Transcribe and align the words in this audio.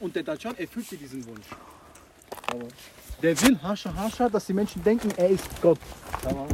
und 0.00 0.14
der 0.16 0.22
Dacian 0.22 0.56
erfüllt 0.58 0.90
dir 0.90 0.98
diesen 0.98 1.24
Wunsch. 1.26 1.46
Der 3.22 3.40
will 3.42 3.58
Hascha 3.62 3.94
Hascha, 3.94 4.28
dass 4.28 4.46
die 4.46 4.52
Menschen 4.54 4.82
denken, 4.82 5.10
er 5.16 5.28
ist 5.30 5.44
Gott. 5.60 5.78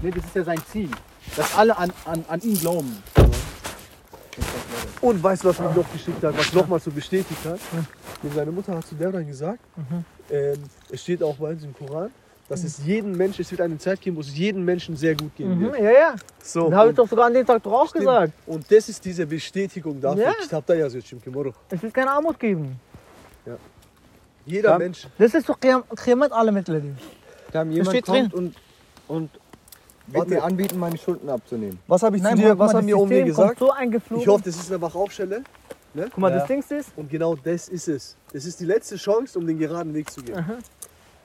Nee, 0.02 0.10
das 0.10 0.24
ist 0.24 0.34
ja 0.34 0.44
sein 0.44 0.60
Ziel. 0.70 0.90
Dass 1.36 1.56
alle 1.56 1.76
an, 1.76 1.92
an, 2.04 2.24
an 2.28 2.40
ihn 2.42 2.58
glauben. 2.58 3.02
Und 5.00 5.22
weißt 5.22 5.44
du, 5.44 5.48
was 5.48 5.58
mich 5.60 5.74
noch 5.74 5.92
geschickt 5.92 6.22
hat, 6.24 6.36
was 6.36 6.52
nochmal 6.52 6.80
so 6.80 6.90
bestätigt 6.90 7.44
hat? 7.44 7.60
Denn 8.22 8.32
seine 8.32 8.50
Mutter 8.50 8.76
hat 8.76 8.86
zu 8.86 8.94
der 8.94 9.12
dann 9.12 9.26
gesagt, 9.26 9.60
ähm, 10.30 10.54
es 10.90 11.02
steht 11.02 11.22
auch 11.22 11.36
bei 11.36 11.50
uns 11.50 11.62
im 11.62 11.74
Koran, 11.74 12.10
dass 12.48 12.64
es 12.64 12.84
jeden 12.84 13.12
Menschen, 13.16 13.42
es 13.42 13.50
wird 13.50 13.60
eine 13.60 13.78
Zeit 13.78 14.00
geben, 14.00 14.16
wo 14.16 14.20
es 14.20 14.36
jedem 14.36 14.64
Menschen 14.64 14.96
sehr 14.96 15.14
gut 15.14 15.34
gehen 15.36 15.56
Mhm, 15.58 15.60
wird. 15.72 15.78
ja, 15.80 15.90
ja. 15.90 16.14
So, 16.42 16.68
Das 16.70 16.78
habe 16.78 16.86
ich 16.86 16.90
und, 16.90 16.98
doch 16.98 17.08
sogar 17.08 17.26
an 17.26 17.34
dem 17.34 17.46
Tag 17.46 17.62
doch 17.62 17.72
auch 17.72 17.88
stimmt. 17.88 18.04
gesagt. 18.06 18.32
und 18.46 18.70
das 18.72 18.88
ist 18.88 19.04
diese 19.04 19.26
Bestätigung 19.26 20.00
dafür. 20.00 20.24
Ja. 20.24 20.32
Kitab 20.34 20.66
da 20.66 20.74
ja 20.74 20.88
so. 20.88 20.98
Es 20.98 21.12
wird 21.82 21.94
keine 21.94 22.10
Armut 22.10 22.38
geben. 22.38 22.80
Jeder 24.44 24.70
Ja. 24.70 24.78
Mensch. 24.78 25.06
Das 25.18 25.34
ist 25.34 25.48
doch 25.48 25.58
Qiyamat 25.60 26.32
alle 26.32 26.52
Mittel. 26.52 26.94
Da 27.52 27.62
jemand 27.64 27.88
steht 27.88 28.06
kommt 28.06 28.34
und, 28.34 28.54
und 29.08 29.30
wird 30.08 30.28
mir 30.28 30.42
anbieten, 30.42 30.78
meine 30.78 30.96
Schulden 30.98 31.28
abzunehmen. 31.28 31.78
Was 31.88 32.02
habe 32.02 32.16
ich 32.16 32.22
Nein, 32.22 32.36
zu 32.36 32.42
dir, 32.42 32.58
was 32.58 32.74
haben 32.74 32.86
wir 32.86 32.98
um 32.98 33.08
mir 33.08 33.24
gesagt? 33.24 33.58
so 33.58 33.70
eingeflogen. 33.72 34.22
Ich 34.22 34.28
hoffe, 34.28 34.44
das 34.44 34.56
ist 34.56 34.70
eine 34.70 34.80
Wachaufstelle. 34.82 35.42
Guck 35.94 36.18
mal, 36.18 36.30
Ja. 36.30 36.38
das 36.40 36.46
Ding 36.48 36.62
ist, 36.68 36.90
Und 36.96 37.08
genau 37.10 37.34
das 37.36 37.68
ist 37.68 37.88
es. 37.88 38.16
Das 38.32 38.44
ist 38.44 38.60
die 38.60 38.66
letzte 38.66 38.96
Chance, 38.96 39.38
um 39.38 39.46
den 39.46 39.58
geraden 39.58 39.94
Weg 39.94 40.10
zu 40.10 40.22
gehen. 40.22 40.44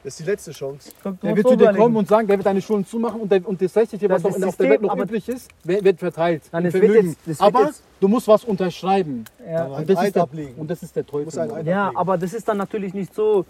Das 0.03 0.13
ist 0.13 0.19
die 0.25 0.29
letzte 0.31 0.51
Chance. 0.51 0.91
Der 1.21 1.35
wird 1.35 1.47
zu 1.47 1.55
dir 1.55 1.63
überlegen. 1.63 1.83
kommen 1.83 1.95
und 1.95 2.07
sagen, 2.07 2.27
der 2.27 2.37
wird 2.37 2.45
deine 2.45 2.61
Schulen 2.61 2.85
zumachen 2.85 3.21
und, 3.21 3.31
der, 3.31 3.47
und 3.47 3.61
das 3.61 3.73
60, 3.73 4.01
was 4.09 4.09
Das 4.09 4.23
noch 4.23 4.29
auf 4.31 4.37
der 4.39 4.47
System, 4.49 4.69
Welt 4.69 4.81
noch 4.81 4.97
übrig 4.97 5.29
ist, 5.29 5.49
wird 5.63 5.83
wird 5.83 5.99
verteilt. 5.99 6.41
Nein, 6.51 6.73
wird 6.73 6.83
jetzt- 7.27 7.41
Aber 7.41 7.65
jetzt- 7.67 7.83
du 7.99 8.07
musst 8.07 8.27
was 8.27 8.43
unterschreiben. 8.43 9.25
Ja. 9.47 9.65
Und 9.65 9.87
das, 9.89 10.03
ist 10.03 10.15
der, 10.15 10.23
ablegen. 10.23 10.55
und 10.57 10.69
das 10.71 10.81
ist 10.81 10.95
der 10.95 11.05
Teufel. 11.05 11.67
Ja, 11.67 11.91
aber 11.93 12.17
das 12.17 12.33
ist 12.33 12.47
dann 12.47 12.57
natürlich 12.57 12.93
nicht 12.95 13.13
so, 13.13 13.45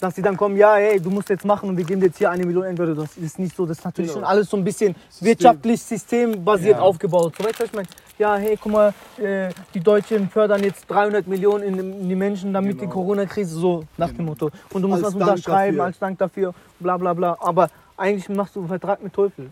dass 0.00 0.14
sie 0.14 0.22
dann 0.22 0.36
kommen, 0.36 0.56
ja, 0.56 0.76
hey, 0.76 0.98
du 1.00 1.10
musst 1.10 1.28
jetzt 1.28 1.44
machen 1.44 1.68
und 1.68 1.76
wir 1.76 1.84
geben 1.84 2.00
dir 2.00 2.06
jetzt 2.06 2.18
hier 2.18 2.30
eine 2.30 2.46
Million 2.46 2.64
entweder. 2.64 2.94
Das 2.94 3.16
ist 3.16 3.38
nicht 3.38 3.54
so. 3.56 3.66
Das 3.66 3.78
ist 3.78 3.84
natürlich 3.84 4.10
Genau. 4.12 4.20
schon 4.20 4.28
alles 4.30 4.48
so 4.48 4.56
ein 4.56 4.64
bisschen 4.64 4.94
wirtschaftlich 5.20 5.82
systembasiert 5.82 6.76
Ja. 6.76 6.80
aufgebaut. 6.82 7.34
So, 7.36 7.44
weißt 7.44 7.58
du, 7.58 7.62
was 7.64 7.68
ich 7.68 7.74
meine? 7.74 7.88
Ja, 8.20 8.36
hey, 8.36 8.54
guck 8.60 8.70
mal, 8.70 8.92
äh, 9.16 9.48
die 9.72 9.80
Deutschen 9.80 10.28
fördern 10.28 10.62
jetzt 10.62 10.84
300 10.90 11.26
Millionen 11.26 11.64
in, 11.64 11.78
in 12.02 12.06
die 12.06 12.14
Menschen, 12.14 12.52
damit 12.52 12.78
die 12.78 12.86
Corona-Krise 12.86 13.58
so 13.58 13.84
nach 13.96 14.10
dem 14.10 14.26
Motto. 14.26 14.50
Und 14.74 14.82
du 14.82 14.88
musst 14.88 15.02
Als 15.02 15.14
was 15.14 15.22
unterschreiben 15.22 15.78
dafür. 15.78 15.86
als 15.86 15.98
Dank 15.98 16.18
dafür, 16.18 16.52
bla 16.80 16.98
bla 16.98 17.14
bla. 17.14 17.38
Aber 17.40 17.70
eigentlich 17.96 18.28
machst 18.28 18.54
du 18.54 18.60
einen 18.60 18.68
Vertrag 18.68 19.02
mit 19.02 19.14
Teufel. 19.14 19.48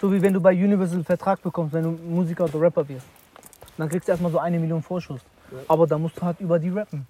So 0.00 0.12
wie 0.12 0.20
wenn 0.20 0.32
du 0.32 0.40
bei 0.40 0.50
Universal 0.50 0.96
einen 0.96 1.04
Vertrag 1.04 1.40
bekommst, 1.40 1.72
wenn 1.72 1.84
du 1.84 1.90
Musiker 1.90 2.46
oder 2.46 2.60
Rapper 2.62 2.88
wirst. 2.88 3.06
Dann 3.78 3.88
kriegst 3.88 4.08
du 4.08 4.10
erstmal 4.10 4.32
so 4.32 4.40
eine 4.40 4.58
Million 4.58 4.82
Vorschuss. 4.82 5.20
Aber 5.68 5.86
da 5.86 5.98
musst 5.98 6.16
du 6.16 6.22
halt 6.22 6.40
über 6.40 6.58
die 6.58 6.70
rappen. 6.70 7.06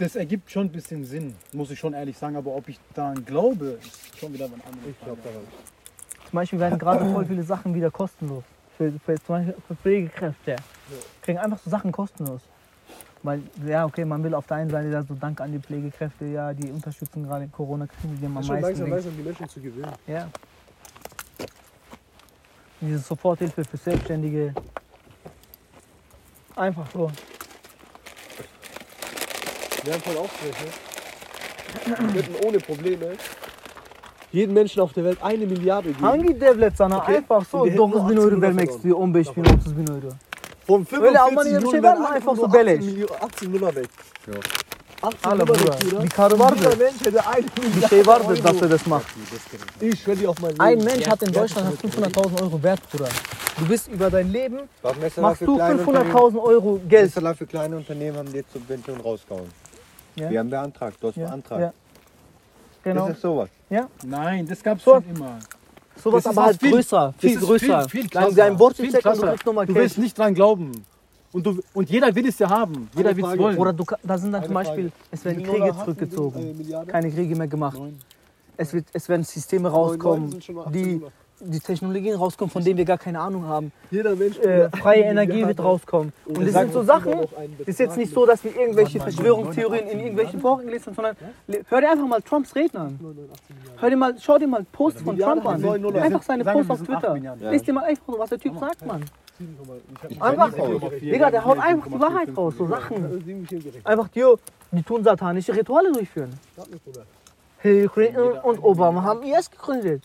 Das 0.00 0.16
ergibt 0.16 0.50
schon 0.50 0.66
ein 0.66 0.72
bisschen 0.72 1.04
Sinn, 1.04 1.36
muss 1.52 1.70
ich 1.70 1.78
schon 1.78 1.94
ehrlich 1.94 2.18
sagen. 2.18 2.34
Aber 2.34 2.50
ob 2.52 2.68
ich 2.68 2.80
daran 2.94 3.24
glaube, 3.24 3.78
ist 3.80 4.18
schon 4.18 4.32
wieder 4.32 4.46
was 4.46 4.54
anderes. 4.66 4.90
Ich 4.90 5.04
glaube 5.04 5.20
daran. 5.22 5.44
Zum 6.30 6.36
Beispiel 6.36 6.60
werden 6.60 6.78
gerade 6.78 7.04
voll 7.12 7.26
viele 7.26 7.42
Sachen 7.42 7.74
wieder 7.74 7.90
kostenlos. 7.90 8.44
Für, 8.78 8.92
für, 9.04 9.16
zum 9.16 9.34
Beispiel 9.34 9.54
für 9.66 9.74
Pflegekräfte. 9.74 10.56
Kriegen 11.22 11.38
einfach 11.38 11.58
so 11.58 11.68
Sachen 11.68 11.90
kostenlos. 11.90 12.40
Weil, 13.24 13.42
ja, 13.66 13.84
okay, 13.84 14.04
man 14.04 14.22
will 14.22 14.34
auf 14.34 14.46
der 14.46 14.58
einen 14.58 14.70
Seite 14.70 14.88
ja 14.90 15.02
so 15.02 15.14
Dank 15.14 15.40
an 15.40 15.50
die 15.50 15.58
Pflegekräfte, 15.58 16.26
ja, 16.26 16.54
die 16.54 16.70
unterstützen 16.70 17.24
gerade 17.24 17.44
in 17.44 17.52
Corona-Krise, 17.52 18.14
die 18.14 18.26
am 18.26 18.38
ist 18.38 18.46
schon 18.46 18.60
langsam, 18.60 18.90
langsam 18.90 19.16
die 19.16 19.22
Menschen 19.22 19.48
zu 19.48 19.60
gewöhnen. 19.60 19.92
Ja. 20.06 20.28
Diese 22.80 22.98
Soforthilfe 23.00 23.64
für 23.64 23.76
Selbstständige. 23.76 24.54
Einfach 26.54 26.86
so. 26.92 27.10
Wir 29.82 29.92
haben 29.92 30.02
voll 30.02 30.16
aufgerechnet. 30.16 30.74
Wir 31.84 31.94
könnten 31.94 32.46
ohne 32.46 32.58
Probleme 32.58 33.16
jeden 34.32 34.54
Menschen 34.54 34.80
auf 34.82 34.92
der 34.92 35.04
Welt 35.04 35.18
eine 35.22 35.46
Milliarde 35.46 35.88
geben. 35.92 36.02
Hangi 36.06 36.40
devlet 36.40 36.76
sana 36.76 36.98
Okay. 36.98 37.16
einfach 37.16 37.44
so 37.50 37.58
Und 37.58 37.64
wir 37.64 37.72
hätten 37.72 37.80
9 37.80 37.90
nur 37.90 38.08
bin 38.08 38.18
18 38.18 38.18
euro 38.32 38.40
vermek 38.40 38.70
istiyor 38.70 38.96
15 38.98 39.34
bin 39.34 39.44
30 39.44 39.76
bin 39.76 39.88
euro. 39.88 40.14
Von 40.66 40.80
Öyle 40.80 40.86
45 41.18 41.20
Almanya'da 41.20 41.62
bir 41.64 41.70
şey 41.70 41.82
werden 41.82 42.04
Einfach 42.04 42.36
so 42.36 42.52
beleş. 42.52 42.78
18 42.80 42.86
Millionen- 42.92 43.20
18 43.24 43.48
Nuller 43.52 43.74
weg. 43.74 43.88
Ja. 44.26 44.34
18 45.02 45.24
Hala 45.30 45.34
Nuller 45.44 45.48
Bruder. 45.48 46.04
Bir 46.04 46.08
karı 46.10 46.38
vardı. 46.38 46.56
Jeder 46.62 46.78
Mensch 46.78 47.00
hätte 47.06 47.20
eine 47.26 47.44
Bir 47.56 47.68
Milliarde 47.74 47.88
şey 47.88 48.06
vardı, 48.06 48.34
dass 48.44 48.62
er 48.62 48.70
das 48.70 48.86
macht. 48.86 49.06
Ich 49.80 50.04
dir 50.16 50.28
auf 50.28 50.40
mein 50.42 50.50
Leben. 50.52 50.60
Ein 50.64 50.84
Mensch 50.84 51.06
hat 51.08 51.22
in 51.22 51.32
Deutschland 51.34 51.66
hat 51.66 51.74
500.000 51.84 52.42
Euro 52.42 52.62
Wert, 52.62 52.80
Bruder. 52.92 53.08
Du 53.58 53.66
bist 53.68 53.88
über 53.88 54.10
dein 54.10 54.32
Leben, 54.32 54.58
machst 55.16 55.40
du 55.42 55.56
kleine 55.56 55.74
Unternehmen- 55.80 56.12
500.000 56.12 56.38
Euro 56.42 56.80
Geld. 56.88 57.14
Geld. 57.14 57.36
für 57.38 57.46
kleine 57.46 57.76
Unternehmen 57.76 58.16
haben 58.18 58.30
die 58.32 58.36
jetzt 58.38 58.52
Subventionen 58.52 59.00
rausgehauen. 59.00 59.50
Ja. 60.16 60.30
Wir 60.30 60.38
haben 60.38 60.50
beantragt, 60.50 60.96
du 61.00 61.08
hast 61.08 61.16
Ja, 61.16 61.26
beantragt. 61.26 61.60
ja. 61.60 61.72
Genau. 62.82 63.06
Das 63.08 63.16
ist 63.16 63.22
sowas. 63.22 63.50
Nein, 64.04 64.46
das 64.46 64.62
gab 64.62 64.78
es 64.78 64.84
So. 64.84 64.92
schon 64.94 65.04
immer. 65.16 65.38
Sowas 66.02 66.26
aber 66.26 66.44
halt 66.44 66.58
viel- 66.60 66.70
größer, 66.72 67.14
viel 67.18 67.38
größer. 67.38 67.88
Viel, 67.88 68.00
viel 68.02 68.10
krasser. 68.10 68.34
dein 68.34 68.58
checken 68.58 68.86
und 68.86 68.94
du 68.94 69.00
krasser. 69.02 69.28
kriegst 69.28 69.46
nochmal 69.46 69.66
Du 69.66 69.74
willst 69.74 69.98
nicht 69.98 70.16
dran 70.16 70.34
glauben. 70.34 70.72
Und, 71.32 71.46
du, 71.46 71.60
und 71.74 71.90
jeder 71.90 72.12
will 72.14 72.26
es 72.26 72.38
ja 72.38 72.48
haben. 72.48 72.88
Jeder 72.96 73.14
will 73.16 73.24
es 73.24 73.38
wollen. 73.38 73.58
Oder 73.58 73.72
du, 73.72 73.84
da 74.02 74.18
sind 74.18 74.32
dann 74.32 74.44
zum 74.44 74.54
Beispiel, 74.54 74.90
Frage. 74.90 75.04
es 75.12 75.24
werden 75.24 75.42
Kriege 75.44 75.74
zurückgezogen, 75.78 76.60
äh, 76.72 76.86
keine 76.86 77.10
Kriege 77.10 77.36
mehr 77.36 77.46
gemacht. 77.48 77.78
Neun. 77.78 77.98
Es, 78.56 78.72
wird, 78.72 78.86
es 78.92 79.08
werden 79.08 79.22
Systeme 79.24 79.68
neun 79.68 79.72
rauskommen, 79.78 80.30
sind 80.32 80.44
schon 80.44 80.54
mal 80.56 80.66
18 80.66 80.72
die. 81.00 81.02
Die 81.40 81.60
Technologien 81.60 82.14
rauskommen, 82.14 82.50
von 82.50 82.62
denen 82.62 82.76
wir 82.76 82.84
gar 82.84 82.98
keine 82.98 83.20
Ahnung 83.20 83.46
haben. 83.46 83.72
Jeder 83.90 84.14
Mensch. 84.14 84.38
Äh, 84.38 84.68
freie 84.70 85.02
Energie 85.02 85.46
wird 85.46 85.58
rauskommen. 85.60 86.12
Und 86.26 86.44
das 86.44 86.52
sag 86.52 86.64
sind 86.64 86.72
so 86.72 86.82
Sachen, 86.82 87.12
das 87.58 87.68
ist 87.68 87.80
jetzt 87.80 87.96
nicht 87.96 88.12
so, 88.12 88.26
dass 88.26 88.44
wir 88.44 88.54
irgendwelche 88.54 89.00
Verschwörungstheorien 89.00 89.88
in 89.88 90.00
irgendwelchen 90.00 90.40
Foren 90.40 90.66
gelesen 90.66 90.86
haben, 90.86 90.94
sondern 90.94 91.16
hör 91.68 91.80
dir 91.80 91.90
einfach 91.90 92.06
mal 92.06 92.22
Trumps 92.22 92.54
Reden 92.54 92.76
an. 92.76 93.00
Hör 93.78 93.90
dir 93.90 93.96
mal, 93.96 94.14
schau 94.20 94.38
dir 94.38 94.46
mal 94.46 94.64
Posts 94.70 95.02
von 95.02 95.18
Trump 95.18 95.46
an. 95.46 95.64
Einfach 95.96 96.22
seine 96.22 96.44
Posts 96.44 96.70
auf 96.70 96.82
Twitter. 96.82 97.16
Lies 97.50 97.62
dir 97.62 97.72
mal 97.72 97.84
einfach, 97.84 98.18
was 98.18 98.30
der 98.30 98.38
Typ 98.38 98.58
sagt, 98.58 98.84
Mann. 98.86 99.04
Einfach. 100.20 100.52
Digga, 101.00 101.30
der 101.30 101.44
haut 101.44 101.58
einfach 101.58 101.88
die 101.88 102.00
Wahrheit 102.00 102.36
raus, 102.36 102.54
so 102.58 102.66
Sachen. 102.66 103.46
Einfach, 103.84 104.08
die, 104.08 104.24
die 104.72 104.82
tun 104.82 105.02
satanische 105.02 105.56
Rituale 105.56 105.90
durchführen. 105.92 106.30
Hillary 107.62 107.88
Clinton 107.88 108.32
und 108.42 108.62
Obama 108.62 109.02
haben 109.02 109.22
IS 109.22 109.50
gegründet. 109.50 110.02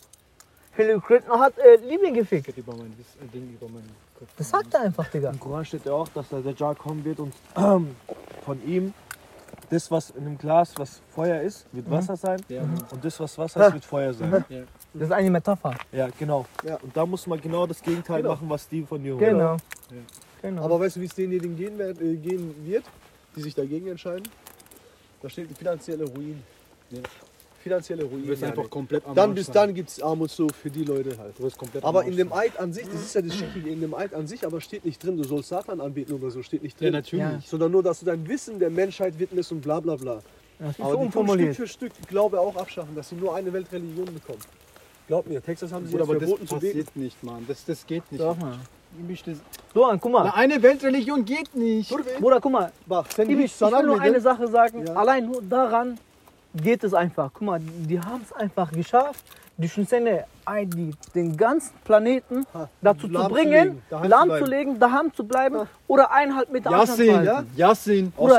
Hillary 0.76 1.00
Clinton 1.00 1.38
hat 1.40 1.54
äh, 1.58 1.76
Libyen 1.76 2.14
gefickt. 2.14 2.56
Über 2.56 2.74
mein 2.76 2.92
Wiss- 2.98 3.16
äh, 3.22 3.26
Ding 3.32 3.52
über 3.54 3.68
meinen 3.68 3.90
Kopf. 4.18 4.28
Das 4.36 4.50
sagt 4.50 4.74
er 4.74 4.82
einfach, 4.82 5.08
Digga. 5.08 5.30
Im 5.30 5.40
Koran 5.40 5.64
steht 5.64 5.84
ja 5.86 5.92
auch, 5.92 6.08
dass 6.08 6.28
der 6.28 6.40
Dajjal 6.40 6.74
kommen 6.74 7.04
wird 7.04 7.18
und 7.20 7.32
von 8.44 8.66
ihm 8.66 8.92
das, 9.70 9.90
was 9.90 10.10
in 10.10 10.26
einem 10.26 10.38
Glas, 10.38 10.72
was 10.76 11.00
Feuer 11.10 11.40
ist, 11.40 11.66
wird 11.72 11.90
Wasser 11.90 12.16
sein. 12.16 12.40
Ja. 12.48 12.62
Und 12.62 13.04
das, 13.04 13.18
was 13.18 13.36
Wasser 13.38 13.66
ist, 13.66 13.72
wird 13.74 13.84
Feuer 13.84 14.12
sein. 14.14 14.44
Das 14.98 15.08
ist 15.08 15.12
eine 15.12 15.30
Metapher. 15.30 15.74
Ja, 15.92 16.08
genau. 16.18 16.46
Und 16.82 16.96
da 16.96 17.04
muss 17.04 17.26
man 17.26 17.38
genau 17.38 17.66
das 17.66 17.82
Gegenteil 17.82 18.22
machen, 18.22 18.48
was 18.48 18.66
die 18.66 18.82
von 18.82 19.02
dir 19.02 19.14
Genau. 19.18 19.58
genau. 20.40 20.64
Aber 20.64 20.80
weißt 20.80 20.96
du, 20.96 21.00
wie 21.02 21.04
es 21.04 21.14
denjenigen 21.14 21.54
gehen, 21.54 21.76
wird, 21.76 22.00
äh, 22.00 22.16
gehen 22.16 22.54
wird, 22.64 22.84
die 23.34 23.42
sich 23.42 23.54
dagegen 23.54 23.88
entscheiden? 23.88 24.26
Da 25.20 25.28
steht 25.28 25.50
die 25.50 25.54
finanzielle 25.54 26.04
Ruin. 26.06 26.42
Finanzielle 27.66 28.02
Du 28.02 28.08
Ruin. 28.10 28.26
wirst 28.28 28.44
einfach 28.44 28.68
komplett 28.70 29.02
am 29.06 29.14
dann 29.14 29.34
bis 29.34 29.46
sein. 29.46 29.54
dann 29.58 29.74
gibt 29.74 29.88
es 29.90 30.00
Armut 30.08 30.30
so 30.30 30.46
für 30.62 30.70
die 30.70 30.84
Leute 30.92 31.12
halt. 31.18 31.32
Du 31.38 31.42
wirst 31.44 31.58
komplett 31.58 31.82
Aber 31.84 32.00
in 32.04 32.16
dem. 32.16 32.30
Eid 32.32 32.54
an 32.64 32.72
sich, 32.72 32.86
das 32.92 33.00
ist 33.06 33.14
ja 33.16 33.22
das 33.22 33.34
Schickige, 33.38 33.68
in 33.70 33.80
dem 33.80 33.92
Eid 33.94 34.12
an 34.14 34.26
sich 34.32 34.40
aber 34.46 34.60
steht 34.60 34.84
nicht 34.84 35.02
drin, 35.02 35.16
du 35.16 35.24
sollst 35.24 35.48
Satan 35.48 35.80
anbeten 35.80 36.14
oder 36.18 36.30
so, 36.30 36.42
steht 36.42 36.62
nicht 36.62 36.76
Ja, 36.80 36.84
drin. 36.86 36.92
natürlich. 36.92 37.24
Ja. 37.24 37.50
Sondern 37.52 37.70
nur, 37.72 37.82
dass 37.82 37.96
du 38.00 38.06
dein 38.06 38.22
Wissen 38.28 38.58
der 38.64 38.70
Menschheit 38.70 39.18
widmest 39.18 39.50
und 39.52 39.60
bla 39.62 39.80
bla 39.80 39.96
bla. 39.96 40.18
das 40.60 40.70
ist 40.70 40.80
Aber 40.84 41.10
Stück 41.10 41.54
für 41.56 41.66
Stück 41.66 41.92
die 42.00 42.06
Glaube 42.06 42.36
auch 42.40 42.56
abschaffen, 42.56 42.94
dass 42.94 43.08
sie 43.10 43.16
nur 43.16 43.34
eine 43.34 43.52
Weltreligion 43.52 44.06
bekommen. 44.18 44.38
Glaub 45.08 45.26
mir, 45.26 45.40
Texas 45.42 45.72
haben 45.72 45.86
sie 45.86 45.92
Bruder, 45.96 46.04
jetzt 46.04 46.10
aber 46.10 46.20
das 46.20 46.28
verboten 46.28 46.46
zu 46.48 46.54
beten. 46.58 46.66
passiert 46.78 46.96
nicht, 46.96 47.22
Mann. 47.24 47.44
Das, 47.48 47.64
das 47.64 47.86
geht 47.86 48.04
nicht. 48.10 48.20
Sag 48.20 48.40
mal. 48.40 48.58
Das- 49.08 49.38
So, 49.74 49.82
guck 50.00 50.12
mal. 50.12 50.24
Na, 50.24 50.34
eine 50.34 50.62
Weltreligion 50.62 51.24
geht 51.24 51.54
nicht. 51.54 51.90
Bruder, 52.20 52.40
guck 52.40 52.52
mal. 52.52 52.72
Ich, 52.88 53.28
ich 53.28 53.60
will 53.60 53.82
nur 53.84 54.00
eine 54.00 54.18
mıydın? 54.18 54.20
Sache 54.22 54.46
sagen. 54.48 54.86
Ja. 54.86 54.94
Allein 54.94 55.26
nur 55.26 55.42
daran 55.42 55.98
geht 56.56 56.84
es 56.84 56.94
einfach. 56.94 57.30
Guck 57.32 57.42
mal, 57.42 57.60
die 57.60 58.00
haben 58.00 58.22
es 58.22 58.32
einfach 58.32 58.70
geschafft, 58.72 59.24
die 59.58 59.68
Schüssene, 59.68 60.24
die, 60.64 60.94
den 61.14 61.36
ganzen 61.36 61.72
Planeten 61.84 62.46
dazu 62.82 63.06
zu 63.06 63.12
lahm 63.12 63.28
zu 63.28 63.34
bringen, 63.34 63.52
legen, 63.52 63.82
daheim 63.90 64.02
zu 64.04 64.08
lahmzulegen, 64.10 64.78
daheim 64.78 65.14
zu 65.14 65.24
bleiben 65.26 65.68
oder 65.88 66.10
eineinhalb 66.12 66.50
Meter 66.50 66.70
Abstand 66.72 66.98
zu 66.98 67.16
halten. 67.16 67.50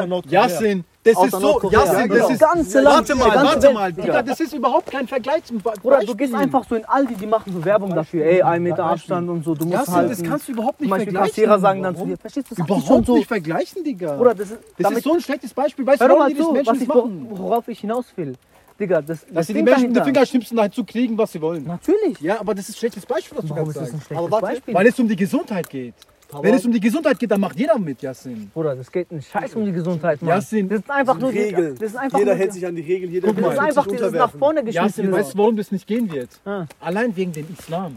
Nordkorea. 0.07 0.41
Yasin. 0.47 0.85
Das 1.13 1.23
ist 1.25 1.31
so, 1.31 1.59
Ja, 1.71 1.85
das 1.85 2.03
genau. 2.07 2.29
ist... 2.29 2.39
ganze 2.39 2.81
Land, 2.81 2.95
Warte 3.09 3.13
die 3.13 3.19
mal, 3.19 3.45
warte 3.45 3.73
mal. 3.73 3.93
Digga. 3.93 4.21
Das 4.21 4.39
ist 4.39 4.53
überhaupt 4.53 4.91
kein 4.91 5.07
Vergleich 5.07 5.43
zum 5.45 5.57
Be- 5.59 5.73
Bruder, 5.81 5.99
du 6.05 6.15
gehst 6.15 6.33
einfach 6.33 6.63
so 6.67 6.75
in 6.75 6.85
Aldi, 6.85 7.15
die 7.15 7.27
machen 7.27 7.53
so 7.53 7.63
Werbung 7.63 7.93
dafür. 7.95 8.25
Ey, 8.25 8.41
ein 8.41 8.63
Meter 8.63 8.85
Abstand 8.85 9.29
und 9.29 9.43
so, 9.43 9.55
du 9.55 9.65
musst 9.65 9.87
halten. 9.89 10.09
das 10.09 10.23
kannst 10.23 10.47
du 10.47 10.51
überhaupt 10.53 10.81
nicht 10.81 10.89
vergleichen. 10.89 11.27
Kassierer 11.29 11.59
sagen 11.59 11.81
dann 11.83 11.93
zu 11.95 11.99
Warum? 12.01 12.09
dir, 12.11 12.17
verstehst 12.17 12.51
du, 12.51 12.55
das 12.55 12.67
ist 12.67 12.85
Überhaupt 12.85 13.07
nicht 13.09 13.27
vergleichen, 13.27 13.83
Digga. 13.83 14.15
Bruder, 14.15 14.35
das 14.35 14.51
ist, 14.51 14.59
das 14.77 14.91
ist 14.91 15.03
so 15.03 15.13
ein 15.13 15.21
schlechtes 15.21 15.53
Beispiel. 15.53 15.85
Weißt 15.85 16.01
du, 16.01 16.07
warum 16.09 16.27
die 16.27 16.33
das 16.35 16.51
Menschen 16.51 16.87
machen? 16.87 17.27
worauf 17.31 17.67
ich 17.67 17.79
hinaus 17.79 18.05
will. 18.15 18.33
Digga, 18.79 19.01
das, 19.01 19.21
das 19.21 19.33
Dass 19.33 19.47
sie 19.47 19.53
die 19.55 19.63
Menschen 19.63 19.81
mit 19.83 19.89
den 19.89 19.93
dahinter- 19.95 20.05
Fingerschnipsen 20.05 20.59
halt 20.59 20.73
zu 20.75 20.83
kriegen, 20.83 21.17
was 21.17 21.31
sie 21.31 21.41
wollen. 21.41 21.63
Natürlich. 21.65 22.19
Ja, 22.21 22.39
aber 22.39 22.53
das 22.53 22.69
ist 22.69 22.75
ein 22.75 22.79
schlechtes 22.79 23.05
Beispiel, 23.07 23.37
was 23.37 23.45
du 23.45 23.49
Warum 23.55 23.63
gerade 23.71 23.79
ist 23.79 23.81
das 23.81 23.89
ein 23.89 23.91
sagst. 23.97 24.07
schlechtes 24.07 24.39
Beispiel? 24.41 24.73
Weil 24.75 24.87
es 24.87 24.99
um 24.99 25.07
die 25.07 25.15
Gesundheit 25.15 25.69
geht. 25.69 25.95
Wenn 26.41 26.53
es 26.53 26.65
um 26.65 26.71
die 26.71 26.79
Gesundheit 26.79 27.17
geht, 27.19 27.31
dann 27.31 27.39
macht 27.39 27.57
jeder 27.57 27.77
mit, 27.79 28.01
Yassin. 28.01 28.49
Bruder, 28.53 28.75
das 28.75 28.91
geht 28.91 29.11
ein 29.11 29.21
Scheiß 29.21 29.55
um 29.55 29.65
die 29.65 29.71
Gesundheit, 29.71 30.21
Mann. 30.21 30.29
Ja, 30.29 30.41
sind- 30.41 30.69
das 30.71 30.79
sind 30.79 30.89
einfach 30.91 31.17
nur 31.17 31.31
Regeln. 31.31 31.75
das 31.79 31.89
ist 31.91 31.95
einfach 31.95 32.19
Jeder 32.19 32.35
hält 32.35 32.53
sich 32.53 32.65
an 32.65 32.75
die 32.75 32.81
Regeln, 32.81 33.11
jeder 33.11 33.27
Guck 33.29 33.39
mal. 33.39 33.47
das 33.49 33.53
ist 33.55 33.59
einfach 33.59 33.87
dieses 33.87 34.11
nach 34.11 34.31
vorne 34.31 34.59
Yassin, 34.69 35.03
geschmissen. 35.05 35.11
weißt 35.11 35.33
du, 35.33 35.37
warum 35.37 35.55
das 35.57 35.71
nicht 35.71 35.87
gehen 35.87 36.11
wird? 36.11 36.29
Ah. 36.45 36.65
Allein 36.81 37.15
wegen 37.15 37.31
dem 37.31 37.47
Islam. 37.57 37.95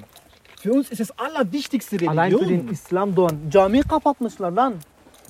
Für 0.61 0.73
uns 0.73 0.91
ist 0.91 1.01
das 1.01 1.11
allerwichtigste 1.19 1.97
Religion. 1.97 2.19
Allein 2.19 2.39
für 2.39 2.45
den 2.47 2.69
Islam 2.69 3.15
dort. 3.15 3.35
Cami 3.53 3.81
kapatmışlar 3.83 4.51
lan. 4.51 4.75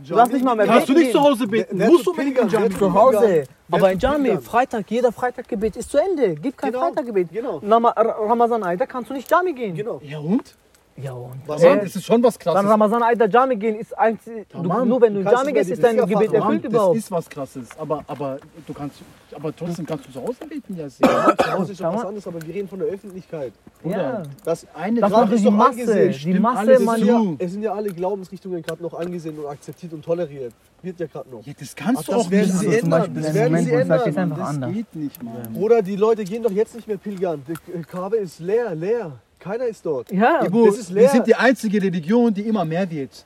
Du 0.06 0.14
darfst 0.14 0.32
nicht 0.32 0.44
mal 0.44 0.56
mehr 0.56 0.67
Kannst 0.67 0.88
du 0.88 0.94
nicht 0.94 1.12
zu. 1.12 1.20
Hause 1.20 1.46
beten? 1.46 1.79
Wer 1.79 1.88
Musst 1.91 2.06
du 2.06 2.11
unbedingt 2.11 2.38
in 2.38 2.49
Jami. 2.49 2.70
zu 2.70 2.93
Hause. 2.93 3.44
Aber 3.70 3.93
in 3.93 3.99
Jami? 3.99 4.38
Freitag, 4.38 4.91
jeder 4.91 5.12
Freitaggebet 5.12 5.76
ist 5.76 5.91
zu 5.91 5.99
Ende. 5.99 6.35
Gibt 6.37 6.56
kein 6.58 6.73
Genau, 6.73 6.87
Freitaggebet. 6.87 7.29
genau. 7.31 7.61
Nama- 7.62 7.91
Ra- 7.91 8.26
Ramazan 8.29 8.62
Ayda 8.62 8.87
kannst 8.87 9.11
du 9.11 9.14
nicht 9.14 9.31
Jami 9.31 9.53
gehen. 9.53 9.75
Genau. 9.75 10.00
Ja 10.03 10.19
und? 10.19 10.55
Ja 10.97 11.13
und? 11.13 11.47
Mann, 11.49 11.59
Äh, 11.61 11.81
das 11.85 11.97
ist 11.97 12.05
schon 12.05 12.23
was 12.23 12.37
Dann 12.39 12.53
krasses. 12.55 12.71
Ramazan 12.71 13.03
Ayda 13.03 13.27
Jami 13.27 13.57
gehen 13.57 13.77
ist 13.77 13.97
einzig, 13.99 14.47
du, 14.51 14.59
Tamam. 14.59 14.87
nur 14.89 15.01
wenn 15.01 15.15
du 15.15 15.21
in 15.21 15.27
Jami 15.27 15.53
gehst, 15.53 15.71
ist 15.71 15.83
dein 15.83 15.97
Bürger 15.97 16.09
Gebet 16.15 16.33
erfüllt 16.35 16.65
das 16.65 16.73
überhaupt. 16.73 16.97
ist 16.97 17.11
was 17.11 17.31
krasses. 17.31 17.69
Aber, 17.79 18.05
aber 18.07 18.39
du 18.67 18.75
kannst, 18.75 18.97
aber 19.35 19.55
trotzdem 19.57 19.87
kannst 19.87 20.09
du 20.09 20.13
zu 20.13 20.21
Hause 20.23 20.47
beten, 20.49 20.77
Yassin. 20.77 21.07
Zu 21.07 21.53
Hause 21.53 21.73
ist 21.73 21.79
schon 21.79 21.95
was 21.95 22.05
anderes, 22.05 22.27
aber 22.27 22.43
wir 22.43 22.55
reden 22.55 22.69
von 22.69 22.79
der 22.81 22.89
Öffentlichkeit. 22.89 23.53
Ja. 23.85 24.23
Das, 24.45 24.67
Eine 24.75 25.01
Das 25.01 25.31
ist 25.31 25.45
die 25.45 25.51
Masse. 25.51 25.71
angesehen. 25.71 26.09
Die 26.13 26.19
Stimmt 26.19 26.41
Masse, 26.41 26.79
man. 26.81 27.05
ja, 27.07 27.23
es 27.39 27.53
sind 27.53 27.63
ja 27.63 27.73
alle 27.73 27.93
Glaubensrichtungen 27.95 28.61
gerade 28.63 28.83
noch 28.83 28.93
angesehen 28.93 29.39
und 29.39 29.47
akzeptiert 29.47 29.93
und 29.95 30.05
toleriert. 30.05 30.53
Wird 30.83 31.01
ja 31.01 31.07
gerade 31.07 31.31
noch. 31.31 31.47
Ja, 31.47 31.53
das 31.59 31.75
kannst 31.77 32.03
Ach, 32.03 32.07
du 32.07 32.13
das 32.13 32.27
auch 32.27 32.31
werden 32.31 32.47
nicht. 32.49 32.59
sie 32.59 32.67
ändern. 32.79 32.91
Beispiel 33.01 33.23
Das 33.23 33.35
werden 33.35 33.65
sie 33.65 33.73
ändern. 33.73 34.31
das 34.37 34.49
anders. 34.49 34.73
geht 34.73 34.97
nicht, 34.97 35.23
Mann. 35.23 35.55
Oder 35.59 35.81
die 35.83 35.97
Leute 35.97 36.25
gehen 36.25 36.43
doch 36.43 36.51
jetzt 36.51 36.75
nicht 36.75 36.89
mehr 36.89 36.97
pilgern. 36.99 37.43
Die 37.49 37.83
Kabe 37.85 38.17
ist 38.17 38.41
leer, 38.41 38.75
leer. 38.75 39.13
Keiner 39.41 39.67
ist 39.67 39.85
dort. 39.85 40.13
Ja, 40.13 40.45
Ibu, 40.45 40.67
das 40.67 40.79
ist 40.79 40.95
wir 40.95 41.03
leer. 41.03 41.11
sind 41.11 41.27
die 41.27 41.35
einzige 41.35 41.83
Religion, 41.83 42.33
die 42.33 42.43
immer 42.43 42.65
mehr 42.65 42.89
wird. 42.91 43.25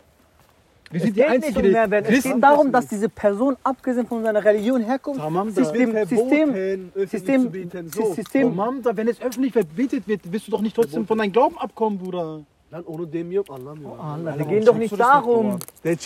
Wir 0.91 0.99
es 0.99 1.03
sind 1.05 1.17
die 1.17 1.21
geht 1.21 1.31
nicht 1.31 1.45
einzige 1.47 1.67
um 1.67 1.73
Mehrwert. 1.73 2.05
Es 2.07 2.11
Christen- 2.13 2.33
geht 2.35 2.43
darum, 2.45 2.71
dass 2.71 2.87
diese 2.87 3.09
Person, 3.09 3.57
abgesehen 3.65 4.07
von 4.07 4.23
seiner 4.23 4.45
Religion, 4.45 4.81
herkommt. 4.83 5.19
Tamam 5.19 5.49
Es 5.49 5.57
System- 5.57 5.93
System- 6.07 6.93
System- 7.09 7.51
beten. 7.51 7.89
So. 7.91 8.15
System- 8.15 8.49
Tamam 8.57 8.81
da, 8.83 8.97
wenn 8.97 9.09
es 9.09 9.21
öffentlich 9.21 9.53
verbetet 9.53 10.07
wird, 10.07 10.21
wirst 10.33 10.47
du 10.47 10.53
doch 10.53 10.61
nicht 10.61 10.77
trotzdem 10.77 11.05
von 11.07 11.19
deinem 11.19 11.33
Glauben 11.33 11.59
abkommen, 11.59 11.99
Bruder. 11.99 12.41
Lan 12.71 12.85
onu 12.87 13.07
demiyorum 13.13 13.55
anlamıyorum. 13.55 14.01
Allah, 14.01 14.25
Warum 14.25 14.39
wir 14.39 14.47
gehen 14.47 14.65
doch 14.65 14.75
du 14.75 14.79
nicht 14.81 14.99
darum. 15.01 15.59
Der 15.85 15.97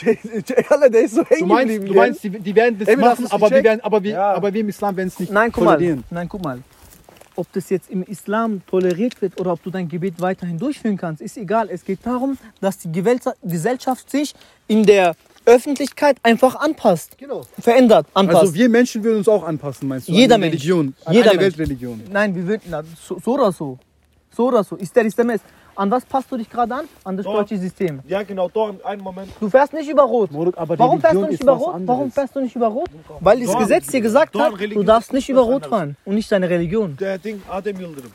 Alter, 0.71 0.91
der 0.91 1.03
ist 1.03 1.15
so 1.15 1.23
Du 1.23 1.29
hängen 1.31 1.49
meinst, 1.49 1.73
geblieben. 1.75 1.95
du 1.95 2.01
meinst 2.01 2.25
die, 2.25 2.31
die 2.31 2.55
werden 2.57 2.79
das 2.79 2.89
hast 2.89 2.99
machen, 2.99 3.27
aber 3.31 3.51
wir, 3.51 3.65
werden, 3.65 3.81
aber, 3.83 4.03
wir, 4.03 4.11
Ja. 4.13 4.33
aber 4.35 4.53
wir 4.53 4.61
im 4.61 4.69
Islam 4.69 4.97
werden 4.97 5.09
es 5.09 5.19
nicht 5.21 5.33
Nein, 5.33 5.51
guck 5.53 5.65
mal. 5.65 5.79
Nein, 6.11 6.29
guck 6.29 6.43
mal. 6.43 6.59
Ob 7.38 7.52
das 7.52 7.70
jetzt 7.70 7.88
im 7.88 8.02
Islam 8.02 8.62
toleriert 8.67 9.23
wird 9.23 9.40
oder 9.40 9.52
ob 9.52 9.62
du 9.62 9.70
dein 9.70 9.88
Gebet 9.88 10.20
weiterhin 10.20 10.58
durchführen 10.58 10.96
kannst, 10.96 11.23
ist 11.23 11.37
egal. 11.37 11.69
Es 11.70 11.85
geht 11.85 12.00
darum, 12.02 12.37
dass 12.61 12.79
die 12.79 12.90
Gesellschaft 12.90 14.11
sich 14.11 14.35
in 14.67 14.85
der 14.85 15.14
Öffentlichkeit 15.46 16.17
einfach 16.25 16.56
anpasst, 16.56 17.17
Genau. 17.17 17.43
verändert, 17.61 18.08
anpasst. 18.12 18.40
Also 18.40 18.55
wir 18.55 18.69
Menschen 18.69 19.05
würden 19.05 19.19
uns 19.19 19.29
auch 19.29 19.44
anpassen, 19.44 19.87
meinst 19.87 20.08
du? 20.08 20.12
Jeder 20.12 20.37
Mensch. 20.37 20.55
Religion. 20.55 20.94
Jeder 21.12 21.31
Mensch. 21.35 21.56
Weltreligion. 21.56 22.02
Nein, 22.11 22.35
wir 22.35 22.44
würden 22.44 22.62
na, 22.70 22.82
so, 23.00 23.20
so 23.25 23.35
oder 23.35 23.52
so. 23.52 23.79
So 24.37 24.49
oder 24.49 24.64
so. 24.64 24.75
Ister 24.76 25.05
istemez. 25.05 25.40
An 25.79 25.93
was 25.93 26.05
passt 26.05 26.33
du 26.33 26.37
dich 26.37 26.51
gerade 26.51 26.75
an? 26.75 26.89
An 27.05 27.17
das 27.17 27.25
deutsche 27.25 27.57
System. 27.57 28.01
Ja, 28.09 28.25
genau, 28.25 28.49
doch, 28.49 28.75
einen 28.85 29.01
Moment. 29.01 29.31
Du 29.39 29.49
fährst 29.49 29.73
nicht 29.73 29.89
über 29.89 30.03
Rot. 30.03 30.33
Moruk, 30.33 30.59
aber 30.59 30.77
Warum 30.77 31.01
fährst 31.01 31.15
du 31.15 31.27
nicht 31.27 31.41
über 31.41 31.53
Rot? 31.53 31.75
anderes. 31.75 31.89
Warum 31.89 32.11
fährst 32.11 32.35
du 32.35 32.41
nicht 32.41 32.57
über 32.57 32.67
Rot? 32.67 32.91
Weil 33.21 33.47
das. 33.47 33.57
Gesetz 33.57 33.87
dir 33.87 34.01
gesagt 34.01 34.37
hat, 34.37 34.51
du 34.53 34.57
Religion 34.57 34.85
darfst 34.85 35.11
ist 35.11 35.15
nicht 35.15 35.29
über 35.29 35.43
Rot 35.43 35.67
fahren 35.67 35.97
und 36.05 36.17
nicht 36.17 36.31
deine 36.33 36.51
Religion. 36.51 36.97
Der 36.97 37.17
Ding, 37.19 37.41
Adem 37.49 37.79
Yıldırım. 37.79 38.11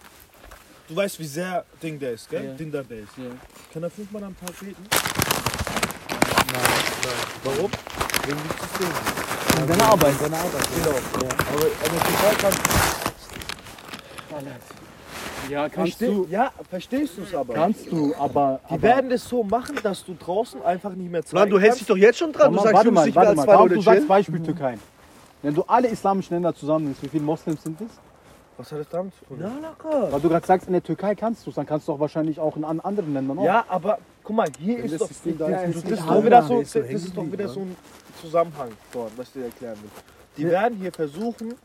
Du 0.90 0.96
weißt, 0.98 1.18
wie 1.22 1.26
sehr 1.26 1.64
Ding 1.82 1.98
der 2.00 2.12
ist, 2.12 2.30
gell? 2.30 2.44
Ja. 2.44 2.54
Dindar 2.54 2.84
der 2.84 3.00
ist. 3.00 3.18
Ja. 3.18 3.32
Kann 3.74 3.84
er 3.84 3.90
fünfmal 3.90 4.24
am 4.26 4.36
Tag 4.38 4.60
beten? 4.60 4.84
Warum? 7.46 7.72
Wegen 8.26 8.40
des 8.44 8.58
Systems. 8.62 9.62
In 9.62 9.68
deiner 9.70 9.86
Arbeit. 9.86 10.16
Genau. 10.20 10.36
Aber 10.36 11.66
in 11.86 11.92
der 11.94 12.04
Türkei 12.08 12.34
kann 12.42 12.54
Ja, 15.50 15.70
kannst 15.70 16.00
Versteh- 16.02 16.06
du. 16.16 16.28
Ja, 16.30 16.52
verstehst 16.70 17.18
du 17.18 17.22
es 17.24 17.36
aber? 17.36 17.54
Kannst 17.54 17.92
du, 17.92 18.14
aber. 18.18 18.60
Die 18.70 18.74
aber, 18.74 18.82
werden 18.82 19.10
das 19.10 19.28
so 19.28 19.44
machen, 19.44 19.78
dass 19.84 20.04
du 20.06 20.16
draußen 20.18 20.62
einfach 20.64 20.94
nicht 20.94 21.12
mehr 21.12 21.24
zeigen 21.24 21.38
Lan, 21.38 21.50
du 21.50 21.60
hältst 21.60 21.82
dich 21.82 21.88
doch 21.88 21.98
jetzt 21.98 22.18
schon 22.20 22.32
dran. 22.32 22.44
Tamam, 22.54 22.58
du 22.58 22.62
sagst, 22.64 22.74
warte 22.76 22.88
Jungs, 22.88 22.96
mal, 22.96 23.06
nicht 23.06 23.16
mehr 23.16 23.28
als 23.28 23.36
mal. 23.38 23.44
zwei 23.44 23.52
Warum 23.54 23.68
Leute 23.68 23.76
du 23.76 23.82
sagst. 23.82 24.08
Beispiel 24.08 24.44
Türkei. 24.44 24.78
Wenn 25.42 25.54
du 25.56 25.64
alle 25.68 25.88
islamischen 25.90 26.36
Länder 26.36 26.56
zusammennimmst, 26.56 27.04
wie 27.04 27.10
viele 27.10 27.24
Moslems 27.24 27.64
sind 27.64 27.82
es? 27.82 27.88
Was 28.58 28.72
hat 28.72 28.80
das 28.80 28.90
damit 28.90 29.14
zu 29.16 29.26
tun? 29.26 29.40
Ja, 29.42 29.52
locker. 29.62 30.12
Weil 30.12 30.20
du 30.22 30.30
gerade 30.30 30.46
sagst, 30.46 30.68
in 30.68 30.74
der 30.74 30.84
Türkei 30.84 31.16
kannst 31.16 31.46
du 31.46 31.50
es, 31.50 31.56
dann 31.56 31.66
kannst 31.66 31.88
du 31.88 31.92
auch 31.94 32.00
wahrscheinlich 32.00 32.40
auch 32.40 32.56
in 32.56 32.64
an- 32.64 32.80
anderen 32.80 33.14
Ländern 33.14 33.40
auch. 33.40 33.44
Ja, 33.44 33.66
aber 33.68 33.98
guck 34.24 34.36
mal, 34.36 34.48
hier 34.60 34.78
Wenn 34.78 34.86
ist 34.86 34.92
das 34.94 35.00
doch, 35.02 35.08
System 35.08 35.38
da 35.40 35.50
das, 35.50 35.64
ist, 35.64 35.76
ist 35.84 35.90
ist 35.92 36.02
doch 36.08 36.18
wieder 36.24 36.30
Der 36.30 36.44
so, 36.44 36.60
ist 36.60 36.76
das 36.76 36.86
ist 36.90 37.18
doch 37.18 37.32
wieder 37.32 37.48
so 37.50 37.60
ein 37.62 37.76
Zusammenhang 38.22 38.70
dort, 38.94 39.12
was 39.18 39.28
ich 39.28 39.34
dir 39.34 39.46
erklären 39.46 39.78
will. 39.82 39.90
Die 40.38 40.46
werden 40.50 40.78
hier 40.80 40.92
versuchen, 40.94 41.56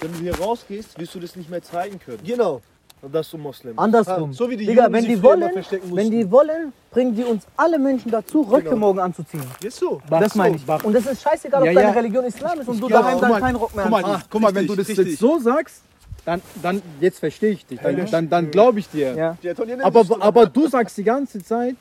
wenn 0.00 0.12
du 0.12 0.18
hier 0.20 0.36
rausgehst, 0.38 0.98
wirst 0.98 1.14
du 1.14 1.20
das 1.20 1.36
nicht 1.36 1.50
mehr 1.50 1.62
zeigen 1.62 2.00
können, 2.00 2.18
Genau. 2.24 2.60
Dass 3.02 3.30
du 3.30 3.38
Moslem 3.38 3.72
bist. 3.74 3.78
Andersrum. 3.82 4.32
So 4.32 4.48
wie 4.50 4.56
die 4.56 4.66
Digga, 4.66 4.82
Juden 4.84 4.92
wenn 4.94 5.04
sich 5.04 5.14
die 5.14 5.22
wollen, 5.22 5.50
wenn 5.92 6.10
die 6.10 6.30
wollen, 6.30 6.72
bringen 6.90 7.14
die 7.14 7.24
uns 7.24 7.44
alle 7.56 7.78
Menschen 7.78 8.10
dazu, 8.10 8.42
Röcke 8.42 8.64
Genau. 8.64 8.76
morgen 8.76 8.98
anzuziehen. 8.98 9.42
Ist 9.62 9.76
so. 9.78 10.00
Das 10.08 10.34
meine 10.34 10.56
ich. 10.56 10.64
Bach. 10.64 10.82
Und 10.84 10.92
das 10.92 11.06
ist 11.06 11.22
scheißegal, 11.22 11.60
ob 11.62 11.66
Ja, 11.66 11.74
deine 11.74 11.88
ja. 11.88 11.94
Religion 11.94 12.24
Islam 12.24 12.60
ist 12.60 12.68
und 12.68 12.80
du 12.80 12.88
Ja, 12.88 13.00
daheim 13.02 13.20
dann 13.20 13.40
keinen 13.40 13.56
Rock 13.56 13.74
mehr 13.74 13.84
Guck 13.84 13.90
mal, 13.92 14.04
anziehst. 14.04 14.30
guck 14.30 14.40
mal 14.40 14.54
wenn 14.54 14.66
du 14.66 14.74
das 14.74 14.88
jetzt 14.88 15.18
so 15.18 15.38
sagst, 15.38 15.82
dann, 16.24 16.42
dann 16.62 16.82
jetzt 17.00 17.20
verstehe 17.20 17.52
ich 17.52 17.64
dich. 17.64 17.80
Dann, 17.80 18.04
dann, 18.10 18.28
dann 18.28 18.50
glaube 18.50 18.80
ich 18.80 18.88
dir. 18.90 19.14
Ja. 19.14 19.36
Aber, 19.82 20.04
aber 20.20 20.46
du 20.46 20.68
sagst 20.68 20.96
die 20.98 21.04
ganze 21.04 21.42
Zeit, 21.42 21.76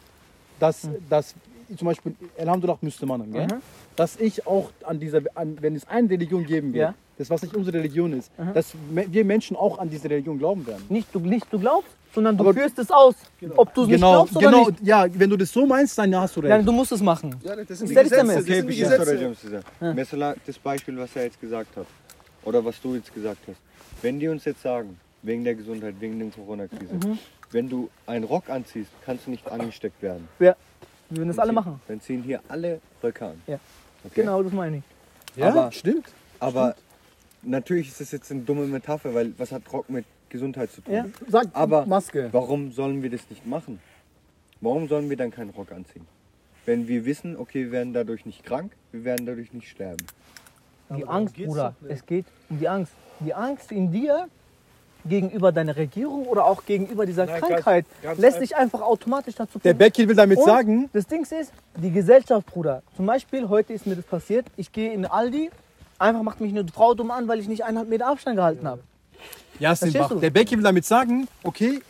dass, 0.59 0.87
dass 1.09 1.33
zum 1.77 1.87
Beispiel, 1.87 2.15
Alhamdulillah 2.39 2.77
Müslümanen, 2.81 3.31
gell? 3.33 3.47
Mhm. 3.47 3.61
Dass 3.97 4.15
ich 4.19 4.47
auch 4.47 4.69
an 4.85 4.99
dieser, 5.01 5.21
an, 5.35 5.57
wenn 5.61 5.75
es 5.75 5.85
eine 5.87 6.09
Religion 6.09 6.45
geben 6.45 6.73
wird, 6.73 6.89
Ja. 6.89 6.93
das 7.17 7.29
was 7.29 7.41
nicht 7.41 7.53
unsere 7.55 7.77
Religion 7.79 8.13
ist, 8.13 8.31
dass 8.53 8.73
me- 8.89 9.05
wir 9.11 9.25
Menschen 9.25 9.57
auch 9.57 9.77
an 9.79 9.89
diese 9.89 10.09
Religion 10.09 10.37
glauben 10.39 10.65
werden. 10.65 10.85
Nicht 10.87 11.13
du, 11.13 11.19
nicht 11.19 11.45
du 11.51 11.59
glaubst, 11.59 11.89
sondern 12.13 12.37
du 12.37 12.43
Aber- 12.43 12.53
führst 12.53 12.77
es 12.79 12.89
aus. 12.91 13.15
Ob 13.55 13.73
du 13.73 13.81
es 13.81 13.87
nicht 13.89 13.95
Genau, 13.97 14.11
glaubst 14.13 14.35
oder 14.37 14.45
genau, 14.51 14.69
nicht. 14.69 14.83
ja, 14.85 15.05
wenn 15.11 15.29
du 15.29 15.35
das 15.37 15.51
so 15.51 15.65
meinst, 15.65 15.97
dann 15.97 16.15
hast 16.15 16.35
du 16.35 16.39
recht. 16.41 16.49
Ja, 16.51 16.61
du 16.61 16.71
musst 16.71 16.91
es 16.91 17.01
machen. 17.01 17.35
Ja, 17.43 17.55
das 17.55 17.79
sind 17.79 17.89
die 17.89 17.93
Gesetze. 17.95 18.15
Das 18.15 18.35
Okay, 18.43 18.53
sind 18.55 18.69
die 18.69 18.75
Gesetze. 18.77 19.63
Mesela 19.95 20.35
das 20.45 20.57
Beispiel, 20.59 20.97
was 20.97 21.15
er 21.15 21.23
jetzt 21.23 21.41
gesagt 21.41 21.75
hat. 21.75 21.85
Oder 22.45 22.63
was 22.63 22.79
du 22.81 22.95
jetzt 22.95 23.13
gesagt 23.13 23.41
hast. 23.47 23.57
Wenn 24.01 24.19
die 24.19 24.27
uns 24.29 24.45
jetzt 24.45 24.61
sagen, 24.61 24.97
wegen 25.23 25.43
der 25.43 25.55
Gesundheit, 25.55 25.95
wegen 25.99 26.19
der 26.19 26.29
Corona-Krise, 26.29 26.93
Mhm. 26.93 27.17
wenn 27.51 27.67
du 27.67 27.89
einen 28.05 28.23
Rock 28.23 28.49
anziehst, 28.49 28.91
kannst 29.05 29.25
du 29.25 29.31
nicht 29.31 29.49
angesteckt 29.51 30.01
werden. 30.03 30.27
Wir 30.39 30.55
würden 31.09 31.27
das 31.29 31.39
alle 31.39 31.51
machen. 31.51 31.81
Dann 31.87 31.99
ziehen 31.99 32.21
hier 32.23 32.39
alle 32.47 32.79
Röcke 33.03 33.25
an. 33.25 33.41
Ja. 33.47 33.59
Okay? 34.11 34.21
Genau, 34.21 34.43
das 34.43 34.53
meine 34.53 34.77
ich. 34.77 34.83
ja, 35.37 35.49
aber- 35.49 35.71
stimmt. 35.71 36.07
Aber 36.39 36.75
natürlich 37.41 37.87
ist 37.89 37.99
das 38.01 38.11
jetzt 38.11 38.31
eine 38.31 38.41
dumme 38.41 38.65
Metapher, 38.67 39.13
weil 39.13 39.33
was 39.37 39.51
hat 39.51 39.63
Rock 39.71 39.89
mit 39.89 40.05
Gesundheit 40.29 40.71
zu 40.71 40.81
tun? 40.81 40.93
Ja. 40.93 41.05
Sag 41.27 41.47
Aber- 41.53 41.85
Maske. 41.85 42.29
Warum 42.31 42.71
sollen 42.71 43.01
wir 43.01 43.09
das 43.09 43.21
nicht 43.29 43.45
machen? 43.45 43.79
Warum 44.61 44.87
sollen 44.87 45.09
wir 45.09 45.17
dann 45.17 45.31
keinen 45.31 45.51
Rock 45.51 45.71
anziehen? 45.71 46.05
Wenn 46.65 46.87
wir 46.87 47.05
wissen, 47.05 47.37
okay, 47.37 47.65
wir 47.65 47.71
werden 47.71 47.93
dadurch 47.93 48.25
nicht 48.25 48.43
krank, 48.43 48.73
wir 48.91 49.05
werden 49.05 49.25
dadurch 49.25 49.53
nicht 49.53 49.69
sterben. 49.69 50.05
Die 50.95 51.05
Angst, 51.05 51.35
Bruder. 51.35 51.75
Es 51.87 52.05
geht 52.05 52.25
um 52.49 52.59
die 52.59 52.67
Angst. 52.67 52.91
Die 53.19 53.33
Angst 53.33 53.71
in 53.71 53.91
dir 53.91 54.27
gegenüber 55.07 55.51
deiner 55.51 55.75
Regierung 55.75 56.25
oder 56.27 56.45
auch 56.45 56.65
gegenüber 56.65 57.05
dieser 57.05 57.25
Nein, 57.25 57.39
ganz- 57.41 57.47
Krankheit 57.53 57.85
ganz 58.03 58.19
lässt 58.19 58.35
einfach. 58.37 58.41
dich 58.41 58.55
einfach 58.55 58.81
automatisch 58.81 59.35
dazu 59.35 59.59
Der. 59.59 59.73
Bekir 59.73 60.07
will 60.07 60.15
damit 60.15 60.37
Und 60.37 60.45
sagen, 60.45 60.89
Das 60.93 61.07
Ding 61.07 61.23
ist, 61.23 61.51
die 61.75 61.91
Gesellschaft, 61.91 62.45
Bruder. 62.47 62.83
Zum 62.95 63.05
Beispiel, 63.05 63.47
heute 63.49 63.73
ist 63.73 63.85
mir 63.87 63.95
das 63.95 64.05
passiert. 64.05 64.45
Ich 64.57 64.71
gehe 64.71 64.91
in 64.93 65.05
Aldi, 65.05 65.49
einfach 65.99 66.21
macht 66.23 66.41
mich 66.41 66.51
eine 66.51 66.65
Frau 66.67 66.93
dumm 66.93 67.11
an, 67.11 67.27
weil 67.27 67.39
ich 67.39 67.47
nicht 67.47 67.63
eineinhalb 67.63 67.89
Meter 67.89 68.07
Abstand 68.07 68.35
gehalten 68.35 68.67
habe. 68.67 68.81
ja, 69.59 69.75
Verstehst 69.75 70.11
du? 70.11 70.15
der 70.19 70.29
Bekir 70.29 70.57
will 70.57 70.63
damit 70.63 70.85
sagen, 70.85 71.27
okay, 71.43 71.81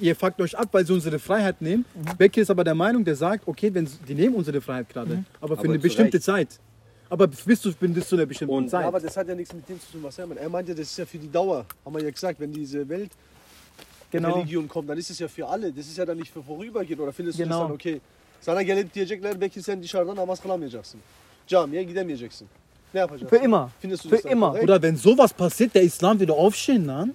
ihr 0.00 0.16
fuckt 0.16 0.40
euch 0.40 0.58
ab, 0.58 0.68
weil 0.72 0.84
sie 0.84 0.92
unsere 0.92 1.18
Freiheit 1.18 1.60
nehmen. 1.62 1.84
Mhm. 1.94 2.16
Bekir 2.18 2.42
ist 2.42 2.50
aber 2.50 2.64
der 2.64 2.74
Meinung, 2.74 3.04
der 3.04 3.16
sagt, 3.16 3.46
okay, 3.46 3.72
wenn 3.72 3.86
sie- 3.86 3.98
die 4.08 4.14
nehmen 4.14 4.34
unsere 4.34 4.60
Freiheit 4.60 4.88
gerade, 4.88 5.16
Mhm. 5.16 5.24
aber 5.40 5.54
für 5.56 5.60
Aber 5.60 5.68
eine 5.70 5.78
bestimmte 5.78 6.14
Recht. 6.16 6.24
Zeit. 6.24 6.48
Aber 7.10 7.26
bis 7.26 7.60
zu, 7.60 7.72
bis 7.72 8.08
zu 8.08 8.16
einer 8.16 8.26
bestimmten 8.26 8.54
Und- 8.54 8.64
Ja, 8.64 8.70
Zeit. 8.70 8.86
aber 8.86 9.00
das 9.00 9.16
hat 9.16 9.28
ja 9.28 9.34
nichts 9.34 9.52
mit 9.54 9.68
dem 9.68 9.78
zu 9.80 9.92
tun, 9.92 10.02
was 10.02 10.18
er 10.18 10.26
meint. 10.26 10.40
Er 10.40 10.48
meinte, 10.48 10.74
das 10.74 10.86
ist 10.90 10.98
ja 10.98 11.06
für 11.06 11.18
die 11.18 11.30
Dauer. 11.30 11.64
Haben 11.84 11.94
wir 11.96 12.02
ja 12.02 12.10
gesagt, 12.10 12.40
wenn 12.40 12.52
diese 12.52 12.88
Welt 12.88 13.10
Genau. 14.10 14.34
Religion 14.34 14.68
kommt, 14.68 14.88
dann 14.88 14.98
ist 14.98 15.10
es 15.10 15.18
ja 15.18 15.28
für 15.28 15.46
alle. 15.46 15.72
Das 15.72 15.86
ist 15.86 15.96
ja 15.98 16.04
dann 16.06 16.16
nicht 16.18 16.32
für 16.32 16.42
vorübergehend. 16.42 17.00
Oder 17.00 17.12
findest 17.12 17.38
du 17.38 17.42
Genau. 17.42 17.58
das 17.60 17.66
dann 17.68 17.74
okay? 17.74 18.00
Sana 18.40 18.62
gelip 18.62 18.94
diyecekler 18.94 19.40
belki 19.40 19.62
sen 19.62 19.82
dışarıdan 19.82 20.16
namaz 20.16 20.40
kılamayacaksın. 20.40 21.00
Camiye 21.46 21.82
gidemeyeceksin. 21.84 22.48
Ne 22.94 23.00
yapacaksın? 23.00 23.36
Für 23.38 23.44
immer. 23.44 23.68
Findest 23.80 24.04
du 24.04 24.08
Für 24.08 24.16
das 24.22 24.32
immer. 24.32 24.52
Oder 24.62 24.82
wenn 24.82 24.96
sowas 24.96 25.32
passiert, 25.32 25.74
der 25.74 25.82
Islam 25.82 26.20
wieder 26.20 26.34
aufstehen, 26.34 26.86
dann? 26.88 27.14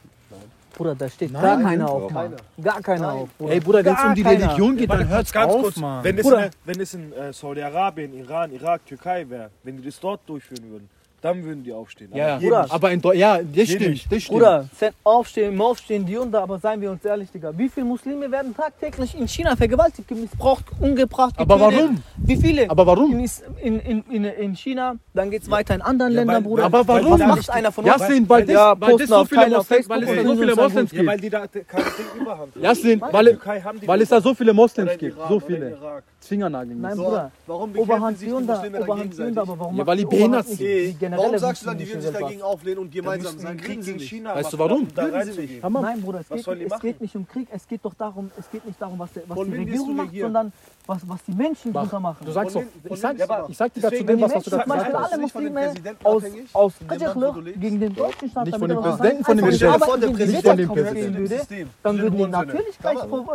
Bruder, 0.74 0.96
da 0.96 1.10
steht 1.10 1.32
Nein, 1.32 1.42
gar 1.42 1.62
keiner 1.62 1.90
auf, 1.90 2.12
Mann. 2.12 2.36
Gar 2.62 2.82
keiner 2.82 3.14
auf. 3.14 3.30
Bruder. 3.38 3.54
Ey 3.54 3.60
Bruder, 3.60 3.86
wenn 3.86 3.94
es 3.94 4.04
um 4.04 4.16
die 4.16 4.24
keiner. 4.24 4.46
Religion 4.48 4.78
geht, 4.78 4.90
dann 4.90 5.08
hört's 5.08 5.32
ganz 5.32 5.54
auf, 5.54 5.62
kurz. 5.62 5.78
Mann. 5.78 6.04
Wenn 6.04 6.18
es, 6.18 6.24
Bruder. 6.24 6.46
in, 6.46 6.52
wenn 6.66 6.80
es 6.80 6.94
in 6.94 7.14
äh, 7.14 7.34
Saudi-Arabien, 7.34 8.14
Iran, 8.14 8.52
Irak, 8.52 8.86
Türkei 8.86 9.30
wäre, 9.30 9.50
wenn 9.64 9.78
die 9.78 9.84
das 9.84 10.00
dort 10.00 10.22
durchführen 10.28 10.70
würden, 10.70 10.90
dann 11.22 11.44
würden 11.44 11.64
die 11.64 11.74
aufstehen. 11.74 12.12
Ja, 12.14 12.36
aber, 12.36 12.42
Bruder, 12.42 12.68
aber 12.70 12.92
in 12.92 13.02
ja, 13.14 13.40
das 13.42 13.68
stimmt, 13.68 13.90
nicht. 13.90 14.12
das 14.12 14.24
stimmt. 14.24 14.40
Bruder, 14.40 14.70
aufstehen, 15.04 15.60
aufstehen, 15.60 16.06
die 16.06 16.18
unter, 16.18 16.42
aber 16.42 16.60
seien 16.60 16.82
wir 16.82 16.92
uns 16.92 17.04
ehrlich, 17.04 17.30
Digga, 17.32 17.52
wie 17.58 17.70
viele 17.70 17.86
Muslime 17.86 18.32
werden 18.32 18.56
tagtäglich 18.56 19.18
in 19.18 19.28
China 19.28 19.56
vergewaltigt, 19.56 20.10
missbraucht, 20.12 20.66
umgebracht? 20.80 21.36
Aber 21.38 21.60
warum? 21.60 22.02
Wie 22.18 22.38
viele? 22.38 22.70
Aber 22.70 22.86
warum? 22.86 23.20
In, 23.62 23.80
in, 23.80 24.04
in, 24.10 24.24
in 24.24 24.56
China, 24.56 24.96
dann 25.14 25.30
geht 25.30 25.44
es 25.44 25.52
weiter 25.52 25.76
in 25.76 25.82
anderen 25.82 26.14
ja, 26.14 26.20
Ländern, 26.20 26.44
Bruder. 26.44 26.66
Aber 26.66 26.88
warum? 26.88 27.20
Was 27.20 27.28
macht 27.28 27.50
einer 27.50 27.72
von 27.72 27.86
uns? 27.86 27.98
Jassin, 27.98 28.30
weil, 28.30 28.48
weil, 28.48 28.54
ja, 28.54 28.80
weil 28.80 28.98
das 28.98 29.10
so 29.10 29.26
viele 29.26 29.50
Moslems 29.50 29.90
weil 29.90 30.04
es 30.04 30.10
da 30.10 30.24
so 30.24 30.36
viele 30.36 30.56
Moslems 30.56 30.92
gibt. 30.92 31.04
Ja, 31.04 31.12
weil 31.12 31.20
die 31.20 31.30
da 31.30 31.48
kein 31.48 31.62
Ding 31.64 32.22
überhand 32.22 32.56
haben. 32.56 32.62
Jassin, 32.62 33.02
weil, 33.02 34.02
es 34.02 34.10
da 34.10 34.22
so 34.22 34.34
viele 34.34 34.54
Moslems 34.54 34.98
gibt, 34.98 35.18
so 35.28 35.40
viele. 35.40 35.78
Zwingernageln. 36.20 36.82
Nein, 36.82 36.98
Bruder, 36.98 37.32
warum 37.48 37.72
bekämpfen 37.72 38.16
sich 38.16 38.28
die 38.28 38.34
Muslime 38.34 38.86
gegenseitig? 38.86 39.38
Weil 39.86 39.98
die 39.98 40.06
behindert 40.06 40.48
sind 40.48 41.00
generell. 41.10 41.25
Warum 41.25 41.39
sagst 41.39 41.62
du 41.62 41.66
dann, 41.68 41.78
die 41.78 41.88
will 41.92 42.01
sich 42.01 42.12
dagegen 42.12 42.42
auflehnen 42.42 42.80
und 42.80 42.92
gemeinsam 42.92 43.39
sein 43.39 43.58
Krieg 43.58 43.84
gegen 43.84 44.00
China? 44.00 44.36
Weißt 44.36 44.54
du 44.54 44.60
warum? 44.60 44.88
Nein, 44.96 46.01
Bruder, 46.01 46.22
es 46.30 46.82
geht 46.82 47.01
nicht 47.01 47.16
um 47.16 47.28
Krieg. 47.28 47.48
Es 47.51 47.68
geht 47.68 47.84
doch 47.84 47.94
darum, 47.94 48.32
es 48.38 48.50
geht 48.50 48.66
nicht 48.66 48.82
darum, 48.82 49.00
was 49.00 49.10
die 49.13 49.56
Regierung 49.56 49.96
macht, 49.96 50.16
sondern 50.16 50.51
was, 50.89 51.08
was 51.08 51.24
die 51.24 51.34
Menschen 51.34 51.72
Mach. 51.72 51.81
drunter 51.81 52.00
machen. 52.00 52.25
Du 52.25 52.31
sagst 52.31 52.53
so, 52.53 52.63
ich 52.89 53.00
sag, 53.00 53.15
ich 53.48 53.58
sag 53.58 53.74
dir 53.74 53.81
dazu 53.81 54.03
dem, 54.03 54.22
was, 54.22 54.36
was 54.36 54.43
du 54.43 54.50
da 54.50 54.63
gesagt 54.63 54.93
hast. 54.93 55.13
Alle 55.13 55.22
Muslime 55.22 55.74
aus, 56.03 56.24
aus 56.53 56.74
Kajakhlıq 56.88 57.53
gegen 57.60 57.79
den 57.79 57.96
deutschen 57.96 58.29
Staat, 58.29 58.46
nicht 58.48 58.58
von 58.58 58.69
dem 58.69 58.81
Präsidenten, 58.81 59.24
von 59.24 59.38
dem 59.38 59.46
Präsidenten, 59.46 59.84
von 59.86 60.01
dem 60.01 60.13
Präsidenten, 60.13 61.69
dann 61.84 61.98
würden 62.00 62.17
die 62.17 62.27
natürlich 62.27 62.79
gleich 62.79 63.00
zu 63.00 63.27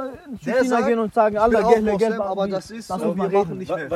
äh, 0.45 0.63
China 0.63 0.81
gehen 0.81 0.99
und 0.99 1.15
sagen, 1.15 1.39
Allah, 1.39 1.63
Geld, 1.73 1.99
gelbe, 1.99 2.25
aber 2.25 2.49
das 2.49 2.71
ist, 2.71 2.91
wir 2.91 3.31
reden 3.31 3.59
nicht 3.59 3.75
mehr. 3.75 3.89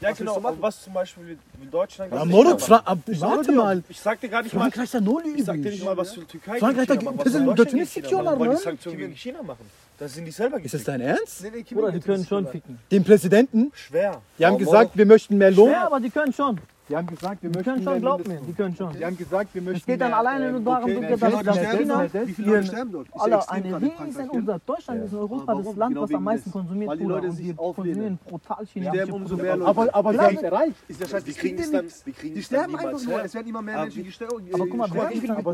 Ja 0.00 0.12
genau, 0.12 0.42
was 0.60 0.82
zum 0.82 0.92
Beispiel 0.92 1.38
in 1.62 1.70
Deutschland... 1.70 2.12
Warte 2.12 3.52
mal. 3.52 3.82
Ich 3.88 4.00
sag 4.00 4.20
dir 4.20 4.28
gar 4.28 4.42
nicht 4.42 4.54
mal... 4.54 4.70
Null 5.00 5.22
übrig. 5.22 5.38
Ich 5.38 5.44
sag 5.46 5.56
dir 5.56 5.70
nicht 5.70 5.84
mal, 5.84 5.96
was 5.96 6.12
für 6.12 6.26
Türkei... 6.26 6.58
Frankreich 6.58 6.86
da... 6.86 6.94
Das 6.94 7.32
sind 7.32 7.56
Türkei, 7.56 7.72
die 7.72 8.56
Sanktionen 8.56 8.98
gegen 8.98 9.14
China 9.16 9.42
machen. 9.42 9.64
Das 10.00 10.14
sind 10.14 10.24
die 10.24 10.30
selber 10.30 10.56
gefickt. 10.56 10.74
Ist 10.74 10.80
das 10.80 10.84
dein 10.84 11.02
Ernst? 11.02 11.42
Nee, 11.42 11.50
nee, 11.54 11.62
Kimi 11.62 11.82
Oder 11.82 11.92
die 11.92 12.00
können 12.00 12.24
schon 12.24 12.46
ficken. 12.46 12.78
Den 12.90 13.04
Präsidenten? 13.04 13.70
Schwer. 13.74 14.22
Die 14.38 14.46
haben 14.46 14.56
gesagt, 14.56 14.96
wir 14.96 15.04
möchten 15.04 15.36
mehr 15.36 15.50
Lohn. 15.50 15.68
Schwer, 15.68 15.86
aber 15.86 16.00
die 16.00 16.08
können 16.08 16.32
schon. 16.32 16.58
Die 16.88 16.96
haben 16.96 17.06
gesagt, 17.06 17.42
wir 17.42 17.50
möchten. 17.50 17.62
Die 17.62 17.70
können 17.70 17.84
schon, 17.84 18.00
glaub 18.00 18.26
mir. 18.26 18.40
Die 18.40 18.52
können 18.54 18.74
schon. 18.74 18.92
Die 18.94 19.04
haben 19.04 19.16
gesagt, 19.18 19.54
wir 19.54 19.60
möchten. 19.60 19.78
Es 19.78 19.86
geht 19.86 20.00
dann 20.00 20.14
alleine 20.14 20.46
äh, 20.46 20.52
nur 20.52 20.60
darum, 20.62 21.02
dass 21.02 21.44
das 21.44 21.58
China. 21.76 22.06
Wie 22.12 22.32
viele 22.32 22.64
sterben 22.64 22.92
dort? 22.92 23.08
Alle, 23.12 23.48
eine 23.50 23.80
Wien 23.82 23.92
ist 24.08 24.18
unser 24.30 24.58
Deutschland, 24.58 25.04
ist 25.04 25.12
in 25.12 25.18
Europa 25.18 25.54
das 25.54 25.76
Land, 25.76 25.94
genau 25.94 26.02
was 26.02 26.14
am 26.14 26.24
meisten 26.24 26.50
konsumiert 26.50 26.98
wurde. 26.98 27.28
Und 27.28 27.38
wir 27.38 27.54
konsumieren 27.54 28.18
brutal 28.26 28.66
chinesische 28.66 29.06
Produkte. 29.06 29.52
Aber, 29.52 29.94
aber 29.94 30.12
wir 30.14 30.20
haben 30.22 30.36
es 30.36 30.42
erreicht. 30.42 30.76
Ist 30.88 31.26
die 31.26 31.32
kriegen 31.34 31.58
es 31.58 31.70
dann. 31.70 31.86
Die 32.22 32.42
sterben 32.42 32.74
einfach 32.74 33.04
nur. 33.04 33.22
Es 33.22 33.34
werden 33.34 33.48
immer 33.48 33.62
mehr 33.62 33.82
Menschen 33.82 34.04
gestorben. 34.04 34.48
Aber 34.50 34.66
guck 34.66 34.76
mal, 34.76 34.94
wir 34.94 35.02
haben 35.02 35.20
viel 35.20 35.34
mit 35.34 35.44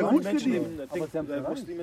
Grundverdienen. 0.00 0.80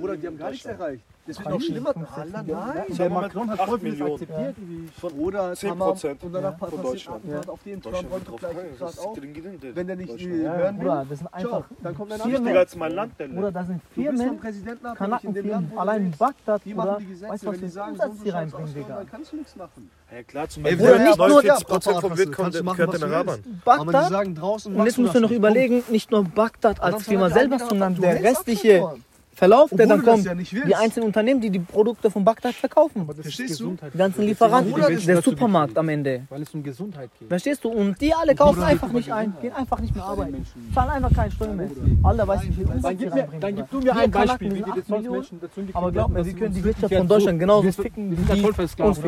Oder 0.01 0.17
die 0.17 0.27
haben 0.27 0.37
gar 0.39 0.49
nichts 0.49 0.65
erreicht. 0.65 1.03
Das 1.27 1.39
wird 1.39 1.49
noch 1.49 1.61
schlimmer. 1.61 1.93
Alla, 2.15 2.43
nein, 2.43 2.83
der 2.97 3.09
Macron 3.09 3.49
hat 3.49 3.59
8 3.59 3.83
Millionen 3.83 4.13
akzeptiert. 4.13 4.55
Von 4.99 5.11
Oder, 5.13 5.53
10 5.53 5.77
Prozent 5.77 6.23
und 6.23 6.33
danach 6.33 6.57
von 6.57 6.81
Deutschland. 6.81 7.49
Auf 7.49 7.63
den 7.63 7.81
Trump 7.81 7.95
und 8.11 8.37
gleich 8.37 8.55
gerade. 8.77 9.75
Wenn 9.75 9.87
der 9.87 9.95
nicht 9.95 10.21
äh, 10.21 10.27
hören 10.27 10.79
will, 10.79 11.05
das 11.09 11.19
sind 11.19 11.33
einfach 11.33 11.65
dann 11.83 11.95
kommt 11.95 12.11
der 12.11 12.25
Wichtiger 12.25 12.59
als 12.59 12.75
mein 12.75 12.91
Land, 12.93 13.19
denn. 13.19 13.37
Oder 13.37 13.51
da 13.51 13.63
sind 13.63 13.81
Firmen, 13.93 14.39
Kanakenfirmen, 14.95 15.77
allein 15.77 16.05
in 16.05 16.11
Bagdad, 16.11 16.61
die 16.65 16.73
machen 16.73 16.95
die 16.99 17.05
Gesetze, 17.07 17.31
weißt 17.31 17.43
du, 17.43 17.47
was 17.47 17.57
für 17.57 17.69
sagen, 17.69 17.91
Umsatz 17.91 18.11
die 18.23 18.29
reinbringen, 18.29 18.73
Digga. 18.73 18.95
Dann 18.95 19.09
kannst 19.09 19.31
du 19.31 19.35
nichts 19.37 19.55
machen. 19.55 19.91
Ja 20.11 20.23
klar, 20.23 20.49
zum 20.49 20.63
Beispiel. 20.63 20.87
Oder 20.87 20.99
nicht 20.99 21.17
nur 21.17 21.41
der 21.41 21.53
Prozent 21.53 21.99
vom 21.99 22.17
Wild 22.17 22.31
kommt 22.31 22.53
den 22.53 22.67
Arabern. 23.03 23.61
Bagdad, 23.65 23.87
aber 23.87 24.03
die 24.03 24.09
sagen 24.09 24.35
draußen, 24.35 24.75
und 24.75 24.85
jetzt 24.85 24.97
musst 24.97 25.15
du 25.15 25.19
noch 25.19 25.31
überlegen, 25.31 25.83
nicht 25.89 26.09
nur 26.11 26.23
Bagdad 26.23 26.79
als 26.81 27.03
Firma 27.03 27.29
selber, 27.29 27.59
sondern 27.59 27.95
der 27.95 28.23
restliche 28.23 28.97
Verlauf, 29.37 29.71
Obwohl 29.71 29.77
der 29.77 29.87
dann 29.87 30.03
kommt. 30.03 30.25
Ja 30.25 30.33
die 30.33 30.75
einzelnen 30.75 31.05
Unternehmen, 31.05 31.39
die 31.39 31.51
die 31.51 31.59
Produkte 31.59 32.09
von 32.09 32.23
Bagdad 32.23 32.55
verkaufen. 32.55 33.07
Verstehst 33.21 33.59
du? 33.59 33.77
Die 33.93 33.97
ganzen 33.97 34.23
Lieferanten, 34.23 34.73
der, 35.05 35.21
Supermarkt 35.21 35.69
geht, 35.69 35.77
am 35.77 35.89
Ende. 35.89 36.23
Weil 36.29 36.41
es 36.41 36.53
um 36.55 36.63
Gesundheit 36.63 37.11
geht. 37.19 37.27
Verstehst 37.29 37.63
du? 37.63 37.69
Und 37.69 38.01
die 38.01 38.11
alle 38.15 38.33
kaufen 38.33 38.55
Bruder, 38.55 38.65
einfach 38.65 38.91
nicht 38.91 39.11
ein, 39.11 39.33
gehen 39.39 39.53
einfach 39.53 39.79
nicht 39.79 39.93
mehr 39.93 40.05
arbeiten, 40.05 40.43
zahlen 40.73 40.89
einfach 40.89 41.13
keine 41.13 41.31
Steuern 41.31 41.55
mehr. 41.55 41.69
Alter, 42.01 42.27
weißt 42.27 42.43
du, 42.45 42.47
wie 42.47 42.53
viel 42.53 42.65
Dann 42.65 42.97
gib, 42.97 43.39
dann 43.39 43.55
gib 43.55 43.69
du 43.69 43.79
mir 43.79 43.95
ein 43.95 44.09
Beispiel, 44.09 44.55
wie 44.55 44.63
die 44.63 44.91
Menschen 44.91 45.39
dazu 45.39 45.61
Aber 45.71 45.91
glaub 45.91 46.09
mir, 46.09 46.23
sie 46.23 46.33
können 46.33 46.55
die 46.55 46.63
Wirtschaft 46.63 46.95
von 46.95 47.07
Deutschland 47.07 47.39
genauso 47.39 47.71
ficken, 47.71 48.11
wie 48.11 48.15
die 48.15 48.81
uns 48.81 48.99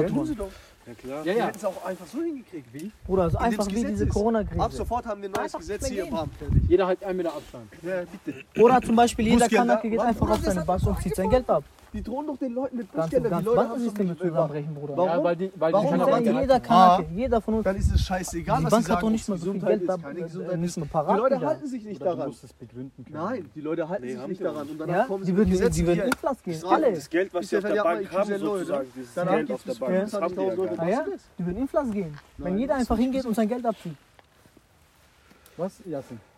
ja 0.90 0.96
klar. 0.96 1.26
Ja, 1.26 1.32
ja. 1.32 1.38
Wir 1.38 1.46
hätten 1.46 1.58
es 1.58 1.66
auch 1.66 1.86
einfach 1.86 2.08
so 2.08 2.22
hingekriegt. 2.22 2.74
Wie? 2.74 2.92
Bruder, 3.06 3.28
es 3.28 3.34
ist 3.34 3.40
einfach 3.40 3.68
wie 3.68 3.86
diese. 3.86 4.08
Corona-Krise. 4.08 4.62
Ab 4.62 4.74
sofort 4.74 5.06
haben 5.06 5.22
wir 5.22 5.30
ein 5.30 5.34
neues 5.34 5.54
Einfach 5.54 5.60
Gesetz 5.60 5.88
hier. 5.88 6.06
Bam. 6.08 6.30
Jeder 6.68 6.88
hat 6.88 7.04
einen 7.04 7.18
Meter 7.18 7.34
Abstand. 7.34 7.68
Ja, 7.84 8.04
bitte. 8.24 8.44
Oder 8.60 8.82
zum 8.82 8.96
Beispiel 8.96 9.26
jeder 9.26 9.40
Bußgeld. 9.42 9.60
Kanake 9.62 9.90
geht 9.90 10.00
einfach 10.00 10.30
auf 10.30 10.40
seine 10.40 10.66
Bass 10.66 10.84
und 10.84 11.00
zieht 11.02 11.16
sein 11.16 11.30
Geld 11.30 11.48
ab. 11.50 11.64
Die 11.92 12.04
drohen 12.04 12.28
doch 12.28 12.38
den 12.38 12.54
Leuten 12.54 12.78
mit 12.78 12.92
Buschgelder. 12.92 13.40
Die 13.40 13.46
Leute 13.46 13.70
haben 13.70 13.80
sich 13.80 13.94
nicht 13.94 14.20
zusammenbrechen, 14.20 14.76
Bruder. 14.76 14.98
Warum? 14.98 15.10
Ja, 15.10 15.24
weil 15.24 15.36
die, 15.36 15.52
weil 15.56 15.74
Warum 15.74 15.94
die 15.94 16.00
kann 16.00 16.24
jeder 16.24 16.56
hat. 16.56 16.64
Kanake, 16.64 17.04
ah. 17.10 17.16
jeder 17.16 17.42
von 17.42 17.54
uns. 17.56 17.64
Dann 17.64 17.76
ist 17.76 17.92
es 17.94 18.02
scheißegal, 18.02 18.60
die 18.60 18.64
was 18.66 18.72
Bank 18.72 18.86
sie 18.86 18.92
hat 18.92 19.02
doch 19.02 19.10
nicht 19.10 19.30
mal 19.30 19.38
so 19.38 19.52
viel 19.52 19.62
Geld 19.62 19.82
ist, 19.82 19.90
da, 19.90 19.98
keine 19.98 20.20
äh, 20.20 20.22
Gesundheit. 20.24 20.54
Äh, 20.54 20.58
die 20.58 21.18
Leute 21.18 21.40
halten 21.42 21.68
sich 21.68 21.84
nicht 21.86 22.02
daran. 22.02 22.20
Du 22.20 22.28
musst 22.28 22.44
es 22.44 22.54
begründen 22.54 23.06
können. 23.06 23.18
Nein, 23.18 23.50
die 23.56 23.62
Leute 23.62 23.90
halten 23.90 24.06
nee, 24.06 24.16
sich 24.16 24.28
nicht 24.28 24.44
daran. 24.44 24.70
Und 24.70 24.80
danach 24.80 24.96
ja? 24.96 25.06
kommen 25.06 25.24
sie 25.24 25.32
die 25.32 25.38
würden, 25.38 25.60
mit 25.60 25.76
Die 25.76 25.88
würden 25.88 26.04
Inflas 26.04 26.44
gehen. 26.44 26.64
Alle. 26.66 26.94
Das 26.94 27.10
Geld, 27.10 27.34
was 27.34 27.50
sie 27.50 27.58
auf 27.58 27.64
der 27.64 27.84
Bank 27.84 28.12
haben, 28.12 28.38
sozusagen. 28.38 28.88
Das 29.16 29.28
Geld 29.28 29.52
auf 29.52 29.64
der 29.64 29.74
Bank. 29.74 30.10
Die 31.40 31.46
würden 31.46 31.56
in 31.56 31.62
Inflas 31.62 31.92
gehen. 31.92 32.18
Wenn 32.38 32.58
jeder 32.58 32.76
einfach 32.76 32.98
hingeht 32.98 33.26
und 33.26 33.36
sein 33.36 33.48
Geld 33.48 33.66
abzieht. 33.66 33.96
Was, 35.58 35.82
Jassen? 35.86 36.29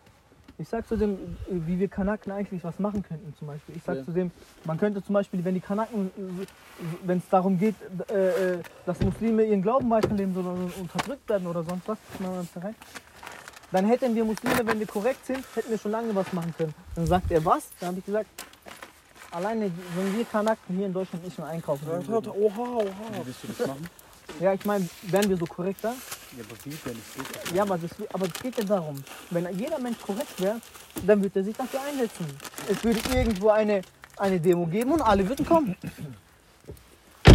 Ich 0.62 0.68
sag 0.68 0.86
zu 0.86 0.96
dem, 0.96 1.18
wie 1.48 1.80
wir 1.80 1.88
Kanaken 1.88 2.30
eigentlich 2.30 2.62
was 2.62 2.78
machen 2.78 3.02
könnten 3.02 3.34
zum 3.36 3.48
Beispiel. 3.48 3.76
Ich 3.76 3.82
sag 3.82 3.96
ja. 3.96 4.04
zu 4.04 4.12
dem, 4.12 4.30
man 4.64 4.78
könnte 4.78 5.02
zum 5.02 5.14
Beispiel, 5.14 5.44
wenn 5.44 5.54
die 5.54 5.60
Kanaken, 5.60 6.12
wenn 7.02 7.18
es 7.18 7.28
darum 7.28 7.58
geht, 7.58 7.74
äh, 8.08 8.58
äh, 8.58 8.58
dass 8.86 9.00
Muslime 9.00 9.42
ihren 9.44 9.60
Glauben 9.60 9.90
weiterleben 9.90 10.32
sondern 10.32 10.72
unterdrückt 10.78 11.28
werden 11.28 11.48
oder 11.48 11.64
sonst 11.64 11.88
was, 11.88 11.98
dann 13.72 13.86
hätten 13.86 14.14
wir 14.14 14.24
Muslime, 14.24 14.64
wenn 14.64 14.78
wir 14.78 14.86
korrekt 14.86 15.26
sind, 15.26 15.44
hätten 15.56 15.70
wir 15.70 15.78
schon 15.78 15.90
lange 15.90 16.14
was 16.14 16.32
machen 16.32 16.54
können. 16.56 16.74
Dann 16.94 17.06
sagt 17.08 17.32
er 17.32 17.44
was? 17.44 17.68
Dann 17.80 17.88
habe 17.88 17.98
ich 17.98 18.04
gesagt, 18.04 18.28
alleine, 19.32 19.68
wenn 19.96 20.16
wir 20.16 20.24
Kanaken 20.26 20.76
hier 20.76 20.86
in 20.86 20.92
Deutschland 20.92 21.24
nicht 21.24 21.38
mehr 21.38 21.48
einkaufen. 21.48 21.86
Würden. 21.86 22.30
Oha, 22.30 22.60
oha. 22.60 22.84
Wie 22.84 23.26
willst 23.26 23.42
du 23.42 23.48
das 23.48 23.66
machen? 23.66 23.88
Ja, 24.40 24.52
ich 24.54 24.64
meine, 24.64 24.88
wären 25.02 25.28
wir 25.28 25.36
so 25.36 25.46
korrekter? 25.46 25.94
Ja, 26.36 26.44
aber 26.44 26.56
wie 26.64 26.70
denn? 26.70 26.94
Geht 26.94 27.54
ja, 27.54 27.62
aber 27.62 27.78
das, 27.78 27.90
aber 28.12 28.28
das 28.28 28.42
geht 28.42 28.56
ja 28.58 28.64
darum, 28.64 29.02
wenn 29.30 29.46
jeder 29.58 29.78
Mensch 29.78 29.98
korrekt 30.00 30.40
wäre, 30.40 30.60
dann 31.06 31.22
würde 31.22 31.40
er 31.40 31.44
sich 31.44 31.56
dafür 31.56 31.80
einsetzen. 31.82 32.26
Es 32.68 32.82
würde 32.82 33.00
irgendwo 33.14 33.50
eine, 33.50 33.82
eine 34.16 34.40
Demo 34.40 34.66
geben 34.66 34.92
und 34.92 35.02
alle 35.02 35.28
würden 35.28 35.44
kommen. 35.46 35.76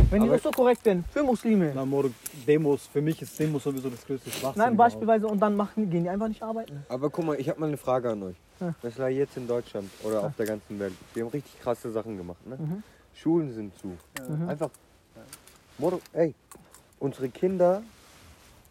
Wenn 0.10 0.24
die 0.24 0.29
aber, 0.29 0.39
so 0.39 0.51
korrekt 0.51 0.84
sind, 0.84 1.06
für 1.10 1.22
Muslime. 1.22 1.74
Na, 1.75 1.86
Morgen, 1.86 2.15
Demos, 2.48 2.88
für 2.88 3.01
mich 3.01 3.22
ist 3.22 3.38
Demos 3.38 3.63
sowieso 3.63 3.89
das 3.89 4.06
größte 4.06 4.32
Schwachsinn. 4.32 4.63
Nein, 4.63 4.77
beispielsweise, 4.77 5.17
überhaupt. 5.20 5.34
und 5.34 5.39
dann 5.39 5.56
machen, 5.56 5.89
gehen 5.89 6.03
die 6.03 6.10
einfach 6.10 6.29
nicht 6.29 6.41
arbeiten. 6.41 6.86
Aber 6.88 7.10
guck 7.10 7.25
mal, 7.25 7.39
ich 7.39 7.50
habe 7.50 7.60
mal 7.60 7.67
eine 7.67 7.77
Frage 7.77 8.10
an 8.12 8.24
euch. 8.24 8.36
Das 8.82 8.98
war 8.98 9.10
jetzt 9.10 9.36
in 9.38 9.48
Deutschland 9.48 9.89
oder 10.03 10.24
auf 10.24 10.36
der 10.36 10.46
ganzen 10.46 10.79
Welt. 10.79 10.94
Wir 11.13 11.24
haben 11.24 11.32
richtig 11.32 11.60
krasse 11.62 11.91
Sachen 11.91 12.17
gemacht, 12.17 12.46
ne? 12.48 12.56
Mhm. 12.58 12.84
Schulen 13.13 13.53
sind 13.53 13.77
zu. 13.79 13.98
Ja. 14.17 14.36
Mhm. 14.36 14.50
Einfach. 14.50 14.70
Morgen, 15.77 16.00
ey, 16.13 16.34
unsere 17.00 17.30
Kinder, 17.30 17.84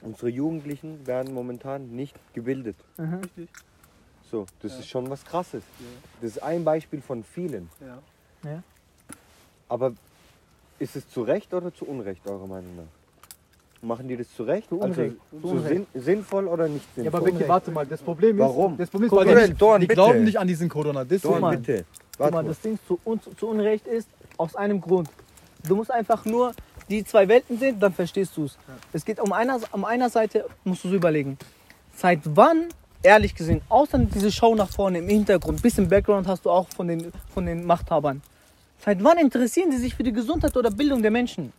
unsere 0.02 0.28
Jugendlichen 0.28 1.06
werden 1.06 1.34
momentan 1.34 1.90
nicht 1.94 2.14
gebildet. 2.34 2.76
Mhm. 2.96 3.14
Richtig. 3.14 3.48
So, 4.30 4.46
das 4.60 4.72
ja. 4.72 4.78
ist 4.80 4.88
schon 4.88 5.08
was 5.08 5.24
Krasses. 5.24 5.62
Ja. 5.78 5.86
Das 6.20 6.30
ist 6.32 6.42
ein 6.42 6.64
Beispiel 6.64 7.00
von 7.00 7.22
vielen. 7.22 7.70
Ja. 7.80 8.50
ja. 8.50 8.62
Aber 9.68 9.92
ist 10.78 10.96
es 10.96 11.08
zu 11.08 11.22
Recht 11.22 11.52
oder 11.54 11.72
zu 11.72 11.86
Unrecht, 11.86 12.26
eurer 12.26 12.46
Meinung 12.46 12.76
nach? 12.76 13.86
Machen 13.86 14.08
die 14.08 14.16
das 14.16 14.34
zu 14.34 14.42
Recht? 14.42 14.68
Zu 14.68 14.80
also, 14.80 15.00
Unrecht. 15.00 15.16
so 15.42 15.58
Sinn, 15.60 15.86
sinnvoll 15.94 16.48
oder 16.48 16.66
nicht 16.66 16.86
sinnvoll? 16.94 17.04
Ja, 17.04 17.26
aber 17.26 17.38
Becky, 17.38 17.48
warte 17.48 17.70
mal, 17.70 17.86
das 17.86 18.02
Problem 18.02 18.36
ist. 18.36 18.42
Warum? 18.42 18.76
Das 18.76 18.90
Problem 18.90 19.06
ist, 19.06 19.10
Guck, 19.10 19.26
weil 19.26 19.48
die, 19.48 19.54
Dorn, 19.54 19.80
die 19.80 19.86
glauben 19.86 20.24
nicht 20.24 20.38
an 20.38 20.48
diesen 20.48 20.68
Corona. 20.68 21.04
Das 21.04 21.22
Dorn, 21.22 21.40
Mann, 21.40 21.62
bitte. 21.62 21.84
Warte 22.18 22.32
Guck 22.32 22.42
mal, 22.42 22.44
das 22.44 22.60
Ding 22.60 22.78
zu, 22.86 22.98
zu 23.36 23.48
Unrecht 23.48 23.86
ist 23.86 24.08
aus 24.38 24.56
einem 24.56 24.80
Grund. 24.80 25.08
Du 25.68 25.76
musst 25.76 25.90
einfach 25.90 26.24
nur 26.24 26.52
die 26.88 27.04
zwei 27.04 27.28
Welten 27.28 27.58
sind, 27.58 27.82
dann 27.82 27.92
verstehst 27.92 28.36
du 28.36 28.44
es. 28.44 28.58
Ja. 28.66 28.74
Es 28.92 29.04
geht 29.04 29.20
um 29.20 29.32
einer, 29.32 29.60
um 29.72 29.84
einer 29.84 30.08
Seite, 30.08 30.46
musst 30.64 30.84
du 30.84 30.88
es 30.88 30.94
überlegen. 30.94 31.38
Seit 31.96 32.20
wann, 32.24 32.68
ehrlich 33.02 33.34
gesehen, 33.34 33.60
außer 33.68 33.98
diese 33.98 34.30
Show 34.30 34.54
nach 34.54 34.68
vorne 34.68 34.98
im 34.98 35.08
Hintergrund, 35.08 35.62
bisschen 35.62 35.88
Background 35.88 36.26
hast 36.26 36.44
du 36.44 36.50
auch 36.50 36.68
von 36.68 36.88
den, 36.88 37.12
von 37.32 37.46
den 37.46 37.64
Machthabern. 37.64 38.22
Seit 38.84 39.02
wann 39.02 39.18
interessieren 39.18 39.72
sie 39.72 39.78
sich 39.78 39.94
für 39.94 40.02
die 40.02 40.12
Gesundheit 40.12 40.56
oder 40.56 40.70
Bildung 40.70 41.02
der 41.02 41.10
Menschen? 41.10 41.52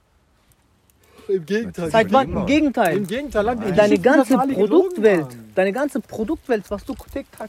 Im 1.28 1.46
Gegenteil. 1.46 1.92
Seit 1.92 2.14
wann? 2.14 2.32
Im 2.32 2.46
Gegenteil. 2.46 2.98
Im 2.98 3.08
Gegenteil. 3.08 3.44
Nein. 3.44 3.76
Deine 3.76 4.00
ganze 4.00 4.38
Produktwelt, 4.38 5.28
deine 5.56 5.74
ganze 5.74 6.00
Produktwelt, 6.00 6.64
was 6.70 6.86
du 6.86 6.96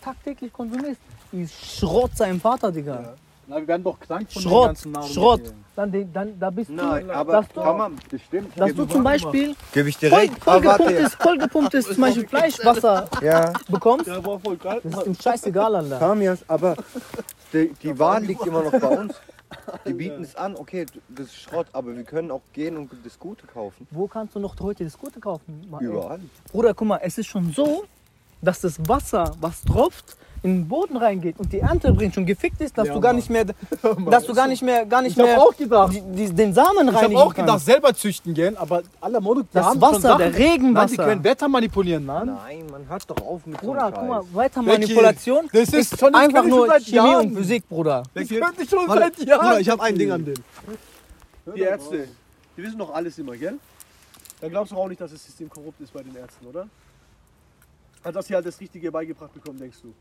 tagtäglich 0.02 0.52
konsumierst, 0.52 1.00
ist 1.32 1.78
Schrott 1.78 2.16
seinem 2.16 2.40
Vater, 2.40 2.72
Digga. 2.72 3.00
Ja. 3.00 3.14
Na, 3.48 3.56
wir 3.56 3.66
werden 3.66 3.82
doch 3.82 3.98
krank 3.98 4.30
von 4.30 4.42
Schrott, 4.42 4.62
den 4.62 4.66
ganzen 4.68 4.92
Nahrung. 4.92 5.10
Schrott. 5.10 5.40
Dann, 5.74 5.90
den- 5.92 6.12
dann 6.12 6.38
da 6.38 6.50
bist 6.50 6.70
Nein, 6.70 7.06
du, 7.06 7.14
aber 7.14 7.32
dass 7.32 7.48
du, 7.48 7.60
kann 7.62 7.78
man, 7.78 7.96
bestimmt. 8.10 8.52
dass 8.58 8.74
du 8.74 8.84
zum 8.84 9.02
Beispiel 9.04 9.54
Gebe 9.72 9.88
ich 9.88 9.96
dir 9.96 10.10
voll. 10.10 10.28
Aber 10.44 10.64
warte 10.64 10.82
vollgepumptes, 10.84 11.14
vollgepumptes 11.14 11.86
zum 11.94 12.00
Beispiel 12.02 12.28
Fleischwasser 12.28 13.08
Ja, 13.22 13.52
bekommst, 13.68 14.06
Der 14.06 14.24
war 14.24 14.38
voll 14.40 14.56
geil. 14.56 14.80
das 14.82 14.94
ist 15.00 15.06
ihm 15.06 15.14
scheißegal, 15.14 15.76
Alter. 15.76 15.98
Kamias, 15.98 16.40
aber 16.48 16.76
die, 17.52 17.72
die 17.82 17.98
Wahl 17.98 18.22
liegt 18.24 18.44
immer 18.44 18.62
noch 18.64 18.72
bei 18.72 18.88
uns. 18.98 19.14
Die 19.86 19.92
bieten 19.94 20.22
es 20.24 20.34
an, 20.36 20.56
okay, 20.56 20.84
das 21.08 21.26
ist 21.26 21.36
Schrott, 21.36 21.68
aber 21.72 21.96
wir 21.96 22.02
können 22.04 22.30
auch 22.30 22.42
gehen 22.52 22.76
und 22.76 22.90
das 23.04 23.18
Gute 23.18 23.46
kaufen. 23.46 23.86
Wo 23.92 24.06
kannst 24.08 24.34
du 24.34 24.40
noch 24.40 24.54
heute 24.60 24.84
das 24.84 24.98
Gute 24.98 25.20
kaufen? 25.20 25.66
Ey. 25.80 25.86
Überall. 25.86 26.20
Bruder, 26.52 26.74
guck 26.74 26.88
mal, 26.88 27.00
es 27.02 27.16
ist 27.16 27.28
schon 27.28 27.50
so, 27.52 27.84
dass 28.42 28.60
das 28.60 28.78
Wasser, 28.88 29.32
was 29.40 29.62
tropft, 29.62 30.16
in 30.42 30.54
den 30.62 30.68
Boden 30.68 30.96
reingeht 30.96 31.38
und 31.38 31.52
die 31.52 31.60
Ernte 31.60 31.92
bringt 31.92 32.14
schon 32.14 32.26
gefickt 32.26 32.60
ist, 32.60 32.76
dass 32.78 32.88
Ja, 32.88 32.94
du 32.94 33.00
gar 33.00 33.10
Mann. 33.10 33.16
nicht 33.16 33.30
mehr, 33.30 33.44
dass 34.10 34.24
du 34.26 34.34
gar 34.34 34.46
nicht 34.48 34.62
mehr, 34.62 34.86
gar 34.86 35.02
nicht 35.02 35.16
Ich 35.16 35.22
mehr 35.22 35.40
auch 35.40 35.56
gedacht. 35.56 35.92
die, 35.92 36.00
die, 36.00 36.32
den 36.32 36.54
Samen 36.54 36.88
Ich 36.88 36.94
habe 36.94 36.96
reinigen 36.96 37.20
auch 37.20 37.34
gedacht, 37.34 37.48
kannst. 37.48 37.66
selber 37.66 37.94
züchten 37.94 38.34
gehen, 38.34 38.56
aber 38.56 38.82
alle 39.00 39.20
Mono, 39.20 39.42
die 39.42 39.48
Das 39.52 39.66
haben 39.66 39.80
Wasser, 39.80 40.16
der 40.16 40.30
Nein, 40.30 40.36
die 40.36 40.42
Regenwasser. 40.42 41.04
können 41.04 41.24
Wetter 41.24 41.48
manipulieren, 41.48 42.04
Mann. 42.06 42.26
Nein, 42.26 42.64
man 42.70 42.88
hört 42.88 43.08
doch 43.10 43.20
auf 43.26 43.44
mit 43.46 43.60
Bruder, 43.60 43.86
so 43.88 43.92
guck 44.00 44.08
mal, 44.08 44.22
Scheiß. 44.22 44.34
weiter 44.34 44.62
Becky, 44.62 44.80
Manipulation 44.80 45.48
das 45.52 45.68
ist 45.70 45.98
schon- 45.98 46.12
das 46.12 46.22
einfach 46.22 46.44
nur 46.44 46.66
seit 46.66 46.82
Chemie 46.84 46.96
Jahren. 46.96 47.26
und 47.28 47.36
Physik, 47.36 47.68
Bruder. 47.68 48.02
Das 48.14 48.28
könnte 48.28 48.62
ich 48.62 48.70
schon 48.70 48.88
Warte, 48.88 49.00
seit 49.16 49.26
Jahren. 49.28 49.40
Bruder, 49.46 49.60
ich 49.60 49.68
habe 49.70 49.82
ein 49.82 49.98
Ding 49.98 50.10
an 50.12 50.24
dem. 50.24 50.34
Die 51.54 51.60
Ärzte, 51.60 52.08
die 52.56 52.62
wissen 52.62 52.78
doch 52.78 52.94
alles 52.94 53.18
immer, 53.18 53.36
gell? 53.36 53.58
Dann 54.40 54.50
glaubst 54.50 54.70
du 54.72 54.76
auch 54.76 54.86
nicht, 54.88 55.00
dass 55.00 55.10
das 55.10 55.24
System 55.24 55.48
korrupt 55.50 55.80
ist 55.80 55.92
bei 55.92 56.02
den 56.02 56.14
Ärzten, 56.14 56.46
oder? 56.46 56.68
Also, 58.04 58.18
dass 58.18 58.26
sie 58.28 58.34
halt 58.34 58.46
das 58.46 58.60
Richtige 58.60 58.92
beigebracht 58.92 59.34
bekommen, 59.34 59.58
denkst 59.58 59.78
du? 59.82 59.92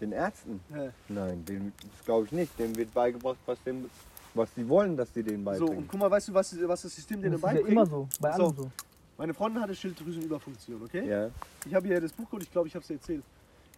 Den 0.00 0.12
Ärzten? 0.12 0.60
Ja. 0.74 0.90
Nein, 1.08 1.44
den, 1.44 1.72
das 1.80 2.04
glaube 2.04 2.26
ich 2.26 2.32
nicht. 2.32 2.58
Dem 2.58 2.76
wird 2.76 2.92
beigebracht, 2.92 3.38
was, 3.46 3.62
dem, 3.62 3.88
was 4.34 4.52
die 4.54 4.68
wollen, 4.68 4.96
dass 4.96 5.10
die 5.12 5.22
denen 5.22 5.42
So, 5.44 5.50
und 5.50 5.58
beibringen. 5.60 5.88
guck 5.88 6.00
mal, 6.00 6.10
weißt 6.10 6.28
du, 6.28 6.34
was, 6.34 6.68
was 6.68 6.82
das 6.82 6.94
System 6.94 7.16
Das 7.18 7.22
denen 7.22 7.34
ist 7.36 7.40
ja 7.42 7.46
beibringt? 7.48 7.70
immer 7.70 7.86
so, 7.86 8.08
bei 8.20 8.32
So. 8.36 8.44
allem 8.44 8.56
so. 8.56 8.70
Meine 9.18 9.32
Freundin 9.32 9.62
hatte 9.62 9.74
Schilddrüsenüberfunktion, 9.74 10.82
okay? 10.82 11.08
Ja. 11.08 11.30
Ich 11.66 11.74
habe 11.74 11.88
ihr 11.88 11.98
das 12.00 12.12
Buch 12.12 12.26
geholt, 12.26 12.42
ich 12.42 12.52
glaube, 12.52 12.68
ich 12.68 12.74
habe 12.74 12.82
es 12.84 12.90
erzählt. 12.90 13.22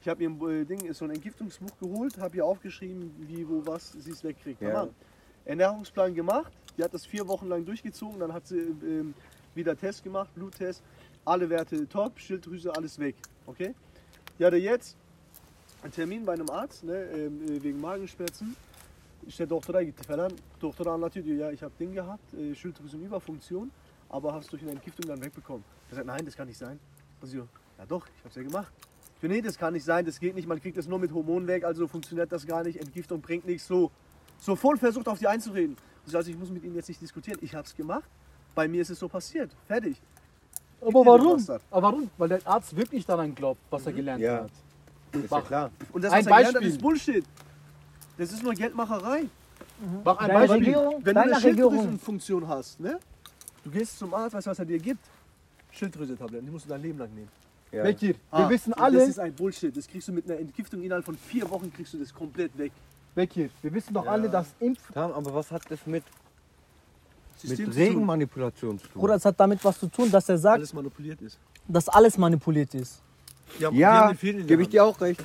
Ich 0.00 0.08
habe 0.08 0.20
ihr 0.22 0.30
ein 0.30 0.50
äh, 0.50 0.64
Ding, 0.64 0.80
ist 0.86 0.98
so 0.98 1.04
ein 1.04 1.12
Entgiftungsbuch 1.12 1.70
geholt, 1.80 2.18
habe 2.18 2.36
ihr 2.38 2.44
aufgeschrieben, 2.44 3.12
wie, 3.20 3.48
wo, 3.48 3.64
was 3.64 3.92
sie 3.92 4.10
es 4.10 4.24
wegkriegt. 4.24 4.60
Ja. 4.60 4.88
Ernährungsplan 5.44 6.14
gemacht, 6.14 6.52
die 6.76 6.82
hat 6.82 6.92
das 6.92 7.06
vier 7.06 7.26
Wochen 7.28 7.46
lang 7.46 7.64
durchgezogen, 7.64 8.18
dann 8.18 8.32
hat 8.32 8.46
sie 8.48 8.58
ähm, 8.58 9.14
wieder 9.54 9.76
Test 9.76 10.02
gemacht, 10.02 10.28
Bluttest, 10.34 10.82
alle 11.24 11.48
Werte 11.48 11.88
top, 11.88 12.18
Schilddrüse, 12.18 12.74
alles 12.74 12.98
weg, 12.98 13.14
okay? 13.46 13.74
Die 14.38 14.44
hatte 14.44 14.56
jetzt 14.56 14.96
einen 15.82 15.92
Termin 15.92 16.24
bei 16.24 16.32
einem 16.34 16.50
Arzt, 16.50 16.84
ne, 16.84 16.94
ähm, 16.94 17.40
äh, 17.42 17.62
wegen 17.62 17.80
Magenschmerzen. 17.80 18.56
İşte 19.26 19.50
doktora 19.50 19.82
gitti 19.82 20.02
falan. 20.04 20.32
Doktor 20.62 20.86
anlatıyor 20.86 21.26
diyor 21.26 21.38
ya 21.38 21.52
ich 21.52 21.62
habe 21.62 21.72
Ding 21.80 21.94
gehabt, 21.94 22.34
äh, 22.34 22.54
Schilddrüsenüberfunktion, 22.54 23.70
aber 24.10 24.32
hast 24.32 24.52
durch 24.52 24.62
eine 24.62 24.70
Entgiftung 24.70 25.06
dann 25.08 25.20
wegbekommen. 25.24 25.64
Er 25.90 25.96
sagt, 25.96 26.06
nein, 26.06 26.24
das 26.26 26.36
kann 26.36 26.46
nicht 26.48 26.58
sein. 26.58 26.78
Also, 27.22 27.36
ja 27.36 27.86
doch, 27.88 28.06
ich 28.06 28.18
habe 28.20 28.28
es 28.28 28.34
ja 28.36 28.42
gemacht. 28.42 28.72
Ich 29.16 29.22
so, 29.22 29.26
nee, 29.28 29.42
das 29.42 29.58
kann 29.58 29.72
nicht 29.72 29.84
sein, 29.84 30.04
das 30.06 30.18
geht 30.18 30.34
nicht, 30.34 30.48
man 30.48 30.60
kriegt 30.60 30.76
das 30.76 30.86
nur 30.86 30.98
mit 30.98 31.12
Hormonen 31.12 31.46
weg, 31.48 31.64
also 31.64 31.86
funktioniert 31.88 32.30
das 32.30 32.46
gar 32.46 32.62
nicht, 32.62 32.80
Entgiftung 32.80 33.20
bringt 33.20 33.44
nichts, 33.46 33.66
so. 33.66 33.90
So 34.38 34.56
voll 34.56 34.76
versucht 34.78 35.08
auf 35.08 35.18
die 35.18 35.26
einzureden. 35.26 35.76
Ich 36.06 36.12
so, 36.12 36.18
also 36.18 36.30
ich 36.30 36.38
muss 36.38 36.50
mit 36.50 36.62
Ihnen 36.64 36.76
jetzt 36.76 36.88
nicht 36.88 37.00
diskutieren, 37.00 37.38
ich 37.42 37.54
habe 37.54 37.66
es 37.66 37.74
gemacht, 37.74 38.08
bei 38.54 38.68
mir 38.68 38.80
ist 38.82 38.90
es 38.90 38.98
so 38.98 39.08
passiert, 39.08 39.50
fertig. 39.66 40.00
Aber 40.80 41.04
warum? 41.04 41.44
Aber 41.70 41.82
warum? 41.82 42.10
Weil 42.16 42.28
der 42.28 42.46
Arzt 42.46 42.76
wirklich 42.76 43.04
daran 43.04 43.34
glaubt, 43.34 43.60
was 43.70 43.84
er 43.86 43.92
gelernt 43.92 44.22
Ja. 44.22 44.44
hat. 44.44 44.52
Ist 45.12 45.30
ja 45.30 45.40
klar. 45.40 45.70
Und 45.92 46.02
das, 46.04 46.12
Ein 46.12 46.18
er 46.18 46.24
gelernt 46.24 46.46
hat, 46.46 46.52
Beispiel. 46.54 46.68
ist 46.70 46.80
Bullshit. 46.82 47.24
Das 48.16 48.32
ist 48.32 48.42
nur 48.42 48.52
Geldmacherei. 48.54 49.24
Mach 50.04 50.18
ein 50.18 50.28
Deine 50.28 50.38
Beispiel. 50.48 50.58
Regierung, 50.74 51.00
Wenn 51.04 51.14
du 51.14 51.20
eine. 51.22 51.40
Schilddrüsenfunktion 51.40 52.48
hast, 52.48 52.80
ne? 52.80 52.98
Du 53.64 53.70
gehst 53.70 53.98
zum 53.98 54.12
Arzt, 54.14 54.34
weißt 54.34 54.46
du, 54.46 54.50
was 54.50 54.58
er 54.58 54.64
dir 54.64 54.78
gibt? 54.78 55.04
Schilddrüse-Tabletten, 55.72 56.46
die 56.46 56.52
musst 56.52 56.64
du 56.64 56.70
dein 56.70 56.82
Leben 56.82 56.98
lang 56.98 57.12
nehmen. 57.14 57.28
Ja. 57.70 57.82
Bekir, 57.82 58.14
wir 58.14 58.16
Ah, 58.30 58.48
wissen 58.48 58.72
und 58.72 58.80
alle, 58.80 58.98
Das 59.00 59.08
ist 59.08 59.18
ein 59.18 59.34
Bullshit. 59.34 59.76
Das 59.76 59.86
kriegst 59.86 60.08
du 60.08 60.12
mit 60.12 60.24
einer 60.28 60.40
Entgiftung 60.40 60.82
innerhalb 60.82 61.04
von 61.04 61.16
vier 61.16 61.48
Wochen 61.50 61.70
kriegst 61.72 61.92
du 61.92 61.98
das 61.98 62.12
komplett 62.14 62.56
weg. 62.56 62.72
Bekir, 63.14 63.50
wir 63.62 63.74
wissen 63.74 63.92
doch 63.92 64.06
alle, 64.06 64.28
dass 64.30 64.54
Impf... 64.60 64.80
Tam, 64.92 65.12
aber 65.12 65.34
was 65.34 65.50
hat 65.50 65.62
das 65.68 65.84
mit, 65.86 66.02
System 67.36 67.66
mit 67.66 67.74
zu 67.74 67.78
tun. 67.78 67.88
Regenmanipulation 67.88 68.78
zu 68.78 68.88
tun? 68.88 69.00
Bruder, 69.00 69.14
es 69.16 69.24
hat 69.24 69.38
damit 69.38 69.62
was 69.64 69.78
zu 69.78 69.86
tun, 69.88 70.10
dass 70.10 70.28
er 70.28 70.38
sagt, 70.38 70.56
Alles 70.56 70.72
manipuliert 70.72 71.20
ist. 71.20 71.38
dass 71.68 71.88
alles 71.88 72.16
manipuliert 72.16 72.74
ist. 72.74 73.02
Ja, 73.58 73.70
ja, 73.72 74.12
gebe 74.12 74.62
ich 74.62 74.68
dir 74.68 74.84
auch 74.84 75.00
recht. 75.00 75.22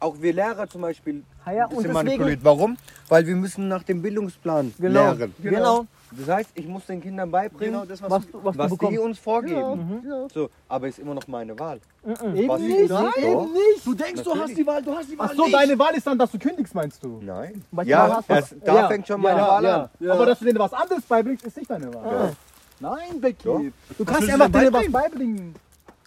Auch 0.00 0.16
wir 0.20 0.32
Lehrer 0.34 0.68
zum 0.68 0.82
Beispiel 0.82 1.22
Ja, 1.46 1.52
ja, 1.52 1.64
und 1.66 1.76
deswegen- 1.78 1.92
manipuliert. 1.94 2.40
Warum? 2.42 2.76
Weil 3.08 3.26
wir 3.26 3.36
müssen 3.36 3.68
nach 3.68 3.82
dem 3.84 4.02
Bildungsplan 4.02 4.74
Genau, 4.78 5.12
lehren. 5.14 5.34
genau. 5.42 5.86
Das 6.10 6.28
heißt, 6.28 6.50
ich 6.54 6.66
muss 6.68 6.84
den 6.86 7.00
Kindern 7.00 7.30
beibringen, 7.30 7.72
Genau 7.74 7.84
das, 7.86 8.00
was, 8.02 8.10
Was, 8.10 8.30
du, 8.30 8.38
was, 8.44 8.56
was 8.58 8.76
du 8.76 8.88
die 8.88 8.98
uns 8.98 9.18
vorgeben. 9.18 10.00
Mhm. 10.04 10.08
ja. 10.08 10.26
So, 10.32 10.48
aber 10.68 10.88
ist 10.88 10.98
immer 11.00 11.14
noch 11.14 11.26
meine 11.26 11.58
Wahl. 11.58 11.80
Eben 12.04 12.48
Was 12.48 12.60
nicht, 12.60 12.90
Doch. 12.90 13.16
eben 13.16 13.52
nicht. 13.52 13.84
du 13.86 13.94
denkst, 13.94 14.22
du 14.22 14.30
hast 14.30 14.36
Natürlich. 14.36 14.56
die 14.56 14.66
Wahl, 14.66 14.82
du 14.82 14.94
hast 14.94 15.10
die 15.10 15.18
Wahl 15.18 15.28
Ach 15.30 15.34
so, 15.34 15.44
nicht. 15.44 15.54
deine 15.54 15.78
Wahl 15.78 15.94
ist 15.96 16.06
dann, 16.06 16.18
dass 16.18 16.30
du 16.30 16.38
kündigst, 16.38 16.74
meinst 16.74 17.02
du? 17.02 17.20
Nein. 17.22 17.64
Weil 17.72 17.88
Ja, 17.88 18.22
das, 18.28 18.54
da 18.62 18.74
Ja, 18.74 18.88
fängt 18.88 19.06
schon 19.08 19.22
ja, 19.22 19.28
meine 19.28 19.40
ja, 19.40 19.48
Wahl 19.48 19.64
ja. 19.64 19.82
an. 19.84 19.88
Ja. 20.00 20.12
Aber 20.12 20.26
dass 20.26 20.38
du 20.38 20.44
denen 20.44 20.58
was 20.58 20.72
anderes 20.72 21.02
beibringst, 21.02 21.46
ist 21.46 21.56
nicht 21.56 21.70
deine 21.70 21.92
Wahl. 21.94 22.06
Ah. 22.30 22.32
Nein. 22.78 23.34
Doch. 23.42 23.60
Du 23.98 24.04
kannst 24.04 24.28
einfach 24.30 24.50
denen 24.50 24.72
was 24.72 24.92
beibringen. 24.92 25.54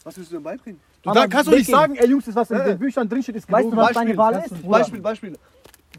Was 0.04 0.16
willst 0.18 0.32
du 0.32 0.36
denn 0.36 0.44
beibringen? 0.44 0.80
Da 1.14 1.28
kannst 1.28 1.48
du 1.52 1.56
nicht 1.56 1.70
sagen, 1.70 1.96
ey 1.96 2.08
Jungs, 2.10 2.26
das 2.26 2.36
was 2.36 2.52
in 2.52 2.58
Ja. 2.58 2.64
den 2.66 2.80
Büchern 2.80 3.08
drinsteht, 3.08 3.36
ist 3.36 3.52
Weißt 3.52 3.66
du, 3.66 3.70
gelogen. 3.70 3.88
was 3.88 3.94
deine 3.94 4.18
Wahl 4.18 4.44
ist? 4.44 4.68
Beispiel, 4.68 5.02
Beispiel. 5.02 5.38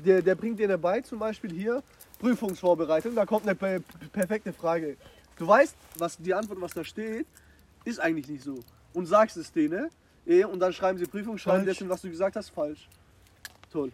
Der, 0.05 0.23
der 0.23 0.35
bringt 0.35 0.59
dir 0.59 0.68
dabei, 0.68 1.01
zum 1.01 1.18
Beispiel 1.18 1.53
hier, 1.53 1.83
Prüfungsvorbereitung, 2.18 3.14
da 3.14 3.25
kommt 3.27 3.44
eine 3.44 3.55
per 3.55 3.81
perfekte 4.12 4.53
Frage. 4.53 4.97
Du 5.37 5.47
weißt, 5.47 5.75
was 5.99 6.16
die 6.18 6.35
Antwort, 6.35 6.61
was 6.61 6.73
da 6.75 6.85
steht, 6.85 7.27
ist 7.85 8.01
eigentlich 8.01 8.29
nicht 8.29 8.42
so. 8.44 8.59
Und 8.92 9.07
sagst 9.07 9.37
es 9.37 9.53
denen, 9.53 9.88
eh, 10.27 10.44
und 10.44 10.61
dann 10.61 10.73
schreiben 10.73 10.99
sie 10.99 11.07
Prüfung, 11.07 11.38
schreiben 11.38 11.64
dessen, 11.64 11.88
was 11.88 12.03
du 12.03 12.11
gesagt 12.11 12.37
hast, 12.37 12.51
falsch. 12.51 12.88
Toll. 13.73 13.92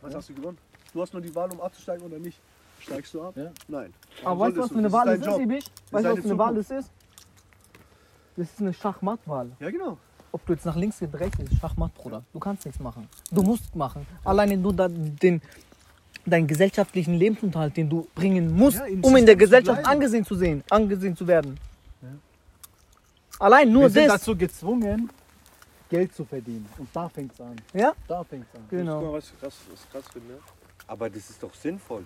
Was 0.00 0.14
hast 0.14 0.28
du 0.28 0.34
gewonnen? 0.34 0.58
Du 0.92 1.00
hast 1.00 1.12
nur 1.12 1.22
die 1.22 1.34
Wahl, 1.34 1.50
um 1.50 1.60
abzusteigen 1.60 2.04
oder 2.04 2.18
nicht. 2.18 2.38
Steigst 2.80 3.14
du 3.14 3.22
ab? 3.22 3.36
Ja. 3.36 3.50
Nein. 3.68 3.92
Aber 4.24 4.40
weißt 4.40 4.56
du, 4.56 4.60
was 4.62 4.68
für 4.70 4.78
eine 4.78 4.92
Wahl 4.92 5.06
das 5.06 5.18
ist, 5.18 5.26
Job. 5.26 5.40
Ibisch? 5.40 5.64
Weißt 5.90 6.04
du, 6.04 6.10
was 6.10 6.18
für 6.20 6.24
eine 6.24 6.38
Wahl 6.38 6.54
das 6.54 6.70
ist? 6.70 6.90
Das 8.36 8.48
ist 8.50 8.60
eine 8.60 8.72
Schachmattwahl. 8.72 9.50
Ja, 9.60 9.70
genau. 9.70 9.98
Ob 10.32 10.46
du 10.46 10.54
jetzt 10.54 10.64
nach 10.64 10.76
links 10.76 11.02
oder 11.02 11.20
rechts 11.20 11.36
gehst, 11.36 11.54
Schachmatt, 11.60 11.94
Bruder. 11.94 12.22
Du 12.32 12.38
kannst 12.38 12.64
nichts 12.64 12.80
machen. 12.80 13.06
Du 13.30 13.42
musst 13.42 13.74
machen. 13.76 14.06
Alleine 14.24 14.56
du 14.56 14.72
da 14.72 14.88
den, 14.88 15.42
deinen 16.24 16.46
gesellschaftlichen 16.46 17.14
Lebensunterhalt, 17.14 17.76
den 17.76 17.90
du 17.90 18.06
bringen 18.14 18.50
musst, 18.56 18.78
Ja, 18.78 18.86
im 18.86 19.04
um 19.04 19.14
in 19.16 19.26
der 19.26 19.34
System 19.34 19.38
zu 19.38 19.38
Gesellschaft 19.38 19.82
bleiben. 19.82 19.94
angesehen 19.96 20.24
zu 20.24 20.34
sehen, 20.36 20.64
angesehen 20.70 21.16
zu 21.16 21.26
werden. 21.26 21.58
Allein 23.38 23.70
nur 23.72 23.82
Wir 23.82 23.90
sind 23.90 24.06
das. 24.08 24.20
dazu 24.20 24.36
gezwungen, 24.36 25.10
Geld 25.90 26.14
zu 26.14 26.24
verdienen. 26.24 26.66
Und 26.78 26.88
da 26.94 27.08
fängt's 27.08 27.38
an. 27.40 27.56
Ja? 27.74 27.92
Da 28.08 28.22
fängt's 28.24 28.54
an. 28.54 28.62
Genau. 28.70 29.12
was 29.12 29.24
ich 29.30 29.40
krass, 29.40 29.54
was 29.70 29.80
ich 29.84 29.90
krass 29.90 30.04
finde. 30.12 30.38
Aber 30.86 31.10
das 31.10 31.28
ist 31.28 31.42
doch 31.42 31.52
sinnvoll. 31.54 32.04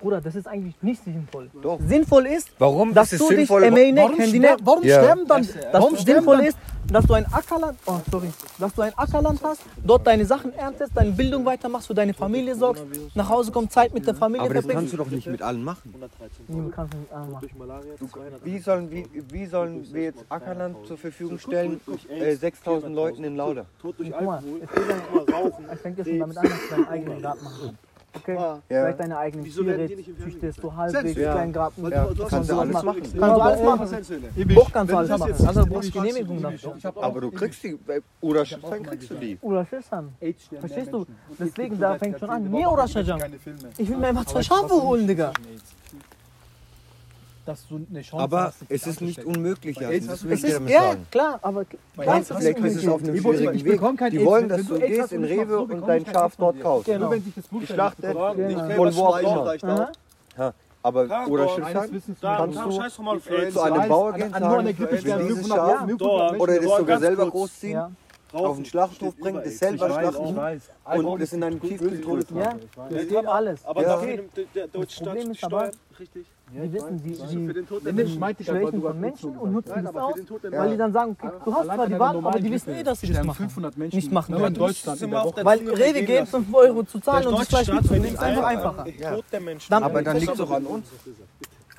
Bruder, 0.00 0.20
das 0.20 0.34
ist 0.34 0.46
eigentlich 0.46 0.74
nicht 0.82 1.02
sinnvoll. 1.04 1.50
Doch. 1.62 1.78
Sinnvoll 1.86 2.26
ist, 2.26 2.50
Warum? 2.58 2.92
dass 2.94 3.10
das 3.10 3.18
du 3.18 3.24
ist 3.24 3.30
dich 3.30 3.36
sinnvoll. 3.38 3.64
emeine 3.64 4.00
Warum, 4.02 4.16
kendine, 4.16 4.46
ster 4.48 4.56
warum 4.64 4.82
Ja. 4.84 5.02
sterben 5.02 5.26
dann? 5.26 5.42
dass 5.46 5.72
Warum 5.72 5.94
es 5.94 6.02
sinnvoll 6.02 6.36
dann? 6.38 6.46
ist, 6.46 6.58
dass 6.90 7.06
du 7.06 7.14
ein 7.14 7.26
Ackerland, 7.32 7.78
oh 7.86 7.98
sorry, 8.10 8.28
dass 8.58 8.74
du 8.74 8.82
ein 8.82 8.92
Ackerland 8.96 9.40
hast, 9.42 9.62
dort 9.82 10.06
deine 10.06 10.26
Sachen 10.26 10.52
erntest, 10.54 10.92
deine 10.94 11.12
Bildung 11.12 11.44
weitermachst, 11.44 11.86
für 11.86 11.94
deine 11.94 12.12
Familie 12.12 12.54
sorgst, 12.54 12.84
nach 13.14 13.28
Hause 13.28 13.50
kommst, 13.52 13.72
Zeit 13.72 13.94
mit 13.94 14.06
der 14.06 14.14
Familie 14.14 14.44
Aber 14.44 14.54
das 14.54 14.68
kannst 14.68 14.92
du 14.92 14.96
doch 14.98 15.08
nicht 15.10 15.26
mit 15.26 15.40
allen 15.40 15.64
machen. 15.64 15.82
113 15.94 16.44
Nee, 16.48 16.60
du 16.62 16.70
kannst 16.70 16.94
nicht 16.94 17.12
ah, 17.12 17.20
machen. 17.24 17.36
durch 17.40 17.54
Malaria, 17.54 17.92
200 17.96 18.44
Wie 18.44 18.58
sollen, 18.58 18.90
wie, 18.90 19.06
wie 19.30 19.46
sollen 19.46 19.86
wir 19.92 20.02
jetzt 20.02 20.24
Ackerland 20.28 20.76
zur 20.86 20.98
Verfügung 20.98 21.38
stellen, 21.38 21.80
äh, 22.10 22.34
6000 22.34 22.94
Leuten 22.94 23.24
in 23.24 23.36
Lauda? 23.36 23.64
Tod 23.80 23.98
durch 23.98 24.14
Alkohol, 24.14 24.60
es 24.62 25.32
Rauchen. 25.32 25.64
Es 25.72 25.80
fängt 25.80 25.98
jetzt 25.98 26.08
schon 26.08 26.18
damit 26.18 26.36
an, 26.38 26.44
dass 26.44 26.52
du 26.68 26.74
deinen 26.74 26.88
eigenen 26.88 27.22
Garten 27.22 27.44
machen 27.44 27.54
kannst. 27.64 27.93
Okay? 28.16 28.36
Ah, 28.36 28.58
Vielleicht 28.68 29.00
deine 29.00 29.18
eigenen 29.18 29.44
Wieso 29.44 29.62
Tiere 29.62 29.88
züchtest 30.22 30.62
du 30.62 30.74
halbwegs, 30.74 31.16
Ja. 31.18 31.32
kleinen 31.32 31.52
Garten. 31.52 31.82
Weil 31.82 31.92
Ja, 31.92 32.04
du, 32.04 32.14
du 32.14 32.22
hast 32.24 32.30
kannst 32.30 32.50
du 32.50 32.58
alles 32.58 32.68
gemacht. 32.68 32.84
machen. 32.86 33.00
Kannst 33.02 33.14
du 33.16 33.22
alles 33.22 33.62
machen, 33.62 33.78
machen. 33.78 34.54
Doch 34.54 34.72
kannst 34.72 34.92
du 34.92 34.96
alles 34.96 35.10
machen. 35.10 35.46
Also 35.46 35.66
brauchst 35.66 35.88
du 35.94 35.98
fragst 35.98 36.14
Genehmigung 36.14 36.42
dafür. 36.42 36.74
Aber 37.02 37.20
du 37.20 37.30
kriegst 37.30 37.62
die, 37.62 37.74
bei 37.86 38.00
oder 38.20 38.44
dann 38.44 38.82
kriegst 38.82 39.10
du 39.10 39.14
die. 39.14 39.38
Oder. 39.42 39.66
AIDS 40.20 40.48
Verstehst 40.60 40.92
du? 40.92 41.06
Deswegen, 41.38 41.78
da 41.80 41.98
fängt 41.98 42.18
schon 42.18 42.30
an. 42.30 42.50
Mir 42.50 42.70
Filme. 43.38 43.58
Ich 43.78 43.88
will 43.88 43.96
mir 43.96 44.08
einfach 44.08 44.26
zwei 44.26 44.42
Schafe 44.42 44.74
holen, 44.74 45.06
Digga. 45.06 45.32
Dass 47.46 47.68
du 47.68 47.76
eine 47.90 48.00
Chance 48.00 48.24
Aber 48.24 48.42
hast, 48.44 48.60
dich 48.62 48.70
es 48.70 48.86
ist 48.86 49.00
nicht 49.02 49.22
unmöglich, 49.24 49.78
will 50.24 50.32
Es 50.32 50.44
ich 50.44 50.50
ist, 50.50 50.60
ja, 50.68 50.80
sagen. 50.82 51.06
klar, 51.10 51.38
aber 51.42 51.64
Bei 51.94 52.04
klar, 52.04 52.22
Vielleicht 52.24 52.58
ist 52.58 52.76
es 52.76 52.88
auf 52.88 53.02
einem 53.02 53.14
Ich 53.14 53.20
schwierigen 53.20 53.54
ich 53.54 53.64
Weg. 53.64 53.72
kein 53.98 54.10
Die 54.12 54.24
wollen, 54.24 54.48
dass 54.48 54.66
du 54.66 54.78
gehst 54.78 55.12
in 55.12 55.18
und 55.18 55.24
ich 55.24 55.30
Rewe 55.38 55.58
und 55.60 55.86
dein 55.86 56.02
ich 56.02 56.08
Schaf 56.10 56.36
dort 56.36 56.60
kaufst. 56.60 56.86
Genau. 56.86 57.00
Nur 57.00 57.10
wenn 57.10 57.22
sich 57.22 57.34
das 57.34 57.46
Blut 57.48 57.60
Geschlachtet. 57.66 58.12
Genau. 58.12 58.76
Wo 58.96 59.04
auch 59.04 59.18
immer. 59.18 59.92
Aber 60.82 61.06
Klar, 61.06 61.28
oder 61.28 61.48
Da, 62.20 62.36
Kannst 62.36 62.58
du 62.58 63.02
mal 63.02 63.18
zu 63.20 63.60
einem 63.62 63.88
Bauer 63.88 64.12
an- 64.12 64.20
gehen 64.20 64.34
an 64.34 64.42
sagen, 64.42 64.66
wenn 64.66 64.76
sterben 65.00 65.28
dieses 65.28 65.46
500 65.46 65.58
Schaf 65.58 66.38
oder 66.40 66.54
das 66.60 66.76
sogar 66.76 66.98
selber 67.00 67.30
großziehen 67.30 67.96
Ja. 68.34 68.40
Rauchen 68.40 68.62
den 68.62 68.64
Schlachthof 68.66 69.16
bringen, 69.16 69.40
das 69.44 69.58
selber 69.58 69.86
schlachten 69.90 70.36
und 71.06 71.20
das 71.20 71.32
in 71.32 71.42
einem 71.44 71.60
Tiefkühltruhe 71.60 72.24
Ja, 72.34 72.54
das 72.90 73.02
steht 73.04 73.26
alles. 73.26 73.64
Aber 73.64 73.82
Ja. 73.82 73.88
dafür 73.88 74.24
der, 74.54 74.66
deutsche 74.68 75.04
Problem 75.04 75.22
Staat 75.22 75.36
ist 75.36 75.44
aber- 75.44 75.58
Steuern. 75.60 75.74
Richtig. 76.00 76.26
Die 76.52 76.72
wissen, 76.72 77.02
die, 77.02 77.14
Für 77.14 77.92
die 78.34 78.44
schwächen 78.44 78.72
du 78.72 78.80
von 78.86 79.00
Menschen 79.00 79.36
und 79.38 79.52
nutzen 79.52 79.72
Nein, 79.74 79.84
das 79.84 79.94
aus, 79.96 80.14
weil 80.50 80.70
die 80.70 80.76
dann 80.76 80.92
sagen, 80.92 81.16
okay, 81.18 81.32
du 81.44 81.54
hast 81.54 81.64
zwar 81.64 81.86
die 81.88 81.98
Waren, 81.98 82.26
aber 82.26 82.38
die 82.38 82.50
wissen 82.52 82.74
eh, 82.74 82.82
dass 82.82 83.00
sie 83.00 83.12
das 83.12 83.24
machen. 83.24 83.36
500 83.36 83.76
Menschen 83.76 83.96
Nicht 83.96 84.12
machen 84.12 84.32
nur 84.32 84.40
in 84.40 84.44
können. 84.54 84.56
Deutschland 84.56 85.02
in 85.02 85.10
der 85.10 85.24
Woche. 85.24 85.44
Weil 85.44 85.58
Rewe 85.68 86.02
geht 86.02 86.28
5 86.28 86.54
Euro 86.54 86.82
zu 86.84 87.00
zahlen 87.00 87.26
und 87.28 87.38
das 87.40 87.48
Fleisch 87.48 87.72
mitzunehmen, 87.72 88.08
ist 88.08 88.18
einfach 88.18 88.44
einfach 88.44 88.78
einfacher. 88.78 89.08
am 89.10 89.14
Tod 89.16 89.24
der 89.32 89.40
Menschen. 89.40 89.70
Dann- 89.70 89.82
Aber 89.84 90.02
dann 90.02 90.16
liegt 90.18 90.32
es 90.32 90.38
doch 90.38 90.50
an 90.50 90.66
uns. 90.66 90.86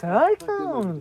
Alter, 0.02 0.96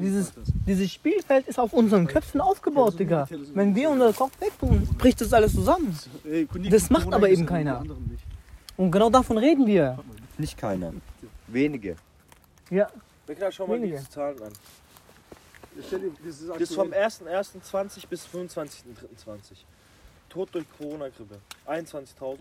dieses, 0.00 0.32
dieses 0.66 0.92
Spielfeld 0.92 1.46
ist 1.46 1.58
auf 1.58 1.72
unseren 1.72 2.06
Köpfen 2.06 2.40
aufgebaut, 2.40 2.98
Digga. 2.98 3.28
Wenn 3.54 3.74
wir 3.74 3.90
unser 3.90 4.12
Kopf 4.12 4.32
wegtun, 4.40 4.86
bricht 4.98 5.20
das 5.20 5.32
alles 5.32 5.54
zusammen. 5.54 5.96
Das 6.70 6.90
macht 6.90 7.12
aber 7.12 7.28
eben 7.28 7.46
keiner. 7.46 7.84
Und 8.76 8.90
genau 8.90 9.10
davon 9.10 9.38
reden 9.38 9.66
wir. 9.66 9.98
Nicht 10.38 10.58
keiner. 10.58 10.92
Wenige. 11.46 11.96
Ja, 12.70 12.88
Wir 13.26 13.52
schau 13.52 13.66
mal 13.66 13.76
Wenige. 13.76 13.98
diese 13.98 14.10
Zahlen 14.10 14.42
an. 14.42 14.52
Ist 16.58 16.74
vom 16.74 16.92
aktuell. 16.92 17.08
1.1.20 17.08 18.08
bis 18.08 18.26
25.03.20. 18.26 18.68
Tod 20.28 20.48
durch 20.52 20.66
Corona-Grippe 20.78 21.38
21.000. 21.66 22.38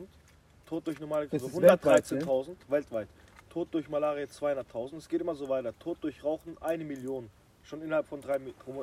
Tod 0.68 0.88
durch 0.88 1.00
normale 1.00 1.28
Grippe 1.28 1.44
Das 1.44 1.54
ist 1.54 1.62
weltweit, 1.62 2.06
113.000 2.06 2.56
weltweit. 2.70 3.08
Tod 3.54 3.68
durch 3.72 3.88
Malaria 3.88 4.26
200.000. 4.26 4.98
Es 4.98 5.08
geht 5.08 5.22
immer 5.22 5.36
so 5.36 5.48
weiter. 5.48 5.78
Tod 5.78 5.98
durch 6.02 6.24
Rauchen 6.24 6.58
1 6.60 6.84
Million. 6.84 7.30
Schon 7.64 7.84
innerhalb 7.84 8.08
von 8.08 8.20
drei, 8.20 8.40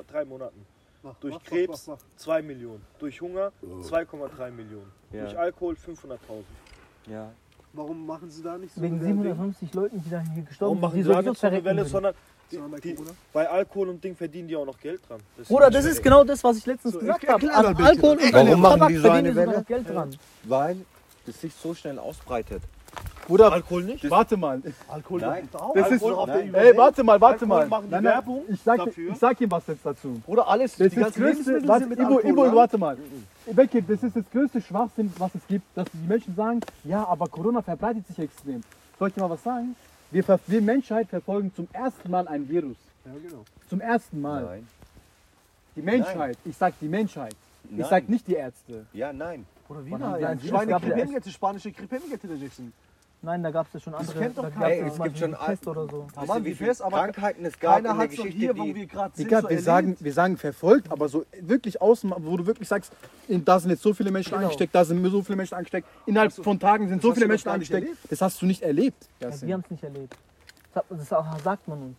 drei 0.07 0.25
Monaten. 0.25 0.65
Mach, 1.03 1.15
Durch 1.17 1.35
mach, 1.35 1.43
Krebs 1.43 1.87
mach, 1.89 1.97
mach, 1.97 2.17
2 2.17 2.43
Millionen. 2.43 2.83
Durch 2.99 3.21
Hunger 3.21 3.53
2,3 3.63 4.51
Millionen. 4.51 4.93
Ja. 5.13 5.25
Durch 5.25 5.39
Alkohol 5.39 5.75
500.000. 5.75 6.17
Ja. 7.11 7.33
Warum 7.73 8.07
machen 8.07 8.31
sie 8.31 8.43
da 8.43 8.59
nicht 8.59 8.75
so? 8.75 8.81
wegen 8.81 8.97
eine 8.97 9.05
750 9.05 9.75
Leuten, 9.75 10.03
die 10.05 10.11
da 10.11 10.21
hier 10.21 10.43
gestorben 10.43 10.81
Warum 10.81 10.81
machen 10.81 11.03
sind, 11.03 11.25
die 11.25 11.29
nicht 11.29 11.41
so 11.41 11.47
eine 11.47 11.65
Welle, 11.65 11.85
sondern 11.85 12.15
die, 12.51 12.59
die, 12.83 12.97
bei 13.33 13.49
Alkohol 13.49 13.91
und 13.91 14.03
Ding 14.03 14.15
verdienen 14.17 14.49
die 14.49 14.57
auch 14.57 14.67
noch 14.67 14.79
Geld 14.79 15.01
dran. 15.09 15.21
Das 15.37 15.49
Bruder, 15.49 15.71
das 15.71 15.85
ist 15.85 16.03
genau 16.03 16.25
das, 16.25 16.43
was 16.43 16.59
ich 16.59 16.67
letztens 16.67 16.95
So, 16.95 17.01
gesagt 17.01 17.27
habe. 17.29 17.53
An. 17.53 17.77
Alkohol 17.77 18.17
und 18.19 18.33
Warum 18.33 18.61
machen 18.61 18.89
die 18.89 18.97
so 18.97 19.03
verdienen 19.03 19.27
eine 19.27 19.37
Welle? 19.37 19.59
noch 19.59 19.67
Geld 19.67 19.89
dran. 19.89 20.17
Weil 20.45 20.77
das 21.27 21.41
sich 21.41 21.55
so 21.55 21.75
schnell 21.75 21.99
ausbreitet. 21.99 22.63
Bruder, 23.31 23.53
Alkohol 23.53 23.85
nicht? 23.85 24.11
warte 24.11 24.37
mal. 24.37 24.61
Alkohol 24.89 25.21
Nein. 25.21 25.49
auch. 25.53 25.73
Das 25.73 25.87
ist- 25.87 25.93
Alkohol 26.03 26.15
auf 26.15 26.27
der 26.27 26.35
Nein. 26.37 26.49
Überwelt. 26.49 26.73
Ey, 26.73 26.77
warte 26.77 27.05
mal, 27.05 27.21
warte 27.21 27.45
Alkohol 27.45 27.49
mal. 27.61 27.67
machen 27.69 27.85
die 27.87 27.91
Nein, 27.93 28.03
nein, 28.03 28.13
Werbung 28.13 28.43
ich 28.49 28.61
sag, 28.61 28.77
dafür. 28.85 29.13
ich 29.13 29.19
sag 29.19 29.41
ihm 29.41 29.51
was 29.51 29.67
jetzt 29.69 29.87
dazu. 29.87 30.21
Oder 30.27 30.49
alles. 30.49 30.77
Das 30.77 30.91
die 30.91 30.97
ist 30.97 31.07
das 31.07 31.15
größte, 31.15 31.69
warte, 31.69 31.85
Ibo, 31.85 32.03
Alkohol, 32.03 32.25
Ibo, 32.27 32.57
warte 32.57 32.79
mal. 32.79 32.97
Becky, 33.53 33.83
das 33.83 34.03
ist 34.03 34.17
das 34.17 34.25
größte 34.33 34.61
Schwachsinn, 34.61 35.13
was 35.19 35.33
es 35.35 35.47
gibt, 35.47 35.65
dass 35.77 35.87
die 35.93 36.07
Menschen 36.09 36.35
sagen, 36.35 36.61
ja, 36.85 37.07
aber 37.07 37.29
Corona 37.29 37.63
verbreitet 37.63 38.07
sich 38.09 38.19
extrem. 38.19 38.63
Soll 38.99 39.09
ich 39.09 39.15
dir 39.15 39.21
mal 39.21 39.31
was 39.31 39.43
sagen? 39.45 39.77
Wir, 40.11 40.25
wir 40.47 40.63
Menschheit 40.63 41.09
verfolgen 41.09 41.53
zum 41.55 41.69
ersten 41.73 42.11
Mal 42.11 42.27
ein 42.27 42.49
Virus. 42.49 42.77
Ja, 43.05 43.13
genau. 43.23 43.45
Zum 43.69 43.81
ersten 43.81 44.21
Mal. 44.21 44.43
Nein. 44.45 44.69
Die 45.77 45.83
Menschheit. 45.83 46.37
Ich 46.45 46.57
sag 46.57 46.75
die 46.81 46.89
Menschheit. 46.89 47.35
Ich 47.71 47.77
Nein. 47.79 47.87
sag 47.89 48.09
nicht 48.09 48.27
die 48.27 48.35
Ärzte. 48.35 48.87
Ja, 48.93 49.13
nein. 49.13 49.47
Oder 49.69 49.87
wie 49.87 49.93
Wann 49.93 50.01
na, 50.01 50.07
haben 50.09 50.17
sie 50.17 50.23
ja, 50.23 50.29
ein 50.29 50.43
Virus 50.43 50.51
Schweine 50.51 50.67
der 50.73 50.81
Krippenigette, 50.81 51.31
spanische 51.31 51.71
Krippenigette, 51.73 52.27
der 52.27 52.37
Jackson. 52.39 52.73
Nein, 53.23 53.43
da 53.43 53.51
gab 53.51 53.67
es 53.67 53.75
ja 53.75 53.81
schon 53.81 53.95
andere. 53.95 54.19
kennt 54.19 54.39
doch 54.39 54.51
keiner. 54.51 54.67
Ey, 54.71 54.81
es 54.81 54.99
gibt 54.99 55.19
schon 55.19 55.35
einen 55.35 55.45
Test 55.47 55.67
oder 55.67 55.87
so. 55.87 56.07
Ihr, 56.23 56.45
wie 56.47 56.55
fest, 56.55 56.81
aber 56.81 56.97
Krankheiten 57.03 57.45
es 57.45 57.59
gab 57.61 57.77
Keiner 57.77 57.91
in 57.93 57.99
der 57.99 58.09
Geschichte, 58.09 58.31
hier, 58.31 58.57
wo 58.57 58.65
wir 58.75 58.87
gerade 58.87 59.15
sind, 59.15 59.27
Digga, 59.27 59.39
so 59.39 59.43
wir 59.45 59.51
erlebt. 59.51 59.65
sagen, 59.67 59.97
wir 60.01 60.13
sagen 60.15 60.37
verfolgt, 60.39 60.91
aber 60.91 61.07
so 61.11 61.27
wirklich 61.39 61.83
außen, 61.83 62.15
wo 62.17 62.37
du 62.39 62.47
wirklich 62.47 62.67
sagst, 62.67 62.93
in- 63.29 63.45
da 63.45 63.61
sind 63.61 63.71
jetzt 63.71 63.83
so 63.83 63.93
viele 63.93 64.11
Menschen 64.11 64.31
Genau. 64.31 64.45
angesteckt, 64.45 64.75
da 64.75 64.85
sind 64.87 65.05
so 65.11 65.23
viele 65.23 65.37
Menschen 65.37 65.55
angesteckt, 65.55 65.87
innerhalb 66.07 66.33
von 66.33 66.59
Tagen 66.59 66.89
sind 66.89 67.03
so 67.03 67.13
viele 67.13 67.27
Menschen 67.29 67.49
angesteckt. 67.51 67.83
erlebt. 67.85 68.11
Das 68.11 68.23
hast 68.23 68.41
du 68.41 68.47
nicht 68.47 68.63
erlebt. 68.63 69.07
Ja, 69.21 69.29
wir 69.43 69.53
haben 69.55 69.61
es 69.67 69.71
nicht 69.71 69.85
erlebt. 69.85 70.17
Das, 70.73 70.77
hat- 70.83 70.87
das 70.99 71.13
auch- 71.13 71.39
sagt 71.41 71.69
man 71.69 71.83
uns. 71.83 71.97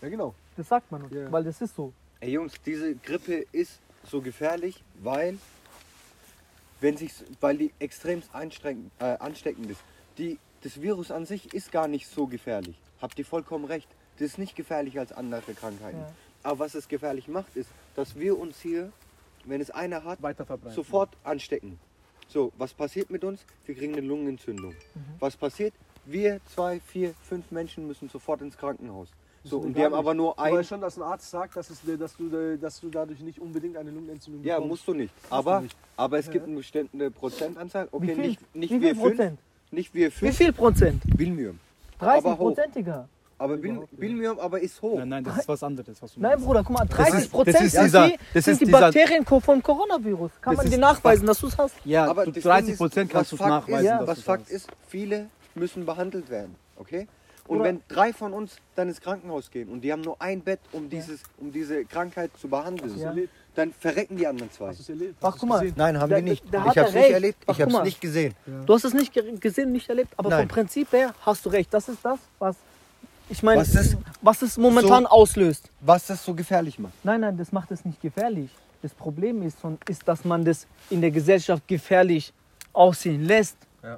Ja, 0.00 0.08
genau. 0.08 0.34
Das 0.56 0.66
sagt 0.66 0.90
man 0.90 1.02
uns, 1.02 1.12
Ja. 1.12 1.30
weil 1.30 1.44
das 1.44 1.60
ist 1.60 1.76
so. 1.76 1.92
Ey 2.20 2.30
Jungs, 2.32 2.54
diese 2.64 2.94
Grippe 2.94 3.44
ist 3.52 3.80
so 4.10 4.22
gefährlich, 4.22 4.82
weil, 5.02 5.36
wenn 6.80 6.96
sich, 6.96 7.12
weil 7.40 7.56
die 7.56 7.72
extrem 7.78 8.22
äh, 8.98 9.04
ansteckend 9.04 9.70
ist. 9.70 9.80
Die, 10.18 10.38
das 10.62 10.80
Virus 10.80 11.10
an 11.10 11.26
sich 11.26 11.52
ist 11.54 11.72
gar 11.72 11.88
nicht 11.88 12.06
so 12.06 12.26
gefährlich. 12.26 12.76
Habt 13.00 13.18
ihr 13.18 13.24
vollkommen 13.24 13.64
recht. 13.64 13.88
Das 14.18 14.28
ist 14.28 14.38
nicht 14.38 14.56
gefährlicher 14.56 15.00
als 15.00 15.12
andere 15.12 15.54
Krankheiten. 15.54 16.00
Ja. 16.00 16.12
Aber 16.42 16.60
was 16.60 16.74
es 16.74 16.88
gefährlich 16.88 17.28
macht, 17.28 17.56
ist, 17.56 17.70
dass 17.94 18.18
wir 18.18 18.38
uns 18.38 18.60
hier, 18.60 18.92
wenn 19.44 19.60
es 19.60 19.70
einer 19.70 20.04
hat, 20.04 20.18
sofort 20.74 21.10
anstecken. 21.24 21.78
So, 22.28 22.52
was 22.58 22.72
passiert 22.72 23.10
mit 23.10 23.24
uns? 23.24 23.44
Wir 23.66 23.74
kriegen 23.74 23.94
eine 23.94 24.06
Lungenentzündung. 24.06 24.72
Mhm. 24.72 25.04
Was 25.18 25.36
passiert? 25.36 25.74
Wir, 26.04 26.40
zwei, 26.46 26.80
vier, 26.80 27.14
fünf 27.22 27.50
Menschen 27.50 27.86
müssen 27.86 28.08
sofort 28.08 28.40
ins 28.40 28.56
Krankenhaus. 28.56 29.08
So, 29.42 29.58
und 29.58 29.74
die 29.74 29.82
haben 29.82 29.92
gar 29.92 30.00
aber 30.00 30.12
nur 30.14 30.34
Du 30.34 30.42
ein. 30.42 30.52
weißt 30.54 30.68
schon, 30.68 30.80
dass 30.82 30.96
ein 30.98 31.02
Arzt 31.02 31.30
sagt, 31.30 31.56
dass, 31.56 31.70
es, 31.70 31.80
dass, 31.98 32.16
du, 32.16 32.58
dass 32.58 32.80
du 32.80 32.88
dadurch 32.90 33.20
nicht 33.20 33.38
unbedingt 33.40 33.76
eine 33.76 33.90
Lungenentzündung 33.90 34.44
Ja, 34.44 34.56
bekommst. 34.56 34.70
musst 34.70 34.88
du 34.88 34.94
nicht. 34.94 35.14
Aber, 35.30 35.60
nicht. 35.62 35.76
aber 35.96 36.18
es 36.18 36.30
gibt 36.30 36.46
eine 36.46 36.56
bestimmte 36.56 37.10
Prozentanzahl. 37.10 37.88
Okay, 37.90 38.08
Wie 38.08 38.14
viel? 38.14 38.22
nicht, 38.26 38.54
nicht 38.54 38.70
Wie 38.70 38.80
wir 38.82 38.94
viel 38.94 39.02
fünf, 39.02 39.16
Prozent? 39.16 39.38
nicht 39.70 39.94
wir 39.94 40.06
Wie 40.08 40.10
fünf, 40.10 40.36
viel 40.36 40.52
Prozent? 40.52 41.02
Bilmium. 41.16 41.58
30 42.00 42.18
Aber 42.26 42.32
hoch. 42.34 42.38
Prozent, 42.38 42.74
Digga. 42.76 43.08
Aber 43.38 43.56
Bil, 43.56 43.80
Bilmium 43.92 44.38
aber 44.38 44.60
ist 44.60 44.82
hoch. 44.82 44.98
Nein, 44.98 45.08
nein, 45.08 45.24
das 45.24 45.38
ist 45.38 45.48
was 45.48 45.62
anderes. 45.62 46.02
Was 46.02 46.12
du 46.12 46.20
Nein, 46.20 46.32
meinst. 46.32 46.44
Bruder, 46.44 46.62
guck 46.62 46.76
mal, 46.78 46.84
30 46.84 47.14
ist- 47.20 47.30
Prozent 47.32 47.56
das 47.56 47.62
ist 47.64 47.72
sind, 47.72 47.84
dieser- 47.84 48.08
die, 48.08 48.16
das 48.34 48.44
sind 48.44 48.52
ist 48.52 48.60
die 48.60 48.64
dieser- 48.66 48.80
Bakterien 48.80 49.24
vom 49.24 49.62
Coronavirus. 49.62 50.30
Kann 50.42 50.56
man 50.56 50.68
dir 50.68 50.76
nachweisen, 50.76 51.26
dass 51.26 51.40
du 51.40 51.46
es 51.46 51.56
hast? 51.56 51.74
Ja, 51.86 52.04
aber 52.10 52.26
du, 52.26 52.32
das 52.32 52.42
30 52.42 52.64
Ding 52.66 52.72
ist, 52.74 52.78
Prozent 52.78 53.10
kannst 53.10 53.32
du 53.32 53.36
es 53.36 53.40
nachweisen. 53.40 54.00
Ist, 54.00 54.06
was 54.06 54.20
Fakt 54.20 54.50
ist, 54.50 54.68
viele 54.88 55.30
müssen 55.54 55.86
behandelt 55.86 56.28
werden. 56.28 56.54
Okay? 56.76 57.08
Und 57.50 57.56
Oder- 57.56 57.64
wenn 57.64 57.80
drei 57.88 58.12
von 58.12 58.32
uns 58.32 58.56
dann 58.76 58.86
ins 58.88 59.00
Krankenhaus 59.00 59.50
gehen 59.50 59.68
und 59.70 59.80
die 59.80 59.90
haben 59.92 60.02
nur 60.02 60.22
ein 60.22 60.40
Bett, 60.40 60.60
um, 60.70 60.88
dieses, 60.88 61.20
um 61.38 61.50
diese 61.50 61.84
Krankheit 61.84 62.30
zu 62.40 62.46
behandeln, 62.48 62.96
Ja. 62.96 63.12
Dann 63.56 63.72
verrecken 63.72 64.16
die 64.16 64.24
anderen 64.24 64.48
zwei. 64.52 64.68
Hast 64.68 64.88
erlebt? 64.88 65.16
Ach, 65.20 65.24
Hast 65.26 65.34
du's 65.34 65.40
guck 65.40 65.48
mal. 65.48 65.72
Nein, 65.74 65.98
haben 65.98 66.08
Da- 66.10 66.16
wir 66.16 66.22
nicht. 66.22 66.44
da 66.48 66.66
ich 66.70 66.78
habe 66.78 66.88
es 66.88 66.94
nicht 66.94 67.10
erlebt, 67.10 67.38
Ach, 67.48 67.54
ich 67.54 67.60
habe 67.60 67.72
es 67.72 67.82
nicht 67.82 68.00
gesehen. 68.00 68.34
Du 68.64 68.72
hast 68.74 68.84
es 68.84 68.94
nicht 68.94 69.12
ge- 69.12 69.36
gesehen, 69.38 69.72
nicht 69.72 69.88
erlebt, 69.88 70.14
aber 70.16 70.30
Nein. 70.30 70.38
vom 70.42 70.48
Prinzip 70.48 70.92
her 70.92 71.12
hast 71.26 71.44
du 71.44 71.48
recht. 71.48 71.74
Das 71.74 71.88
ist 71.88 71.98
das, 72.04 72.20
was 72.38 72.54
ich 73.28 73.42
meine, 73.42 73.60
Was 73.62 73.74
es- 73.74 73.96
was 74.22 74.42
es 74.42 74.56
momentan 74.56 75.02
so- 75.02 75.08
auslöst. 75.10 75.68
Was 75.80 76.06
das 76.06 76.24
so 76.24 76.32
gefährlich 76.32 76.78
macht. 76.78 76.92
Nein, 77.02 77.22
nein, 77.22 77.36
das 77.36 77.50
macht 77.50 77.72
es 77.72 77.84
nicht 77.84 78.00
gefährlich. 78.00 78.50
Das 78.82 78.94
Problem 78.94 79.42
ist, 79.42 79.58
ist, 79.88 80.06
dass 80.06 80.24
man 80.24 80.44
das 80.44 80.68
in 80.88 81.00
der 81.00 81.10
Gesellschaft 81.10 81.66
gefährlich 81.66 82.32
aussehen 82.72 83.24
lässt. 83.24 83.56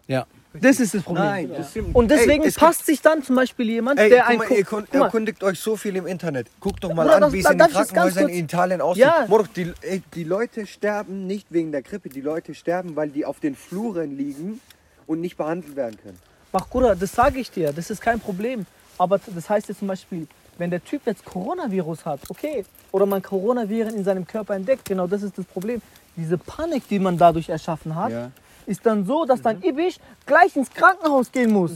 Ja. 0.08 0.24
Das 0.60 0.80
ist 0.80 0.94
das 0.94 1.02
Problem. 1.02 1.24
Nein, 1.24 1.50
das 1.56 1.70
stimmt. 1.70 1.94
Und 1.94 2.10
deswegen 2.10 2.42
Ey, 2.42 2.48
es 2.48 2.56
passt 2.56 2.84
sich 2.86 3.00
dann 3.00 3.22
zum 3.22 3.36
Beispiel 3.36 3.68
jemand, 3.70 3.98
Ey, 3.98 4.10
der 4.10 4.20
guck 4.22 4.30
ein 4.30 4.38
mal, 4.38 4.50
ihr 4.50 4.64
kun- 4.64 4.84
guck 4.90 4.94
mal, 5.00 5.04
erkundigt 5.06 5.42
euch 5.42 5.58
so 5.58 5.76
viel 5.76 5.96
im 5.96 6.06
Internet. 6.06 6.48
Guckt 6.60 6.84
doch 6.84 6.92
mal 6.92 7.02
Bruder, 7.04 7.14
an, 7.16 7.20
das- 7.22 7.32
wie 7.32 7.38
es 7.38 7.44
da- 7.44 7.50
in 7.52 7.56
den 7.56 7.58
darf 7.60 7.68
ich 7.70 7.76
das 7.78 7.88
ganz 7.88 7.92
Krankenhäusern 8.14 8.24
kurz- 8.24 8.38
in 8.38 8.44
Italien 8.44 8.80
aussieht. 8.80 9.04
Ja. 9.04 9.24
Moroch, 9.28 9.46
die, 9.48 9.72
ey, 9.80 10.02
die 10.14 10.24
Leute 10.24 10.66
sterben 10.66 11.26
nicht 11.26 11.46
wegen 11.50 11.72
der 11.72 11.82
Grippe, 11.82 12.08
die 12.08 12.20
Leute 12.20 12.54
sterben, 12.54 12.96
weil 12.96 13.08
die 13.08 13.24
auf 13.24 13.40
den 13.40 13.56
Fluren 13.56 14.16
liegen 14.16 14.60
und 15.06 15.20
nicht 15.20 15.36
behandelt 15.36 15.74
werden 15.76 15.96
können. 16.02 16.18
Bachkura, 16.52 16.94
das 16.94 17.12
sage 17.12 17.38
ich 17.40 17.50
dir, 17.50 17.72
das 17.72 17.90
ist 17.90 18.00
kein 18.02 18.20
Problem. 18.20 18.66
Aber 18.98 19.18
das 19.34 19.48
heißt 19.48 19.68
jetzt 19.68 19.78
zum 19.78 19.88
Beispiel, 19.88 20.26
wenn 20.58 20.68
der 20.70 20.84
Typ 20.84 21.00
jetzt 21.06 21.24
Coronavirus 21.24 22.04
hat, 22.04 22.20
okay, 22.28 22.64
oder 22.92 23.06
man 23.06 23.22
Coronaviren 23.22 23.94
in 23.96 24.04
seinem 24.04 24.26
Körper 24.26 24.54
entdeckt, 24.54 24.84
genau 24.84 25.06
das 25.06 25.22
ist 25.22 25.38
das 25.38 25.46
Problem. 25.46 25.80
Diese 26.14 26.36
Panik, 26.36 26.86
die 26.88 26.98
man 26.98 27.16
dadurch 27.16 27.48
erschaffen 27.48 27.94
hat, 27.96 28.12
Ja. 28.12 28.30
Ist 28.66 28.84
dann 28.86 29.04
so, 29.04 29.24
dass 29.24 29.42
dann 29.42 29.62
Ibisch 29.62 29.98
gleich 30.26 30.54
ins 30.56 30.70
Krankenhaus 30.70 31.30
gehen 31.30 31.52
muss. 31.52 31.72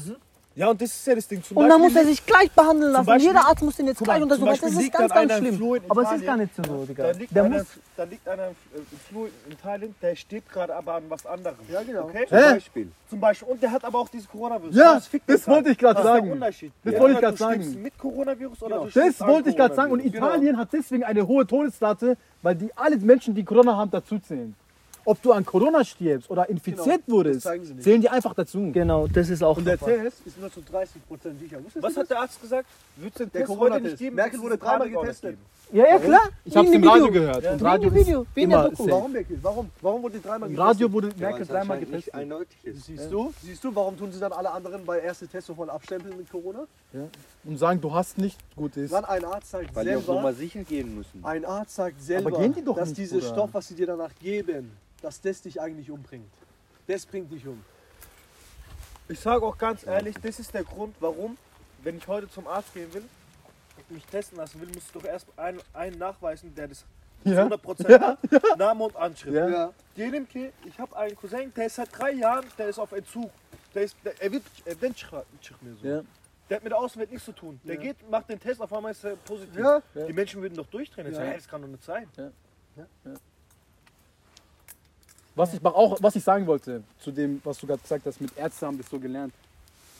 Ja, 0.58 0.70
und 0.70 0.80
das 0.80 0.88
ist 0.88 1.06
ja 1.06 1.14
das 1.14 1.28
Ding. 1.28 1.42
Zum 1.42 1.58
Und 1.58 1.68
dann 1.68 1.78
muss 1.78 1.92
Beispiel 1.92 2.02
er 2.02 2.08
sich 2.16 2.24
gleich 2.24 2.50
behandeln 2.50 2.90
lassen. 2.90 3.04
Beispiel- 3.04 3.28
Jeder 3.30 3.46
Arzt 3.46 3.62
muss 3.62 3.76
den 3.76 3.88
jetzt 3.88 4.02
gleich 4.02 4.22
untersuchen. 4.22 4.46
Das 4.46 4.62
ist 4.62 4.90
ganz, 4.90 5.12
ganz 5.12 5.32
schlimm. 5.34 5.80
Aber 5.86 6.00
es 6.02 6.12
ist 6.12 6.24
gar 6.24 6.36
nicht 6.38 6.54
so, 6.56 6.86
Digga. 6.86 7.02
Da 7.02 7.10
liegt, 7.10 7.36
Der 7.36 7.44
einer, 7.44 7.58
muss, 7.58 7.66
da 7.94 8.04
liegt 8.04 8.26
einer 8.26 8.46
im 8.46 8.52
äh, 8.80 8.84
Flur 9.06 9.28
in 9.44 9.52
Italien, 9.52 9.94
der 10.00 10.16
stirbt 10.16 10.50
gerade 10.50 10.74
aber 10.74 10.94
an 10.94 11.02
was 11.10 11.26
anderem. 11.26 11.56
Ja, 11.70 11.82
genau. 11.82 12.04
Okay? 12.04 12.24
Zum 12.26 12.38
Hä? 12.38 12.52
Beispiel. 12.54 12.88
Zum 13.10 13.20
Beispiel. 13.20 13.48
Und 13.48 13.62
der 13.62 13.70
hat 13.70 13.84
aber 13.84 13.98
auch 13.98 14.08
dieses 14.08 14.26
Coronavirus. 14.30 14.74
Ja, 14.74 14.94
das 14.94 15.10
den 15.10 15.20
wollte 15.46 15.70
ich 15.72 15.76
gerade 15.76 15.94
Was 15.96 16.00
ist 16.00 16.06
der 16.06 16.14
sagen. 16.14 16.32
Unterschied? 16.32 16.72
Das 16.84 16.94
Ja, 16.94 17.00
wollte 17.00 17.14
ich 17.16 17.20
gerade 17.20 17.36
sagen. 17.36 17.82
mit 17.82 17.98
Coronavirus 17.98 18.62
oder 18.62 18.78
du 18.78 18.86
Das 18.98 19.20
wollte 19.20 19.50
ich 19.50 19.56
gerade 19.56 19.74
sagen. 19.74 19.92
Und. 19.92 20.04
Italien 20.06 20.56
hat 20.56 20.72
deswegen 20.72 21.04
eine 21.04 21.26
hohe 21.26 21.46
Todesrate, 21.46 22.16
weil 22.40 22.54
die 22.54 22.70
alle 22.76 22.96
Menschen, 22.96 23.34
die 23.34 23.44
Corona 23.44 23.76
haben, 23.76 23.90
dazuzählen. 23.90 24.54
Ob 25.06 25.22
du 25.22 25.32
an 25.32 25.44
Corona 25.46 25.84
stirbst 25.84 26.28
oder 26.28 26.48
infiziert 26.48 27.06
Genau, 27.06 27.18
wurdest, 27.18 27.48
zählen 27.80 28.00
die 28.00 28.08
einfach 28.08 28.34
dazu. 28.34 28.70
Genau, 28.72 29.06
das 29.06 29.30
ist 29.30 29.42
auch 29.42 29.56
Und 29.56 29.64
der. 29.64 29.78
Test 29.78 30.26
ist 30.26 30.38
nur 30.40 30.52
zu 30.52 30.60
30% 30.60 31.38
sicher. 31.40 31.62
Wusstest 31.64 31.82
Was 31.82 31.94
du 31.94 32.00
hat 32.00 32.10
der 32.10 32.20
Arzt 32.20 32.42
gesagt? 32.42 32.68
Würdest 32.96 33.20
du 33.20 33.24
den 33.24 33.32
Der 33.32 33.40
Test 33.42 33.50
heute 33.50 33.58
Corona-Test. 33.58 33.84
nicht 33.92 33.98
geben? 33.98 34.16
Merkel 34.16 34.40
wurde 34.42 34.54
es 34.54 34.60
dreimal 34.60 34.96
auch 34.96 35.00
getestet. 35.02 35.38
Ja, 35.72 35.84
ja, 35.84 35.98
klar. 35.98 36.20
Ich 36.44 36.56
hab's 36.56 36.70
Wie 36.70 36.74
im 36.76 36.82
in 36.82 36.88
Radio 36.88 37.10
gehört. 37.10 37.42
Wie 37.42 37.46
Und 37.48 37.52
in 37.52 37.58
dem 37.58 37.66
Radio 37.66 37.94
Video, 37.94 38.26
wie 38.34 38.42
in 38.42 38.50
der 38.50 38.58
immer 38.60 38.70
Doku. 38.70 38.88
Warum, 38.90 39.12
Merkel? 39.12 39.38
Warum? 39.42 39.70
Warum 39.80 40.02
wurde 40.02 40.18
dreimal 40.20 40.48
Im 40.48 40.56
getestet? 40.56 40.74
Radio 40.74 40.92
wurde 40.92 41.06
Ja, 41.08 41.12
weil 41.14 41.20
Merkel 41.20 41.42
es 41.42 41.48
dreimal 41.48 41.78
getestet. 41.80 42.14
eindeutig 42.14 42.56
ist. 42.64 42.84
Siehst 42.86 43.12
du? 43.12 43.32
Siehst 43.42 43.64
du, 43.64 43.74
warum 43.74 43.96
tun 43.98 44.12
sie 44.12 44.20
dann 44.20 44.32
alle 44.32 44.50
anderen 44.50 44.84
bei 44.84 45.00
erste 45.00 45.26
Test 45.26 45.46
sofort 45.48 45.70
abstempeln 45.70 46.16
mit 46.16 46.30
Corona? 46.30 46.66
Und 47.44 47.58
sagen, 47.58 47.80
du 47.80 47.92
hast 47.92 48.18
nicht 48.18 48.38
gut 48.56 48.76
ist. 48.76 48.92
Dann 48.92 49.04
ein 49.04 49.24
Arzt 49.24 49.50
sagt 49.50 49.74
Weil 49.74 49.86
die 49.86 49.94
auf 49.96 50.06
Nummer 50.06 50.22
selber, 50.22 50.34
sicher 50.34 50.62
gehen 50.64 50.96
müssen. 50.96 51.24
ein 51.24 51.44
Arzt 51.44 51.74
sagt 51.76 52.00
selber, 52.00 52.30
gehen 52.30 52.54
die 52.54 52.62
doch 52.64 52.76
dass 52.76 52.88
nicht, 52.90 52.98
dieser. 52.98 53.20
Stoff, 53.22 53.50
was 53.52 53.66
sie 53.68 53.74
dir 53.74 53.86
danach 53.86 54.10
geben, 54.20 54.70
dass 55.02 55.20
das 55.20 55.42
dich 55.42 55.60
eigentlich 55.60 55.90
umbringt. 55.90 56.30
Das 56.86 57.04
bringt 57.06 57.30
dich 57.32 57.46
um. 57.46 57.62
Ich 59.08 59.20
sage 59.20 59.44
auch 59.44 59.56
ganz 59.56 59.86
ehrlich, 59.86 60.16
das 60.22 60.38
ist 60.40 60.52
der 60.52 60.64
Grund, 60.64 60.96
warum, 61.00 61.36
wenn 61.82 61.96
ich 61.98 62.06
heute 62.08 62.28
zum 62.28 62.46
Arzt 62.48 62.74
gehen 62.74 62.92
will 62.92 63.04
und 63.76 63.90
mich 63.90 64.04
testen 64.06 64.38
lassen 64.38 64.60
will, 64.60 64.68
muss 64.68 64.84
ich 64.86 64.92
doch 64.92 65.04
erst 65.04 65.26
einen, 65.36 65.60
einen 65.72 65.98
nachweisen, 65.98 66.54
der 66.54 66.68
das 66.68 66.84
Ja. 67.24 67.46
100% 67.46 68.00
hat, 68.00 68.58
Name 68.58 68.84
und 68.84 68.96
Anschrift. 68.96 69.34
Ja. 69.36 69.72
DNMK, 69.96 70.52
ich 70.64 70.78
habe 70.78 70.96
einen 70.96 71.16
Cousin, 71.16 71.52
der 71.54 71.66
ist 71.66 71.76
seit 71.76 71.96
drei 71.96 72.12
Jahren, 72.12 72.46
der 72.58 72.68
ist 72.68 72.78
auf 72.78 72.92
Entzug. 72.92 73.30
Der 73.74 73.82
ist, 73.84 73.96
der, 74.04 74.20
er 74.20 74.32
wird, 74.32 74.42
er 74.64 74.80
wird 74.80 74.94
mir 75.62 75.74
so. 75.80 75.86
Ja. 75.86 76.02
Der 76.48 76.56
hat 76.56 76.64
mit 76.64 76.70
der 76.72 76.78
Außenwelt 76.78 77.10
nichts 77.10 77.24
zu 77.26 77.32
tun. 77.32 77.60
Der 77.64 77.74
Ja. 77.74 77.80
geht, 77.80 78.08
macht 78.10 78.28
den 78.28 78.38
Test, 78.40 78.60
auf 78.60 78.72
einmal 78.72 78.92
ist 78.92 79.04
er 79.04 79.16
positiv. 79.16 79.56
Ja. 79.58 79.82
Die 79.94 80.12
Menschen 80.12 80.40
würden 80.40 80.54
doch 80.54 80.66
durchdrehen. 80.68 81.12
Ja. 81.12 81.24
Ja. 81.24 81.34
Das 81.34 81.48
kann 81.48 81.60
doch 81.62 81.68
nicht 81.68 81.84
sein. 81.84 82.08
Was 85.36 85.52
ich, 85.54 85.64
auch, 85.64 85.98
was 86.02 86.16
ich 86.16 86.24
sagen 86.24 86.46
wollte, 86.46 86.82
zu 86.98 87.12
dem, 87.12 87.40
was 87.44 87.58
du 87.58 87.66
gerade 87.66 87.80
gesagt 87.82 88.06
hast, 88.06 88.20
mit 88.20 88.36
Ärzte 88.36 88.66
haben 88.66 88.78
das 88.78 88.88
so 88.88 88.98
gelernt. 88.98 89.32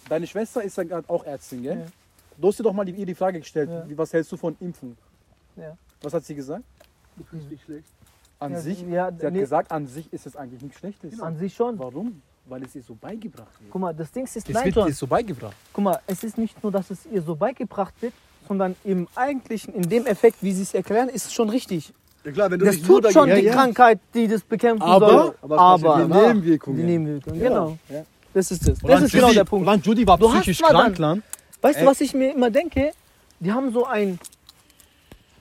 Deine 0.09 0.27
Schwester 0.27 0.63
ist 0.63 0.77
ja 0.79 0.85
gerade 0.85 1.09
auch 1.11 1.25
Ärztin, 1.25 1.63
gell? 1.63 1.79
Ja. 1.81 1.87
Du 2.39 2.49
hast 2.49 2.59
dir 2.59 2.63
doch 2.63 2.73
mal 2.73 2.85
die, 2.85 2.93
ihr 2.93 3.07
die 3.07 3.15
Frage 3.15 3.39
gestellt, 3.41 3.69
Ja. 3.71 3.89
wie, 3.89 3.97
was 3.99 4.13
hältst 4.13 4.33
du 4.33 4.37
von 4.37 4.57
Impfung? 4.61 4.97
Ja. 5.57 5.77
Was 6.03 6.15
hat 6.15 6.25
sie 6.25 6.35
gesagt? 6.35 6.65
Das 7.17 7.27
ist 7.41 7.51
nicht 7.51 7.65
schlecht. 7.65 7.87
An 8.39 8.53
Ja, 8.53 8.61
sich, 8.61 8.81
ja, 8.83 9.11
sie 9.13 9.27
hat 9.27 9.33
nee. 9.33 9.41
gesagt, 9.41 9.71
an 9.73 9.87
sich 9.87 10.11
ist 10.13 10.27
es 10.27 10.37
eigentlich 10.37 10.63
nichts 10.63 10.79
Schlechtes. 10.79 11.21
An 11.21 11.37
sich 11.39 11.55
schon. 11.55 11.79
Warum? 11.79 12.21
Weil 12.47 12.63
es 12.63 12.75
ihr 12.75 12.83
so 12.83 12.95
beigebracht 12.95 13.61
wird. 13.61 13.71
Guck 13.71 13.81
mal, 13.81 13.93
das 13.95 14.11
Ding 14.13 14.25
ist, 14.25 14.37
Es 14.37 14.49
nein, 14.49 14.65
wird 14.75 14.89
ihr 14.89 14.95
so 14.95 15.07
beigebracht. 15.07 15.57
Guck 15.73 15.85
mal, 15.85 16.01
es 16.07 16.23
ist 16.25 16.39
nicht 16.39 16.63
nur, 16.63 16.73
dass 16.73 16.91
es 16.91 17.05
ihr 17.07 17.21
so 17.23 17.35
beigebracht 17.35 17.95
wird, 18.01 18.13
sondern 18.47 18.75
im 18.85 19.09
eigentlichen, 19.15 19.75
in 19.75 19.89
dem 19.89 20.07
Effekt, 20.07 20.43
wie 20.43 20.53
sie 20.53 20.63
es 20.63 20.73
erklären, 20.73 21.09
ist 21.09 21.27
es 21.27 21.33
schon 21.35 21.49
richtig. 21.51 21.93
Ja 22.27 22.33
klar, 22.33 22.51
wenn 22.51 22.59
du 22.59 22.65
Das 22.67 22.83
tut 22.83 23.13
schon 23.13 23.31
die. 23.33 23.47
Krankheit, 23.47 24.01
die 24.13 24.27
das 24.27 24.43
bekämpfen 24.43 24.83
Aber- 24.83 25.09
soll. 25.09 25.35
aber 25.43 25.59
aber? 25.59 25.97
Die 26.05 26.13
Nebenwirkungen. 26.13 26.77
die 26.77 26.83
Nebenwirkungen, 26.83 27.39
genau. 27.41 27.79
Ja. 27.89 28.05
Das 28.35 28.51
ist 28.51 28.69
Das 28.69 28.79
dann 28.81 29.05
ist 29.05 29.13
genau 29.13 29.27
Judy- 29.29 29.37
der 29.37 29.45
Punkt. 29.45 29.67
Und 29.67 29.73
dann 29.73 29.81
Judy 29.81 30.07
war 30.07 30.19
Du 30.19 30.29
hast 30.29 30.41
psychisch 30.43 30.61
mal 30.61 30.71
krank, 30.71 30.97
dann- 30.97 31.03
Land. 31.03 31.23
Weißt 31.63 31.81
du, 31.81 31.87
was 31.87 32.01
ich 32.01 32.13
mir 32.15 32.33
immer 32.35 32.51
denke? 32.51 32.91
Die 33.41 33.53
haben 33.53 33.73
so 33.73 33.87
ein. 33.87 34.19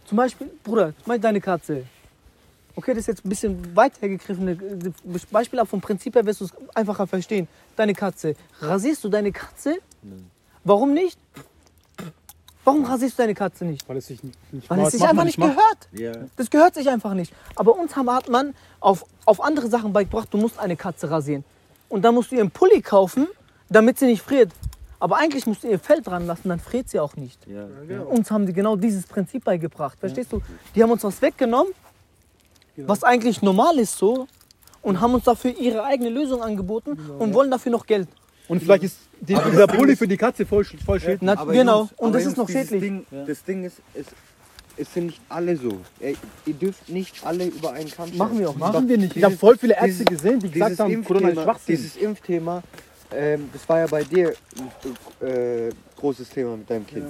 Zum 0.05 0.15
Beispiel, 0.17 0.47
Bruder, 0.63 0.93
deine 1.19 1.41
Katze. 1.41 1.83
Okay, 2.75 2.91
das 2.91 2.99
ist 3.01 3.07
jetzt 3.07 3.25
ein 3.25 3.29
bisschen 3.29 3.75
weit 3.75 3.93
hergegriffene 4.01 4.51
äh, 4.51 5.19
Beispiel, 5.31 5.59
aber 5.59 5.67
vom 5.67 5.81
Prinzip 5.81 6.13
her 6.15 6.25
wirst 6.25 6.41
du 6.41 6.45
es 6.45 6.53
einfacher 6.75 7.07
verstehen. 7.07 7.47
Deine 7.75 7.93
Katze. 7.93 8.35
Rasierst 8.61 9.03
du 9.03 9.09
deine 9.09 9.31
Katze? 9.31 9.77
Warum 10.63 10.93
nicht? 10.93 11.17
Warum 12.65 12.83
rasierst 12.83 13.17
du 13.17 13.21
deine 13.23 13.33
Katze 13.35 13.63
nicht? 13.63 13.87
Weil 13.87 13.97
es 13.97 14.07
sich 14.07 14.21
nicht, 14.23 14.37
nicht 14.51 14.69
Weil 14.69 14.81
es 14.81 14.91
sich 14.91 15.03
einfach 15.03 15.23
nicht 15.23 15.37
gehört. 15.37 15.87
Ja. 15.93 16.11
Das 16.35 16.49
gehört 16.49 16.73
sich 16.75 16.89
einfach 16.89 17.13
nicht. 17.13 17.31
Aber 17.55 17.77
uns 17.77 17.95
haben- 17.95 18.09
hat 18.11 18.27
man 18.27 18.53
auf, 18.81 19.05
auf 19.25 19.41
andere 19.41 19.67
Sachen 19.69 19.93
beigebracht, 19.93 20.27
du 20.31 20.37
musst 20.37 20.59
eine 20.59 20.75
Katze 20.75 21.09
rasieren. 21.09 21.43
Und 21.87 22.01
dann 22.03 22.13
musst 22.15 22.31
du 22.31 22.35
ihr 22.35 22.41
einen 22.41 22.51
Pulli 22.51 22.81
kaufen, 22.81 23.27
damit 23.69 23.99
sie 23.99 24.07
nicht 24.07 24.21
friert. 24.23 24.51
Aber 24.99 25.17
eigentlich 25.17 25.45
musst 25.45 25.63
du 25.63 25.67
ihr 25.69 25.77
Fell 25.79 26.01
dran 26.01 26.25
lassen, 26.25 26.49
dann 26.49 26.59
friert 26.59 26.89
sie 26.89 26.99
auch 26.99 27.15
nicht. 27.15 27.45
Ja. 27.47 27.67
genau. 27.87 28.05
Uns 28.05 28.31
haben 28.31 28.45
die 28.47 28.53
genau 28.53 28.75
dieses 28.75 29.05
Prinzip 29.05 29.43
beigebracht. 29.43 29.99
Verstehst 29.99 30.31
du? 30.33 30.41
Die 30.73 30.81
haben 30.81 30.89
uns 30.91 31.03
was 31.03 31.21
weggenommen, 31.21 31.71
Genau. 32.75 32.89
was 32.89 33.03
eigentlich 33.03 33.41
normal 33.41 33.77
ist 33.77 33.97
so, 33.97 34.27
und 34.81 34.99
haben 35.01 35.13
uns 35.13 35.23
dafür 35.25 35.51
ihre 35.57 35.83
eigene 35.83 36.09
Lösung 36.09 36.41
angeboten 36.41 36.95
Genau. 36.95 37.23
und 37.23 37.33
wollen 37.33 37.51
dafür 37.51 37.71
noch 37.71 37.85
Geld. 37.85 38.07
Und 38.47 38.61
vielleicht 38.61 38.83
ist 38.83 38.97
die, 39.21 39.33
dieser 39.35 39.67
Pulli 39.67 39.95
für 39.95 40.07
die 40.07 40.17
Katze 40.17 40.45
voll, 40.45 40.65
voll 40.85 40.99
schädlich. 40.99 41.19
Na, 41.21 41.37
Aber 41.37 41.51
genau. 41.51 41.79
Jungs, 41.79 41.91
und 41.97 42.13
das 42.13 42.23
Jungs, 42.23 42.33
ist 42.33 42.37
noch 42.37 42.49
schädlich. 42.49 42.81
Ding, 42.81 43.05
Das 43.25 43.43
Ding 43.43 43.63
ist, 43.63 43.77
es, 43.93 44.05
es 44.77 44.93
sind 44.93 45.05
nicht 45.07 45.21
alle 45.29 45.55
so. 45.57 45.79
Ihr, 45.99 46.15
ihr 46.45 46.53
dürft 46.53 46.89
nicht 46.89 47.25
alle 47.25 47.45
über 47.45 47.71
einen 47.73 47.89
Kamm. 47.89 48.15
Machen 48.17 48.39
wir 48.39 48.49
auch. 48.49 48.55
Machen 48.55 48.87
wir 48.87 48.97
nicht. 48.97 49.15
Ich 49.15 49.23
habe 49.23 49.35
voll 49.35 49.57
viele 49.57 49.73
Ärzte 49.73 50.05
dieses- 50.05 50.21
gesehen, 50.21 50.39
die 50.39 50.51
gesagt 50.51 50.79
haben, 50.79 51.03
Corona 51.03 51.29
ist 51.29 51.41
Schwachsinn. 51.41 51.75
dieses 51.75 51.95
Impfthema, 51.95 52.61
ähm, 53.11 53.49
das 53.53 53.67
war 53.69 53.79
ja 53.79 53.87
bei 53.87 54.03
dir 54.03 54.33
ein 55.21 55.27
äh, 55.27 55.69
großes 55.97 56.29
Thema 56.29 56.57
mit 56.57 56.69
deinem 56.69 56.85
Kind. 56.85 57.05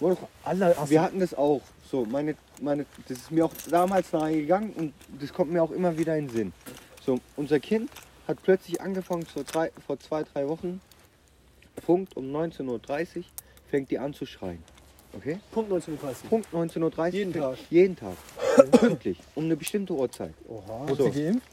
Oder? 0.00 0.16
Alle, 0.44 0.74
Wir 0.88 1.02
hatten 1.02 1.20
das 1.20 1.34
auch. 1.34 1.60
So, 1.90 2.04
meine, 2.04 2.34
meine, 2.60 2.84
das 3.08 3.18
ist 3.18 3.30
mir 3.30 3.44
auch 3.44 3.52
damals 3.70 4.12
nahe 4.12 4.32
gegangen 4.34 4.72
und 4.76 4.92
das 5.20 5.32
kommt 5.32 5.52
mir 5.52 5.62
auch 5.62 5.70
immer 5.70 5.96
wieder 5.96 6.16
in 6.16 6.26
den 6.28 6.34
Sinn. 6.36 6.52
So, 7.04 7.20
unser 7.36 7.60
Kind 7.60 7.90
hat 8.26 8.42
plötzlich 8.42 8.80
angefangen 8.80 9.26
vor, 9.26 9.44
drei, 9.44 9.70
vor 9.86 9.98
zwei, 9.98 10.22
drei 10.22 10.48
Wochen, 10.48 10.80
Punkt 11.84 12.16
um 12.16 12.24
19.30 12.34 13.16
Uhr, 13.16 13.24
fängt 13.70 13.90
die 13.90 13.98
an 13.98 14.14
zu 14.14 14.26
schreien. 14.26 14.62
Okay? 15.12 15.38
Punkt 15.52 15.72
1930. 15.72 16.28
Punkt 16.28 16.48
19.30 16.52 16.96
Uhr. 16.98 17.06
Jeden 17.08 17.32
fängt- 17.32 17.44
Tag. 17.44 17.58
Jeden 17.70 17.96
Tag. 17.96 18.16
Pünktlich. 18.80 19.18
Um 19.34 19.44
eine 19.44 19.56
bestimmte 19.56 19.92
Uhrzeit. 19.92 20.34
Oha. 20.48 20.86
hast 20.88 20.96
so. 20.96 21.08
du 21.08 21.12
geimpft? 21.12 21.48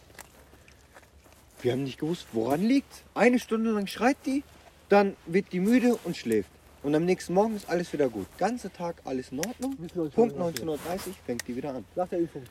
Wir 1.62 1.74
haben 1.74 1.84
nicht 1.84 2.00
gewusst, 2.00 2.28
woran 2.32 2.62
liegt. 2.62 3.04
Eine 3.14 3.38
Stunde 3.38 3.72
lang 3.72 3.86
schreit 3.86 4.18
die, 4.26 4.44
dann 4.90 5.16
wird 5.28 5.52
die 5.52 5.60
müde 5.60 5.96
und 6.04 6.18
schläft. 6.18 6.50
Und 6.82 6.96
am 6.96 7.06
nächsten 7.06 7.36
Morgen 7.36 7.56
ist 7.56 7.70
alles 7.70 7.94
wieder 7.94 8.10
gut. 8.10 8.26
Ganze 8.40 8.72
Tag 8.74 8.96
alles 9.04 9.32
in 9.32 9.40
Ordnung. 9.40 9.76
Bis 9.78 9.92
19.30 9.92 10.10
Punkt 10.10 10.36
19.30 10.38 10.68
Uhr 10.68 10.80
fängt 11.26 11.48
die 11.48 11.56
wieder 11.56 11.76
an. 11.76 11.86
Nach 11.96 12.08
der 12.08 12.20
Impfung. 12.20 12.42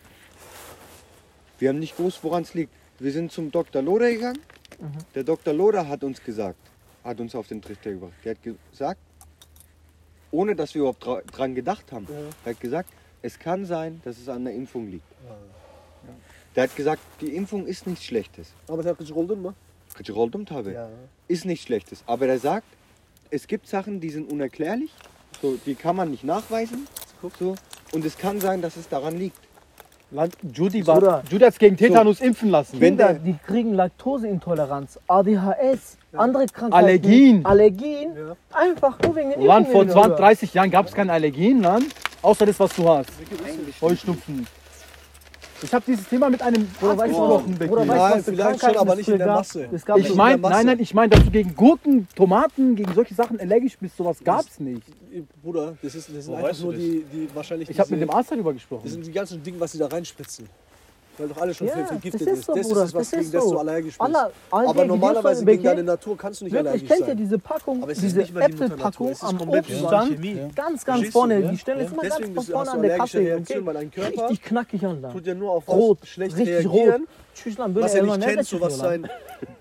Wir 1.59 1.71
haben 1.71 1.81
nicht 1.81 1.97
gewusst, 1.97 2.21
woran 2.23 2.45
es 2.45 2.55
liegt. 2.55 2.73
Wir 3.01 3.13
sind 3.13 3.33
zum 3.33 3.51
Dr. 3.51 3.81
Loder 3.83 4.11
gegangen. 4.11 4.39
Der 5.15 5.25
Dr. 5.25 5.53
Loder 5.55 5.89
hat 5.89 6.05
uns 6.05 6.23
gesagt, 6.23 6.59
hat 7.03 7.19
uns 7.19 7.35
auf 7.35 7.49
den 7.49 7.61
Trichter 7.63 7.93
gebracht. 7.93 8.13
Der 8.25 8.33
hat 8.35 8.43
gesagt, 8.43 9.01
ohne 10.31 10.55
dass 10.55 10.75
wir 10.75 10.81
überhaupt 10.83 11.05
dra 11.05 11.21
dran 11.23 11.55
gedacht 11.55 11.91
haben, 11.93 12.07
Ja. 12.09 12.15
er 12.45 12.51
hat 12.53 12.61
gesagt, 12.61 12.91
es 13.23 13.39
kann 13.39 13.65
sein, 13.65 14.01
dass 14.05 14.19
es 14.19 14.29
an 14.29 14.45
der 14.45 14.55
Impfung 14.55 14.89
liegt. 14.91 15.05
Der 16.55 16.65
hat 16.65 16.77
gesagt, 16.77 17.01
die 17.21 17.35
Impfung 17.35 17.67
ist 17.67 17.87
nichts 17.87 18.05
Schlechtes. 18.05 18.53
Aber 18.69 18.81
es 18.81 18.87
hat 18.87 18.99
gerollt, 18.99 19.41
ne? 19.41 19.55
Gerollt 20.03 20.51
habe. 20.51 20.73
Ja. 20.73 20.89
Ist 21.29 21.45
nichts 21.45 21.65
Schlechtes. 21.67 22.03
Aber 22.07 22.27
er 22.27 22.39
sagt, 22.39 22.67
es 23.31 23.47
gibt 23.47 23.67
Sachen, 23.67 24.01
die 24.01 24.11
sind 24.11 24.31
unerklärlich. 24.31 24.93
So, 25.41 25.59
die 25.65 25.75
kann 25.75 25.97
man 25.97 26.11
nicht 26.11 26.25
nachweisen. 26.25 26.87
So, 27.39 27.55
und 27.93 28.05
es 28.05 28.17
kann 28.19 28.41
sein, 28.41 28.61
dass 28.63 28.77
es 28.77 28.89
daran 28.89 29.17
liegt. 29.19 29.39
Land, 30.13 30.35
Judy, 30.53 30.87
war, 30.87 31.23
hat 31.23 31.59
gegen 31.59 31.77
Tetanus 31.77 32.21
impfen 32.21 32.51
lassen. 32.51 32.81
Wenn 32.81 32.97
Kinder, 32.97 33.13
der- 33.13 33.19
die 33.21 33.37
kriegen 33.47 33.75
Laktoseintoleranz, 33.75 34.99
ADHS, 35.07 35.97
andere 36.17 36.47
Krankheiten. 36.47 36.73
Allergien. 36.73 37.47
Allergien. 37.47 38.11
Ja. 38.17 38.37
Einfach 38.53 38.99
nur 39.03 39.15
wegen 39.15 39.31
den 39.31 39.43
Land, 39.43 39.69
vor 39.69 39.83
Impfungen, 39.83 39.91
20, 39.91 40.03
Bruder. 40.03 40.17
30 40.17 40.55
Jahren 40.55 40.71
gab 40.71 40.87
es 40.87 40.93
keine 40.95 41.13
Allergien, 41.13 41.63
Land. 41.63 41.87
Außer 42.23 42.45
das, 42.45 42.59
was 42.59 42.75
du 42.75 42.89
hast. 42.89 43.09
Heuschnupfen. 43.81 44.47
Ich 45.63 45.75
habe 45.75 45.85
dieses 45.87 46.09
Thema 46.09 46.31
mit 46.31 46.41
einem 46.43 46.67
Arzt 46.81 46.83
weißt 46.83 47.01
du, 47.01 47.07
gesprochen, 47.07 47.55
Bruder, 47.59 47.77
weißt 47.77 47.83
du, 47.83 47.87
Nein, 47.87 47.99
was 48.01 48.25
für 48.25 48.31
vielleicht 48.33 48.51
schon, 48.51 48.59
Krankheiten 48.59 48.79
aber 48.79 48.93
es 48.93 48.97
nicht 48.99 49.09
in 49.09 49.13
früher 49.13 49.19
der 49.19 49.27
gab? 49.27 49.37
Masse. 49.37 49.69
Es 49.73 49.85
gab 49.85 49.99
Ich 49.99 50.11
in 50.11 50.17
meine, 50.17 50.39
Masse. 50.39 50.55
nein, 50.55 50.67
nein, 50.67 50.81
ich 50.81 50.95
meine, 50.95 51.11
dass 51.11 51.25
du 51.25 51.31
gegen 51.31 51.55
Gurken, 51.55 52.09
Tomaten, 52.17 52.77
gegen 52.77 52.95
solche 52.95 53.15
Sachen 53.15 53.39
allergisch 53.41 53.77
bist, 53.79 53.97
sowas 53.97 54.19
gab's 54.25 54.59
nicht. 54.59 54.83
Bruder, 55.43 55.77
das, 55.83 55.95
ist, 55.95 56.09
das 56.09 56.25
sind 56.25 56.29
Wo 56.29 56.37
einfach 56.37 56.49
weißt 56.51 56.61
du 56.61 56.65
nur 56.65 56.73
das? 56.73 56.81
die, 56.83 57.05
die 57.13 57.29
wahrscheinlich. 57.35 57.69
Ich 57.71 57.79
habe 57.79 57.91
mit 57.91 58.01
dem 58.01 58.11
Arzt 58.11 58.31
darüber 58.31 58.53
Das 58.53 58.61
gesprochen. 58.63 58.89
sind 58.89 59.07
die 59.07 59.13
ganzen 59.13 59.43
Dinge, 59.43 59.61
was 59.61 59.73
sie 59.73 59.79
da 59.79 59.87
reinspritzen. 59.87 60.49
Weil 61.21 61.29
doch 61.29 61.37
alles 61.37 61.57
schon 61.59 61.67
Ja, 61.67 61.85
vergiftet 61.85 62.21
das 62.23 62.29
ist 62.29 62.39
ist. 62.39 62.45
so, 62.47 62.55
das 62.55 62.67
Bruder, 62.69 62.83
ist 62.83 62.89
es, 62.89 62.95
was 62.95 63.11
das 63.11 63.13
ist 63.13 63.19
gegen 63.21 63.33
das 63.33 63.45
so. 63.45 63.51
du 63.53 63.59
allergisch 63.59 63.99
bist. 63.99 64.01
Aller, 64.01 64.31
all 64.51 64.67
aber 64.69 64.85
normalerweise 64.87 65.45
gegen 65.45 65.63
deine 65.63 65.83
Natur 65.83 66.17
kannst 66.17 66.41
du 66.41 66.45
nicht 66.47 66.55
Wirklich, 66.55 66.91
allergisch 66.91 67.07
sein. 67.07 67.17
diese 67.17 67.39
Packung, 67.39 67.83
Aber 67.83 67.93
es 67.93 67.99
ist 67.99 68.05
diese 68.05 68.19
nicht 68.21 68.35
mal 68.35 68.47
die 68.49 68.53
Mutter 68.55 68.77
Natur, 68.77 68.81
Äpfelpackung 68.81 69.09
es 69.11 69.23
ist 69.23 69.25
am 69.25 69.49
Obststand? 69.51 70.13
Chemie. 70.15 70.35
Ganz, 70.35 70.55
ganz 70.57 70.83
Verstehst 70.85 71.07
du, 71.09 71.11
vorne. 71.13 71.39
ja? 71.41 71.51
Die 71.51 71.59
Stelle 71.59 71.83
ist 71.85 71.93
immer 71.93 72.03
ganz 72.03 72.15
Deswegen 72.17 72.35
du, 72.35 72.43
vorne 72.43 72.65
du 72.71 72.77
an 72.77 72.83
der 72.83 72.97
Kasse. 72.97 73.19
Reaktion, 73.19 73.59
Okay? 73.59 73.67
weil 73.67 73.75
dein 73.75 73.91
Körper 73.91 74.11
Richtig 74.23 74.43
knackig 74.43 74.87
an 74.87 75.03
da. 75.03 75.09
tut 75.11 75.27
ja 75.27 75.35
nur 75.35 75.51
auf 75.51 75.69
Rot, 75.69 75.99
was 76.01 76.09
schlecht 76.09 76.37
richtig 76.37 76.49
reagieren, 76.55 77.01
rot. 77.03 77.09
Tschüssland, 77.35 77.75
würde 77.75 77.85
was 77.87 77.95
er 77.95 78.03
nicht 78.03 78.21
kennt, 78.21 78.47
so 78.47 78.61
was 78.61 78.77
sein, 78.79 79.09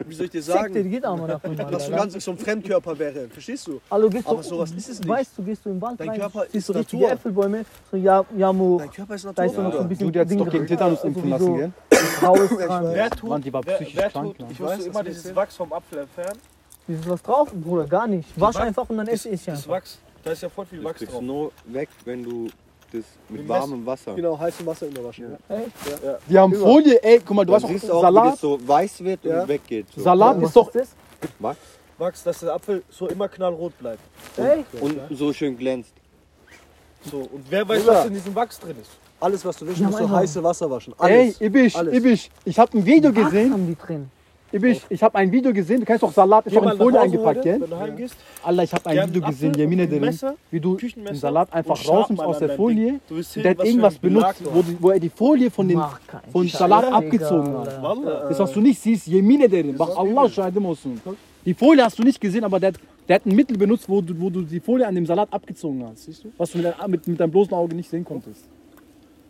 wie 0.06 0.16
soll 0.16 0.26
ich 0.26 0.32
dir 0.32 0.42
sagen, 0.44 0.74
geht 0.90 1.06
aber 1.06 1.28
davon. 1.28 1.58
was 1.72 1.86
so 1.86 1.92
ganz 1.92 2.24
so 2.24 2.32
ein 2.32 2.38
Fremdkörper 2.38 2.98
wäre. 3.00 3.28
Verstehst 3.30 3.68
du? 3.68 3.80
Hallo, 3.90 4.10
gehst 4.10 4.28
Aber 4.28 4.38
du, 4.42 4.44
sowas 4.44 4.72
ist 4.72 4.90
es 4.90 5.00
nicht. 5.00 5.08
Weißt 5.10 5.32
du, 5.38 5.44
gehst 5.44 5.66
du 5.66 5.70
im 5.70 5.82
Wald 5.82 6.00
Dein 6.00 6.10
rein, 6.10 6.20
Körper 6.20 6.44
siehst 6.44 6.56
ist 6.56 6.70
du 6.70 6.74
richtige 6.74 7.02
Natur. 7.04 7.14
Äpfelbäume, 7.16 7.66
so 7.92 7.98
ja, 7.98 8.26
Jamo, 8.38 8.78
Dein 8.80 8.92
Körper 8.92 9.16
ist 9.16 9.26
da 9.34 9.44
ist 9.44 9.56
so 9.56 9.62
Natur. 9.62 9.64
noch 9.64 9.74
so 9.74 9.80
ein 9.80 9.90
bisschen 9.90 10.08
hat 10.20 10.28
sich 10.30 10.38
Ding 10.38 10.46
doch 10.46 10.52
gegen 10.52 10.68
dran. 10.68 10.78
Tetanus 10.78 10.98
Also 11.00 11.08
impfen 11.08 11.30
lassen, 11.30 11.56
gell? 11.58 11.72
Dran. 12.20 12.94
Wer 12.94 13.10
tut, 13.12 13.30
Mann, 13.30 13.42
die 13.42 13.54
war 13.54 13.66
wer, 13.66 13.76
psychisch 13.76 13.96
wer 13.96 14.10
krank, 14.10 14.38
tut, 14.38 14.52
ich 14.52 14.60
musste 14.60 14.78
weiß, 14.78 14.86
immer 14.86 15.04
das 15.04 15.14
dieses 15.16 15.36
Wachs 15.36 15.56
vom 15.56 15.74
Apfel 15.74 16.00
entfernen. 16.00 16.40
Ist 16.88 17.08
was 17.10 17.22
drauf, 17.22 17.52
Bruder? 17.54 17.86
Gar 17.86 18.08
nicht. 18.08 18.28
Wasch 18.40 18.56
einfach 18.58 18.90
und 18.90 18.98
dann 18.98 19.08
esse 19.08 19.30
ich 19.30 19.46
ja. 19.46 19.54
Das 19.54 19.68
Wachs, 19.68 20.00
da 20.24 20.32
ist 20.32 20.42
ja 20.42 20.50
voll 20.50 20.66
viel 20.66 20.80
Das 20.80 20.86
Wachs 20.86 20.98
kriegst 20.98 21.14
drauf. 21.14 21.22
du 21.22 21.26
nur 21.26 21.52
weg, 21.66 21.90
wenn 22.06 22.24
du 22.24 22.48
das 22.92 23.04
mit 23.30 23.42
Mit 23.42 23.50
warmem 23.50 23.86
Wasser. 23.86 24.14
Genau, 24.16 24.38
heißem 24.40 24.66
Wasser 24.66 24.88
immer 24.88 25.04
waschen. 25.04 25.38
Ja. 25.50 26.18
Die 26.30 26.38
haben 26.38 26.54
Immer. 26.54 26.62
Folie, 26.64 27.04
ey, 27.04 27.20
guck 27.26 27.36
mal, 27.36 27.46
du 27.46 27.52
Dann 27.54 27.64
hast 27.64 27.70
siehst 27.70 27.90
auch 27.92 27.96
auch, 27.96 28.02
wie 28.02 28.06
Salat. 28.16 28.34
das 28.34 28.42
so 28.42 28.68
weiß 28.68 29.04
wird 29.04 29.24
Ja. 29.26 29.42
und 29.42 29.48
weggeht. 29.48 29.86
So. 29.96 30.02
Salat 30.02 30.42
ist 30.42 30.56
doch. 30.56 30.72
das? 30.72 30.90
Was? 31.40 31.58
Max, 31.98 32.24
dass 32.24 32.40
der 32.40 32.54
Apfel 32.54 32.84
so 32.90 33.08
immer 33.08 33.28
knallrot 33.28 33.78
bleibt. 33.78 34.00
Ey, 34.38 34.64
Und 34.80 34.98
so 35.12 35.34
schön 35.34 35.58
glänzt. 35.58 35.92
So, 37.10 37.18
und 37.20 37.46
wer 37.50 37.68
weiß, 37.68 37.86
was 37.86 38.06
in 38.08 38.14
diesem 38.14 38.34
Wachs 38.36 38.60
drin 38.60 38.76
ist. 38.82 38.92
Alles, 39.22 39.44
was 39.44 39.58
du 39.58 39.68
willst, 39.68 39.80
Ja, 39.82 39.88
musst 39.88 40.00
du 40.00 40.04
einfach. 40.06 40.18
heiße 40.18 40.42
Wasser 40.44 40.70
waschen. 40.72 40.94
Ey, 41.00 41.22
Alles. 41.24 41.42
Ibisch, 41.42 41.76
Alles. 41.76 41.94
Ibisch, 41.94 42.30
ich 42.46 42.58
habe 42.58 42.78
ein 42.78 42.86
Video 42.86 43.14
was 43.16 43.24
gesehen. 43.26 43.52
haben 43.54 43.68
die 43.68 43.76
drin? 43.76 44.10
Ibisch, 44.52 44.80
ich 44.90 45.04
habe 45.04 45.16
ein 45.20 45.32
Video 45.32 45.54
gesehen. 45.54 45.80
Du 45.80 45.86
kennst 45.86 46.02
doch 46.02 46.12
Salat, 46.12 46.46
ist 46.48 46.54
Geh 46.54 46.60
doch 46.60 46.72
in 46.72 46.78
Folie 46.78 47.00
eingepackt, 47.00 47.42
gell? 47.44 47.62
Wenn 47.62 47.70
du 47.70 47.78
heimgehst, 47.78 48.16
Allah, 48.44 48.64
ich 48.64 48.74
habe 48.74 48.90
ein 48.90 49.10
Video 49.10 49.22
gesehen, 49.28 49.52
drin, 49.54 50.02
Messer, 50.02 50.36
wie 50.50 50.60
du 50.60 50.76
den 50.76 51.16
Salat 51.16 51.54
einfach 51.54 51.88
rausnimmst 51.88 52.24
aus 52.24 52.40
der 52.40 52.50
Folie. 52.56 53.00
Der 53.36 53.52
hat 53.52 53.64
irgendwas 53.66 53.98
benutzt, 54.00 54.42
wo, 54.52 54.62
die- 54.62 54.78
wo 54.82 54.90
er 54.90 55.00
die 55.00 55.10
Folie 55.10 55.52
von, 55.52 55.70
Scheiß, 55.70 56.52
Salat 56.58 56.86
abgezogen 56.92 57.58
hat. 57.60 57.82
Wallah. 57.82 58.30
Das, 58.30 58.40
was 58.40 58.52
du 58.52 58.62
nicht 58.62 58.80
siehst, 58.82 59.06
Jemine 59.08 59.48
drin. 59.48 59.76
Mach 59.78 59.96
Allah 59.96 60.28
scheide 60.30 60.60
Muslim. 60.60 61.00
Die 61.46 61.54
Folie 61.54 61.84
hast 61.84 61.98
du 62.00 62.04
nicht 62.04 62.20
gesehen, 62.20 62.44
aber 62.44 62.60
der, 62.60 62.70
hat- 62.74 62.80
der 63.08 63.16
hat 63.18 63.26
ein 63.26 63.36
Mittel 63.36 63.56
benutzt, 63.58 63.88
wo 63.88 64.02
du, 64.02 64.20
wo 64.20 64.30
du 64.30 64.42
die 64.42 64.60
Folie 64.60 64.88
an 64.88 64.96
dem 64.96 65.06
Salat 65.06 65.32
abgezogen 65.32 65.84
hast. 65.86 66.06
Siehst 66.06 66.24
du? 66.24 66.32
Was 66.38 66.52
du 66.52 66.58
mit, 66.58 66.74
mit, 66.88 67.08
mit 67.08 67.20
deinem 67.20 67.32
bloßen 67.32 67.54
Auge 67.54 67.76
nicht 67.76 67.90
sehen 67.90 68.04
konntest. 68.04 68.44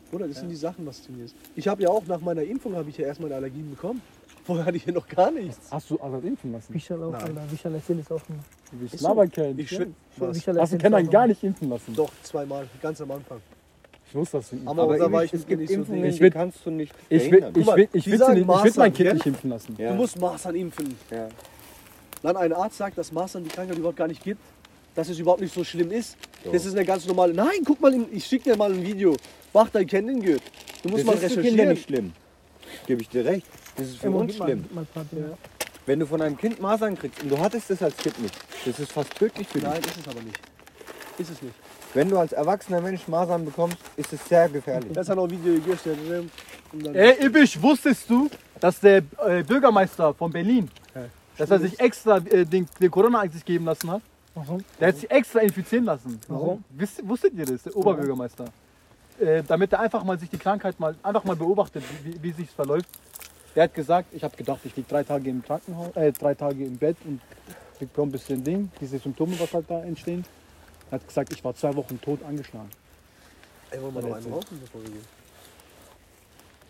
Bruder, 0.09 0.27
das 0.27 0.39
sind 0.39 0.49
die 0.49 0.55
Sachen, 0.55 0.85
was 0.87 1.05
du 1.05 1.11
mir 1.11 1.25
Ich 1.55 1.67
habe 1.67 1.83
ja 1.83 1.89
auch 1.89 2.01
nach 2.07 2.19
meiner 2.21 2.41
Impfung 2.41 2.73
habe 2.75 2.89
ich 2.89 2.97
ja 2.97 3.05
erstmal 3.07 3.31
Allergien 3.31 3.69
bekommen. 3.69 4.01
Vorher 4.49 4.65
hatte 4.65 4.77
ich 4.77 4.85
ja 4.87 4.91
noch 4.93 5.07
gar 5.07 5.29
nichts. 5.29 5.59
Hast 5.69 5.91
du 5.91 6.01
Azad 6.01 6.23
impfen 6.23 6.51
lassen? 6.51 6.73
Wichal 6.73 7.03
auch, 7.03 7.11
Nein. 7.11 7.21
Alter. 7.21 7.51
Wichal 7.51 7.75
erzählt 7.75 7.99
es 7.99 8.11
auch. 8.11 8.19
Du 8.71 8.77
bist 8.79 8.95
Ist 8.95 9.01
so. 9.01 9.07
Laberkerl. 9.07 9.53
Ich. 9.59 9.71
Wichal 9.71 10.59
Hast 10.59 10.73
du 10.73 10.77
Kennen 10.79 11.07
auch 11.07 11.11
gar 11.11 11.27
nicht 11.27 11.43
impfen 11.43 11.69
lassen? 11.69 11.95
Doch, 11.95 12.09
zweimal, 12.23 12.67
ganz 12.81 12.99
am 12.99 13.11
Anfang. 13.11 13.39
Ich 14.07 14.15
wusste 14.15 14.37
das 14.37 14.51
nicht. 14.51 14.67
Aber, 14.67 14.81
Aber 14.83 14.97
da 14.97 15.11
war 15.11 15.23
ich 15.23 15.31
es 15.33 15.45
gibt 15.45 15.61
nicht 15.61 15.69
so 15.69 15.75
Impfungen. 15.75 16.03
Ich 16.05 16.15
die 16.15 16.21
will- 16.21 16.31
kannst 16.31 16.65
du 16.65 16.71
nicht 16.71 16.95
Ich 17.09 17.29
will, 17.31 17.45
ich 17.55 17.55
will, 17.57 17.63
mal, 17.63 17.79
ich 17.79 17.85
will, 17.85 17.89
ich 17.93 18.07
will 18.63 18.73
mein 18.77 18.91
Kind 18.93 19.13
nicht 19.13 19.25
impfen 19.27 19.49
lassen. 19.51 19.75
ja. 19.77 19.91
Du 19.91 19.97
musst 19.97 20.19
Masern 20.19 20.55
impfen. 20.55 20.95
ja. 21.11 21.27
Dann 22.23 22.35
ein 22.35 22.51
Arzt 22.51 22.77
sagt, 22.77 22.97
dass 22.97 23.11
Masern 23.11 23.43
die 23.43 23.49
Krankheit 23.51 23.77
überhaupt 23.77 23.97
gar 23.97 24.07
nicht 24.07 24.23
gibt, 24.23 24.41
dass 24.95 25.09
es 25.09 25.19
überhaupt 25.19 25.41
nicht 25.41 25.53
so 25.53 25.63
schlimm 25.63 25.91
ist. 25.91 26.17
So. 26.43 26.51
Das 26.51 26.65
ist 26.65 26.75
eine 26.75 26.85
ganz 26.85 27.05
normale. 27.05 27.35
Nein, 27.35 27.59
guck 27.63 27.79
mal, 27.81 27.93
ich 28.11 28.25
schicke 28.25 28.49
dir 28.49 28.57
mal 28.57 28.73
ein 28.73 28.81
Video. 28.83 29.15
Mach 29.53 29.69
dein 29.69 29.87
in 29.87 30.23
Gürtel. 30.23 30.41
Du 30.81 30.89
musst 30.89 31.07
Das 31.07 31.15
mal 31.15 31.23
ist 31.23 31.33
für 31.35 31.41
Kinder 31.43 31.63
recherchieren. 31.65 31.69
nicht 31.69 31.83
schlimm. 31.85 32.13
Gebe 32.87 33.01
ich 33.03 33.09
dir 33.09 33.25
recht. 33.25 33.45
Das 33.75 33.87
ist 33.87 33.97
für 33.99 34.09
uns 34.11 34.37
mal- 34.37 34.45
schlimm. 34.45 34.65
mal 34.73 34.85
paar 34.85 35.05
Dinge. 35.05 35.37
Wenn 35.85 35.99
du 35.99 36.05
von 36.05 36.21
einem 36.21 36.37
Kind 36.37 36.61
Masern 36.61 36.97
kriegst 36.97 37.23
und 37.23 37.29
du 37.29 37.39
hattest 37.39 37.69
das 37.69 37.81
als 37.81 37.97
Kind 37.97 38.21
nicht, 38.21 38.35
das 38.65 38.79
ist 38.79 38.91
fast 38.91 39.15
tödlich 39.15 39.47
für 39.47 39.59
dich. 39.59 39.67
Nein, 39.67 39.79
ist 39.81 39.97
es 39.97 40.07
aber 40.07 40.21
nicht. 40.21 40.39
Ist 41.17 41.31
es 41.31 41.41
nicht. 41.41 41.55
Wenn 41.93 42.09
du 42.09 42.17
als 42.19 42.31
erwachsener 42.33 42.81
Mensch 42.81 43.07
Masern 43.07 43.43
bekommst, 43.45 43.77
ist 43.97 44.13
es 44.13 44.23
sehr 44.27 44.47
gefährlich. 44.49 44.91
Das 44.93 45.09
hat 45.09 45.15
noch 45.15 45.23
ein 45.23 45.31
Video. 45.31 45.53
Und 46.71 46.85
dann 46.85 46.93
Ey, 46.93 47.25
Ibisch, 47.25 47.59
wusstest 47.59 48.07
du, 48.09 48.29
dass 48.59 48.79
der 48.79 48.97
äh, 49.25 49.43
Bürgermeister 49.43 50.13
von 50.13 50.31
Berlin, 50.31 50.69
dass 51.37 51.49
er 51.49 51.59
sich 51.59 51.79
extra 51.79 52.17
äh, 52.17 52.45
den, 52.45 52.67
den 52.79 52.91
Corona 52.91 53.27
sich 53.27 53.43
geben 53.43 53.65
lassen 53.65 53.89
hat? 53.89 54.01
Warum? 54.35 54.63
Der 54.79 54.89
hat 54.89 54.97
sich 54.97 55.09
extra 55.09 55.39
infizieren 55.39 55.85
lassen. 55.85 56.19
Warum? 56.27 56.63
Wisst, 56.69 57.07
wusstet 57.07 57.33
ihr 57.33 57.45
das, 57.45 57.63
der 57.63 57.75
Oberbürgermeister? 57.75 58.45
Äh, 59.19 59.43
damit 59.47 59.73
er 59.73 59.79
einfach 59.79 60.03
mal 60.03 60.17
sich 60.19 60.29
die 60.29 60.37
Krankheit 60.37 60.79
mal 60.79 60.95
einfach 61.01 61.23
mal 61.23 61.35
beobachtet, 61.35 61.83
wie, 62.03 62.21
wie, 62.21 62.31
sich 62.31 62.49
verläuft. 62.51 62.87
Der 63.55 63.63
hat 63.63 63.73
gesagt, 63.73 64.13
ich 64.13 64.23
habe 64.23 64.35
gedacht, 64.37 64.59
ich 64.63 64.75
liege 64.75 64.87
drei 64.87 65.03
Tage 65.03 65.29
im 65.29 65.43
Krankenhaus, 65.43 65.95
äh, 65.95 66.11
drei 66.11 66.33
Tage 66.35 66.65
im 66.65 66.77
Bett 66.77 66.97
und 67.05 67.19
bekomme 67.79 68.09
ein 68.09 68.11
bisschen 68.11 68.43
Ding, 68.43 68.71
diese 68.79 68.99
Symptome, 68.99 69.39
was 69.39 69.53
halt 69.53 69.69
da 69.69 69.83
entstehen. 69.83 70.23
Er 70.91 70.95
hat 70.99 71.07
gesagt, 71.07 71.31
ich 71.33 71.43
war 71.43 71.55
zwei 71.55 71.75
Wochen 71.75 71.99
tot 71.99 72.23
angeschlagen. 72.23 72.69
Ey, 73.71 73.81
wollen 73.81 73.95
wir 73.95 74.01
noch 74.01 74.15
einen 74.15 74.33
rauchen, 74.33 74.59
bevor 74.59 74.81
wir 74.81 74.89
gehen? 74.89 75.05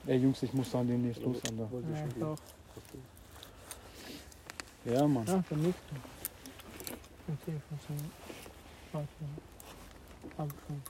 Ey 0.08 0.18
Jungs, 0.18 0.42
ich 0.44 0.54
muss 0.54 0.72
dann 0.72 0.88
demnächst 0.88 1.22
los, 1.22 1.38
Alter. 1.44 1.70
Ja. 2.20 2.36
Ja, 4.94 5.08
Mann. 5.08 5.26
Ja, 5.26 5.34
funktioniert. 5.34 5.76
Okay. 7.28 7.54
Anfangen. 10.38 10.84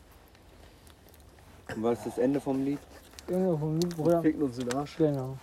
Und 1.76 1.84
was 1.84 2.00
ist 2.00 2.08
das 2.08 2.18
Ende 2.18 2.40
vom 2.40 2.64
Lied? 2.64 2.80
Irgendwo 3.28 3.58
vom 3.58 3.80
Lied, 3.80 3.96
Bruder. 3.96 4.22
Ficken 4.22 4.42
uns 4.44 4.58
in 4.58 4.70
den 4.70 4.78
Arsch. 4.78 4.96
Genau. 4.98 5.38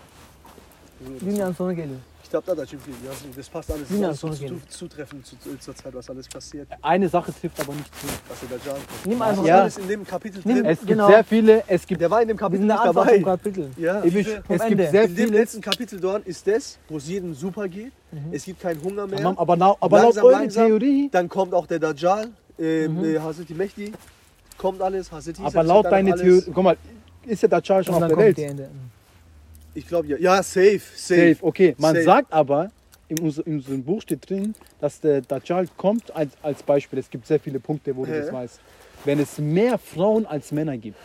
Sonne 1.55 1.75
geliehen. 1.75 2.01
Ich 2.23 2.31
glaube, 2.31 2.57
da, 2.57 2.67
viel. 2.67 2.79
Ja, 3.05 3.13
das 3.37 3.49
passt 3.49 3.71
alles. 3.71 3.89
Sina, 3.89 4.09
alles 4.09 4.19
so 4.21 4.29
zu, 4.31 4.61
zutreffend 4.69 5.25
zu, 5.25 5.37
zu, 5.39 5.57
zur 5.61 5.77
Zeit, 5.77 5.95
was 5.95 6.11
alles 6.11 6.27
passiert. 6.27 6.67
Eine 6.83 7.09
Sache 7.09 7.33
trifft 7.33 7.61
aber 7.61 7.73
nicht 7.73 7.89
zu. 8.01 8.07
Was 8.29 8.41
der 8.41 8.59
Dajan 8.59 8.75
kommt. 8.85 9.07
Nimm 9.07 9.23
einfach 9.23 9.43
ist 9.43 9.49
Ja. 9.49 9.61
alles 9.61 9.79
in 9.79 9.87
dem 9.89 10.05
Kapitel 10.05 10.41
Nimm- 10.45 10.57
drin. 10.57 10.65
Es 10.65 10.79
gibt 10.81 10.91
Genau. 10.91 11.07
sehr 11.07 11.23
viele, 11.23 11.63
es 11.69 11.87
gibt, 11.87 12.01
Der 12.01 12.11
war 12.11 12.23
in 12.23 12.27
dem 12.29 12.37
Kapitel 12.37 12.67
der 12.67 12.75
nicht 12.75 12.85
dabei. 12.85 13.21
Kapitel. 13.21 13.71
Ja. 13.77 14.01
Vom 14.01 14.11
es 14.11 14.63
Ende. 14.63 14.77
gibt 14.77 14.91
sehr 14.91 15.05
In 15.05 15.15
dem 15.15 15.27
viele. 15.27 15.39
letzten 15.39 15.61
Kapitel 15.61 16.01
dort 16.01 16.27
ist 16.27 16.45
das, 16.49 16.79
wo 16.89 16.97
es 16.97 17.07
jedem 17.07 17.33
super 17.33 17.69
geht. 17.69 17.93
Es 18.33 18.45
gibt 18.45 18.61
keinen 18.61 18.83
Hunger 18.83 19.07
mehr. 19.07 19.25
Aber, 19.25 19.41
aber, 19.53 19.77
aber 19.79 19.99
laut 19.99 20.05
Langsam, 20.17 20.25
eurer 20.25 20.39
langsam. 20.41 20.67
Theorie, 20.67 21.09
Dann 21.13 21.29
kommt 21.29 21.55
auch 21.55 21.67
der 21.69 21.79
Dajjal, 21.79 22.29
ähm, 22.59 23.05
äh, 23.05 23.19
Hazreti 23.21 23.55
Mehdi. 23.55 23.93
Kommt 24.59 24.83
alles, 24.83 25.13
Hazreti 25.13 25.43
aber 25.45 25.63
laut 25.63 25.85
deiner. 25.87 26.17
Theorie, 26.17 26.43
guck 26.53 26.65
mal, 26.65 26.77
ist 27.25 27.41
ja 27.43 27.49
Dajjal 27.49 27.85
schon 27.85 27.95
auf 27.95 28.01
dann 28.01 28.09
der 28.09 28.17
kommt 28.17 28.37
die 28.39 28.43
Welt? 28.43 28.69
Ich 29.77 29.87
glaube 29.87 30.09
ja. 30.09 30.17
Ja, 30.19 30.43
safe, 30.43 30.81
safe. 30.95 31.35
Safe, 31.35 31.37
okay. 31.43 31.75
Man 31.79 31.95
Safe. 31.95 32.05
sagt 32.05 32.33
aber, 32.33 32.71
in, 33.09 33.19
unser, 33.21 33.47
in 33.47 33.57
unserem 33.57 33.85
Buch 33.85 34.03
steht 34.03 34.29
drin, 34.29 34.55
dass 34.81 35.01
der 35.01 35.21
Dajjal 35.21 35.69
kommt 35.77 36.15
als, 36.15 36.33
als 36.43 36.62
Beispiel. 36.62 36.99
Es 36.99 37.09
gibt 37.11 37.27
sehr 37.27 37.39
viele 37.39 37.61
Punkte, 37.61 37.95
wo 37.95 38.05
du 38.05 38.12
Hä? 38.12 38.21
das 38.23 38.33
weißt. 38.33 38.61
Wenn 39.05 39.21
es 39.21 39.39
mehr 39.39 39.79
Frauen 39.79 40.27
als 40.27 40.51
Männer 40.51 40.77
gibt. 40.77 40.97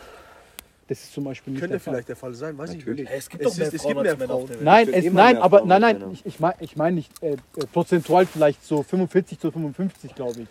Das 0.88 0.98
ist 1.00 1.12
zum 1.12 1.24
Beispiel 1.24 1.52
nicht 1.52 1.60
Könnte 1.60 1.72
der 1.74 1.80
Fall. 1.80 1.94
vielleicht 1.94 2.08
der 2.08 2.16
Fall 2.16 2.34
sein, 2.34 2.58
weiß 2.58 2.70
Natürlich. 2.74 3.00
ich 3.04 3.08
nicht. 3.08 3.12
Es 3.18 3.28
gibt 3.28 3.44
Es 3.44 3.50
doch 3.52 3.56
mehr 3.58 3.66
ist- 3.68 3.74
es 3.74 3.82
Frauen 3.82 4.02
mehr 4.02 4.16
Männer 4.16 4.34
auf 4.34 4.40
Frauen. 4.40 4.46
der 4.48 4.56
Welt. 4.56 4.64
Nein, 4.64 4.88
es, 4.92 5.12
nein, 5.12 5.36
aber 5.38 5.58
Frauen 5.58 5.68
nein, 5.68 5.80
nein, 5.80 6.04
ich, 6.12 6.26
ich 6.26 6.40
meine 6.40 6.54
ich 6.60 6.76
mein 6.76 6.94
nicht 6.96 7.22
äh, 7.22 7.32
äh, 7.32 7.36
prozentual 7.72 8.26
vielleicht 8.26 8.64
so 8.64 8.82
45 8.82 9.38
zu 9.38 9.50
55, 9.52 10.14
glaube 10.14 10.40
ich. 10.42 10.48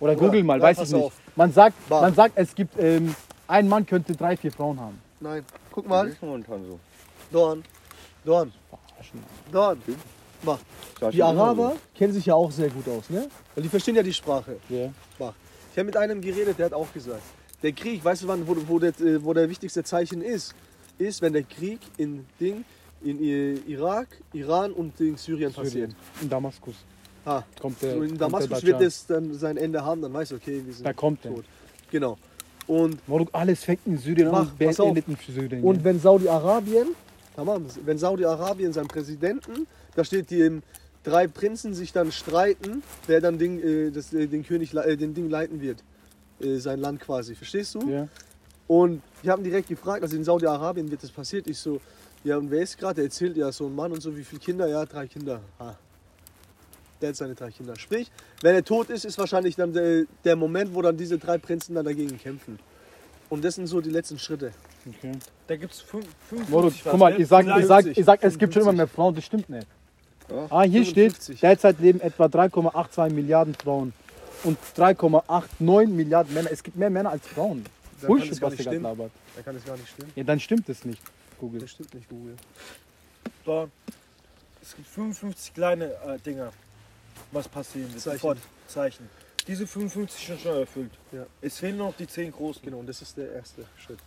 Oder 0.00 0.14
Bruder, 0.14 0.26
google 0.26 0.42
mal, 0.44 0.60
weiß 0.60 0.80
ich 0.80 0.92
nicht. 0.92 1.02
auf. 1.02 1.12
Man 1.36 1.52
sagt, 1.52 1.88
man 1.88 2.14
sagt, 2.14 2.32
es 2.36 2.54
gibt 2.54 2.74
ähm, 2.78 3.14
ein 3.46 3.68
Mann 3.68 3.86
könnte 3.86 4.14
drei, 4.14 4.36
vier 4.36 4.50
Frauen 4.52 4.78
haben. 4.80 4.98
Nein. 5.20 5.44
Guck 5.72 5.84
Das 5.84 5.90
mal, 5.90 6.08
ist 6.08 6.20
momentan 6.22 6.64
so. 6.66 6.78
Dorn. 7.30 7.62
Dorn. 8.24 8.52
Dorn. 9.52 9.82
War 10.42 10.58
Die 11.12 11.22
Araber 11.22 11.76
kennen 11.96 12.12
sich 12.12 12.26
ja 12.26 12.34
auch 12.34 12.50
sehr 12.50 12.70
gut 12.70 12.88
aus, 12.88 13.10
ne? 13.10 13.28
Weil 13.54 13.62
die 13.62 13.68
verstehen 13.68 13.96
ja 13.96 14.02
die 14.02 14.12
Sprache. 14.12 14.56
Ja. 14.68 14.92
Ich 15.18 15.78
habe 15.78 15.84
mit 15.84 15.96
einem 15.96 16.20
geredet, 16.20 16.58
der 16.58 16.66
hat 16.66 16.72
auch 16.72 16.92
gesagt, 16.92 17.22
der 17.62 17.72
Krieg, 17.72 18.04
weißt 18.04 18.22
du 18.22 18.28
wann, 18.28 18.46
wo, 18.46 18.56
wo, 18.66 18.78
der, 18.78 18.90
äh, 19.00 19.22
wo 19.22 19.32
der 19.32 19.48
wichtigste 19.48 19.82
Zeichen 19.82 20.22
ist? 20.22 20.54
Ist, 20.98 21.22
wenn 21.22 21.32
der 21.32 21.42
Krieg 21.42 21.80
in 21.96 22.24
Ding, 22.40 22.64
in 23.02 23.22
äh, 23.22 23.54
Irak, 23.66 24.08
Iran 24.32 24.72
und 24.72 25.00
in 25.00 25.16
Syrien 25.16 25.52
passiert. 25.52 25.94
In 26.20 26.28
Damaskus. 26.28 26.74
Ah, 27.24 27.42
Kommt 27.60 27.80
der, 27.82 27.94
so 27.94 28.02
in 28.02 28.16
Damaskus 28.16 28.60
der 28.60 28.62
wird 28.62 28.80
es 28.82 29.06
dann 29.06 29.34
sein 29.34 29.56
Ende 29.56 29.84
haben, 29.84 30.02
dann 30.02 30.12
weißt 30.12 30.32
du, 30.32 30.36
okay, 30.36 30.62
wir 30.64 30.72
sind 30.72 30.84
Da 30.84 30.92
kommt 30.92 31.22
tot. 31.22 31.44
Genau. 31.90 32.16
Und, 32.66 33.06
Moruk, 33.08 33.28
alles 33.32 33.64
fängt 33.64 33.86
in 33.86 33.98
Syrien 33.98 34.30
Mach, 34.30 34.40
an 34.40 34.48
und 34.48 34.58
pass 34.58 34.80
auf. 34.80 34.88
endet 34.88 35.08
in 35.08 35.16
Syrien. 35.16 35.62
und 35.62 35.82
wenn 35.84 35.98
Saudi-Arabien, 36.00 36.88
tamam, 37.38 37.66
wenn 37.84 37.98
Saudi-Arabien 37.98 38.72
seinen 38.72 38.88
Präsidenten, 38.88 39.68
da 39.94 40.02
steht 40.02 40.30
die 40.30 40.40
ähm, 40.40 40.62
drei 41.04 41.28
Prinzen 41.28 41.72
sich 41.72 41.92
dann 41.92 42.10
streiten, 42.10 42.82
wer 43.06 43.20
dann 43.20 43.38
Ding, 43.38 43.60
äh, 43.60 43.90
das, 43.92 44.12
äh, 44.12 44.26
den 44.26 44.44
König, 44.44 44.74
äh, 44.74 44.96
den 44.96 45.14
Ding 45.14 45.30
leiten 45.30 45.60
wird. 45.60 45.84
Äh, 46.40 46.56
sein 46.56 46.80
Land 46.80 47.00
quasi, 47.00 47.36
verstehst 47.36 47.76
du? 47.76 47.88
ja. 47.88 48.08
Und 48.66 49.02
ich 49.22 49.30
habe 49.30 49.40
ihn 49.40 49.44
direkt 49.44 49.68
gefragt, 49.68 50.02
also 50.02 50.14
in 50.14 50.24
Saudi-Arabien 50.24 50.90
wird 50.90 51.02
das 51.02 51.10
passiert. 51.10 51.46
Ich 51.46 51.58
so, 51.58 51.80
ja, 52.22 52.36
und 52.36 52.50
wer 52.50 52.60
ist 52.60 52.76
gerade? 52.76 52.96
Der 52.96 53.04
erzählt 53.04 53.34
ja 53.34 53.50
so 53.50 53.66
ein 53.66 53.74
Mann 53.74 53.92
und 53.92 54.02
so, 54.02 54.14
wie 54.14 54.24
viele 54.24 54.42
Kinder? 54.42 54.68
Ja, 54.68 54.84
drei 54.84 55.06
Kinder. 55.06 55.40
Ha. 55.58 55.78
Der 57.00 57.08
hat 57.08 57.16
seine 57.16 57.34
drei 57.34 57.50
Kinder. 57.50 57.76
Sprich, 57.78 58.10
wenn 58.42 58.54
er 58.54 58.62
tot 58.62 58.90
ist, 58.90 59.06
ist 59.06 59.16
wahrscheinlich 59.16 59.56
dann 59.56 59.72
der, 59.72 60.04
der 60.22 60.36
Moment, 60.36 60.74
wo 60.74 60.82
dann 60.82 60.98
diese 60.98 61.16
drei 61.16 61.38
Prinzen 61.38 61.76
dann 61.76 61.86
dagegen 61.86 62.18
kämpfen. 62.18 62.58
Und 63.30 63.44
das 63.44 63.56
sind 63.56 63.66
so 63.66 63.80
die 63.80 63.90
letzten 63.90 64.18
Schritte. 64.18 64.52
Okay. 64.86 65.12
Da 65.46 65.56
gibt 65.56 65.72
es 65.72 65.80
55 65.80 66.48
Moruk, 66.48 66.72
was, 66.72 66.82
guck 66.82 66.98
mal, 66.98 67.20
ich 67.20 67.28
sag, 67.28 67.44
ich, 67.44 67.66
sag, 67.66 67.84
53. 67.84 67.98
ich 67.98 68.04
sag, 68.04 68.22
es 68.22 68.38
gibt 68.38 68.54
schon 68.54 68.62
immer 68.62 68.72
mehr 68.72 68.88
Frauen, 68.88 69.14
das 69.14 69.24
stimmt 69.24 69.48
nicht. 69.50 69.66
Ja. 70.30 70.46
Ah, 70.50 70.62
hier 70.62 70.84
55. 70.84 71.36
steht, 71.36 71.42
derzeit 71.42 71.80
leben 71.80 72.00
etwa 72.00 72.26
3,82 72.26 73.10
Milliarden 73.10 73.54
Frauen 73.54 73.92
und 74.44 74.58
3,89 74.76 75.88
Milliarden 75.88 76.32
Männer. 76.34 76.50
Es 76.50 76.62
gibt 76.62 76.76
mehr 76.76 76.90
Männer 76.90 77.10
als 77.10 77.26
Frauen. 77.26 77.64
Da 77.64 78.06
kann 78.06 78.08
Bullshit, 78.08 78.32
es 78.32 78.40
gar 78.40 78.46
was 78.46 78.52
nicht 78.52 78.60
ihr 78.60 78.64
gerade 78.64 78.76
stimmen. 78.76 78.98
labert. 78.98 79.12
Da 79.36 79.42
kann 79.42 79.56
es 79.56 79.64
gar 79.64 79.76
nicht 79.76 79.88
stimmen. 79.88 80.12
Ja, 80.14 80.24
dann 80.24 80.40
stimmt 80.40 80.68
es 80.68 80.84
nicht, 80.84 81.02
Google. 81.38 81.60
Das 81.60 81.70
stimmt 81.70 81.94
nicht, 81.94 82.08
Google. 82.08 82.36
Da, 83.44 83.68
es 84.62 84.74
gibt 84.76 84.88
55 84.88 85.54
kleine 85.54 85.84
äh, 85.84 86.18
Dinger, 86.24 86.52
was 87.32 87.48
passieren 87.48 87.90
wird. 87.90 88.00
Zeichen. 88.00 88.18
Sofort 88.18 88.38
Zeichen. 88.68 89.08
Diese 89.48 89.66
55 89.66 90.26
sind 90.26 90.40
schon 90.40 90.56
erfüllt. 90.58 90.90
Ja. 91.10 91.24
Es 91.40 91.58
fehlen 91.58 91.78
noch 91.78 91.94
die 91.96 92.06
10 92.06 92.30
großen. 92.32 92.62
Genau, 92.62 92.78
und 92.78 92.88
das 92.88 93.02
ist 93.02 93.16
der 93.16 93.32
erste 93.32 93.64
Schritt. 93.84 93.98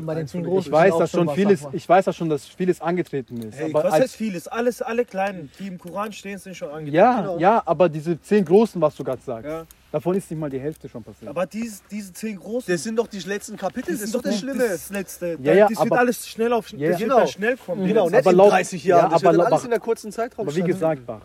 Bei 0.00 0.14
den 0.14 0.28
zehn 0.28 0.44
großen 0.44 0.68
Ich 0.68 0.72
weiß, 0.72 0.92
auch 0.92 0.98
dass 0.98 1.10
schon 1.10 1.30
vieles, 1.30 1.66
ich 1.72 1.88
weiß 1.88 2.04
ja 2.04 2.12
schon, 2.12 2.28
dass 2.28 2.44
vieles 2.44 2.82
angetreten 2.82 3.40
ist. 3.40 3.56
Hey, 3.58 3.70
aber 3.70 3.84
was 3.84 3.94
als, 3.94 4.02
heißt 4.04 4.16
vieles? 4.16 4.46
Alles, 4.46 4.82
alle 4.82 5.06
kleinen, 5.06 5.50
die 5.58 5.68
im 5.68 5.78
Koran 5.78 6.12
stehen, 6.12 6.38
sind 6.38 6.54
schon 6.54 6.68
angetreten. 6.68 6.94
ja, 6.96 7.20
Genau. 7.22 7.38
ja, 7.38 7.62
aber 7.64 7.88
diese 7.88 8.20
zehn 8.20 8.44
großen, 8.44 8.78
was 8.82 8.94
du 8.96 9.04
gerade 9.04 9.22
sagst. 9.22 9.46
Ja. 9.48 9.64
Davon 9.90 10.16
ist 10.16 10.30
nicht 10.30 10.38
mal 10.38 10.50
die 10.50 10.60
Hälfte 10.60 10.86
schon 10.86 11.02
passiert. 11.02 11.30
Aber 11.30 11.46
diese, 11.46 11.80
diese 11.90 12.12
zehn 12.12 12.36
großen. 12.38 12.70
Das 12.70 12.82
sind 12.82 12.96
doch 12.96 13.06
die 13.06 13.20
letzten 13.20 13.56
Kapitel, 13.56 13.92
das 13.94 14.02
ist 14.02 14.14
doch 14.14 14.20
das 14.20 14.38
Schlimme. 14.38 14.68
Das 14.68 14.90
letzte. 14.90 15.38
Ja, 15.42 15.54
ja, 15.54 15.68
das 15.68 15.78
wird 15.78 15.92
aber- 15.92 15.98
alles 16.00 16.28
schnell 16.28 16.52
auf 16.52 16.70
Ja, 16.72 16.90
das 16.90 16.98
genau. 17.00 17.16
wird 17.20 17.30
schnell 17.30 17.56
kommen. 17.56 17.86
Genau, 17.86 18.04
nicht 18.10 18.18
aber 18.18 18.30
in 18.32 18.36
laut- 18.36 18.50
30 18.52 18.84
Jahren. 18.84 19.04
ja, 19.04 19.08
das 19.08 19.22
wird 19.22 19.28
aber 19.28 19.32
dann 19.38 19.46
alles 19.46 19.50
laut- 19.60 19.64
in 19.64 19.70
der 19.70 19.80
kurzen 19.80 20.12
Zeitraum 20.12 20.46
Aber 20.46 20.54
wie 20.54 20.60
gesagt, 20.62 21.06
Bach, 21.06 21.22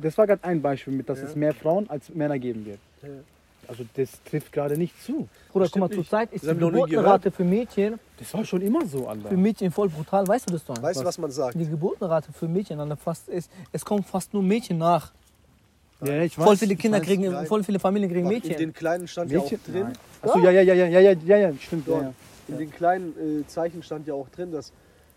das 0.00 0.16
war 0.18 0.26
gerade 0.26 0.44
ein 0.44 0.62
Beispiel 0.62 0.92
mit, 0.92 1.08
dass 1.08 1.18
ja. 1.18 1.26
es 1.26 1.36
mehr 1.36 1.54
Frauen 1.54 1.88
als 1.90 2.08
Männer 2.14 2.38
geben 2.38 2.64
wird. 2.64 2.78
Ja. 3.02 3.08
Also 3.68 3.84
das 3.94 4.10
trifft 4.24 4.52
gerade 4.52 4.76
nicht 4.76 5.00
zu. 5.02 5.28
Bruder, 5.52 5.68
guck 5.70 5.80
mal, 5.80 5.90
zur 5.90 6.06
Zeit 6.06 6.32
ist 6.32 6.44
die 6.44 6.54
Geburtenrate 6.54 7.30
für 7.30 7.44
Mädchen. 7.44 7.98
Das 8.18 8.34
war 8.34 8.44
schon 8.44 8.60
immer 8.60 8.84
so, 8.86 9.06
Alter. 9.06 9.28
Für 9.28 9.36
Mädchen 9.36 9.70
voll 9.70 9.88
brutal, 9.88 10.26
weißt 10.26 10.48
du 10.48 10.54
das 10.54 10.64
doch? 10.64 10.82
Weißt 10.82 11.00
du, 11.00 11.04
was 11.04 11.18
man 11.18 11.30
sagt? 11.30 11.54
Die 11.54 11.68
Geburtenrate 11.68 12.32
für 12.32 12.48
Mädchen, 12.48 12.80
Alter, 12.80 12.96
fast 12.96 13.28
ist, 13.28 13.50
es 13.70 13.84
kommen 13.84 14.02
fast 14.02 14.34
nur 14.34 14.42
Mädchen 14.42 14.78
nach. 14.78 15.12
Ja, 16.04 16.22
ich 16.22 16.36
weiß. 16.36 16.44
Voll 16.44 16.56
viele 16.56 16.74
Kinder 16.74 17.00
kriegen, 17.00 17.46
voll 17.46 17.62
viele 17.62 17.78
Familien 17.78 18.10
kriegen 18.10 18.26
Mädchen. 18.26 18.52
In 18.52 18.58
den 18.58 18.72
kleinen 18.72 19.06
stand 19.06 19.30
Mädchen? 19.30 19.50
ja 19.50 19.56
auch 19.56 19.72
drin. 19.72 19.92
Achso, 20.22 20.38
ja, 20.40 20.50
ja, 20.50 20.62
ja, 20.62 20.74
ja, 20.74 21.00
ja, 21.00 21.12
ja, 21.12 21.36
ja, 21.36 21.52
stimmt. 21.60 21.86
Ja, 21.86 22.02
ja. 22.02 22.14
In 22.48 22.58
den 22.58 22.72
kleinen 22.72 23.40
äh, 23.40 23.46
Zeichen 23.46 23.82
stand 23.84 24.08
ja 24.08 24.14
auch 24.14 24.28
drin, 24.30 24.50
dass 24.50 24.72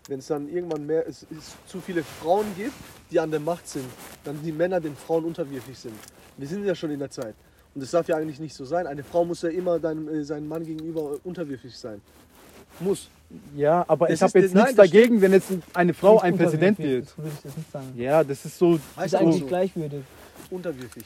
wenn 0.08 0.18
es 0.18 0.26
dann 0.26 0.48
irgendwann 0.48 0.86
mehr 0.86 1.06
es, 1.06 1.26
es 1.36 1.56
zu 1.66 1.80
viele 1.80 2.02
Frauen 2.02 2.46
gibt, 2.56 2.72
die 3.10 3.20
an 3.20 3.30
der 3.30 3.40
Macht 3.40 3.68
sind, 3.68 3.84
dann 4.24 4.40
die 4.42 4.52
Männer 4.52 4.80
den 4.80 4.96
Frauen 4.96 5.24
unterwürfig 5.24 5.78
sind. 5.78 5.94
Wir 6.36 6.46
sind 6.46 6.64
ja 6.64 6.74
schon 6.74 6.90
in 6.90 6.98
der 6.98 7.10
Zeit. 7.10 7.34
Und 7.74 7.82
das 7.82 7.90
darf 7.90 8.08
ja 8.08 8.16
eigentlich 8.16 8.40
nicht 8.40 8.54
so 8.54 8.64
sein. 8.64 8.86
Eine 8.86 9.04
Frau 9.04 9.24
muss 9.24 9.42
ja 9.42 9.50
immer 9.50 9.78
deinem, 9.78 10.08
äh, 10.08 10.24
seinem 10.24 10.48
Mann 10.48 10.64
gegenüber 10.64 11.18
unterwürfig 11.24 11.76
sein. 11.76 12.00
Muss. 12.80 13.08
ja 13.54 13.84
aber 13.88 14.08
Das 14.08 14.16
ich 14.16 14.22
habe 14.22 14.40
jetzt 14.40 14.54
nein, 14.54 14.64
nichts 14.64 14.76
dagegen, 14.76 15.20
wenn 15.20 15.32
jetzt 15.32 15.48
eine 15.72 15.94
Frau 15.94 16.18
ein 16.20 16.36
Präsident 16.36 16.78
wird. 16.78 17.06
Das 17.06 17.18
würde 17.18 17.30
ich 17.38 17.44
jetzt 17.44 17.56
nicht 17.56 17.72
sagen. 17.72 17.92
Ja, 17.96 18.24
das 18.24 18.44
ist 18.44 18.58
so. 18.58 18.76
Das 18.76 18.82
Heißt 18.96 19.14
ist 19.14 19.20
eigentlich 19.20 19.40
so. 19.40 19.46
gleichwürdig. 19.46 20.02
Unterwürfig. 20.50 21.04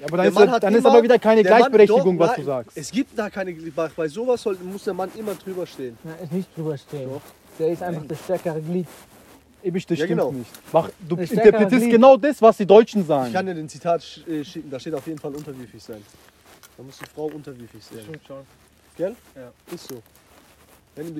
Ja, 0.00 0.06
aber 0.06 0.16
dann, 0.16 0.28
ist, 0.28 0.38
hat 0.38 0.62
dann 0.62 0.74
ist 0.74 0.86
aber 0.86 1.02
wieder 1.02 1.18
keine 1.18 1.42
Gleichberechtigung, 1.42 2.18
doch, 2.18 2.26
was 2.26 2.34
du 2.36 2.40
nein, 2.40 2.46
sagst. 2.46 2.76
Es 2.76 2.90
gibt 2.90 3.18
da 3.18 3.28
keine. 3.28 3.52
Bei, 3.52 3.88
bei 3.94 4.08
sowas 4.08 4.42
soll, 4.42 4.56
muss 4.62 4.84
der 4.84 4.94
Mann 4.94 5.10
immer 5.16 5.34
drüber 5.34 5.66
stehen. 5.66 5.98
Ist 6.22 6.32
nicht 6.32 6.56
drüber 6.56 6.78
stehen. 6.78 7.10
Doch. 7.10 7.20
Der 7.58 7.68
ist 7.72 7.82
einfach 7.82 8.04
das 8.06 8.18
stärkere 8.24 8.60
Glied. 8.60 8.86
Eben, 9.62 9.74
das 9.76 9.84
Ja, 9.90 9.94
stimmt 9.96 10.08
genau. 10.08 10.32
nicht. 10.32 10.50
Mach, 10.72 10.90
du 11.08 11.16
Das 11.16 11.30
interpretierst 11.30 11.88
genau 11.90 12.16
das, 12.16 12.42
was 12.42 12.56
die 12.56 12.66
Deutschen 12.66 13.06
sagen. 13.06 13.28
Ich 13.28 13.32
kann 13.32 13.46
dir 13.46 13.54
den 13.54 13.68
Zitat 13.68 14.02
äh, 14.28 14.42
schicken, 14.44 14.70
da 14.70 14.80
steht 14.80 14.94
auf 14.94 15.06
jeden 15.06 15.18
Fall 15.20 15.32
unterwürfig 15.34 15.80
sein. 15.82 16.02
Da 16.76 16.82
muss 16.82 16.98
die 16.98 17.06
Frau 17.14 17.26
unterwürfig 17.26 17.82
sein. 17.84 18.00
Stimmt 18.02 18.26
schon. 18.26 18.38
Gell? 18.96 19.14
Ja. 19.36 19.52
Ist 19.72 19.88
so. 19.88 20.02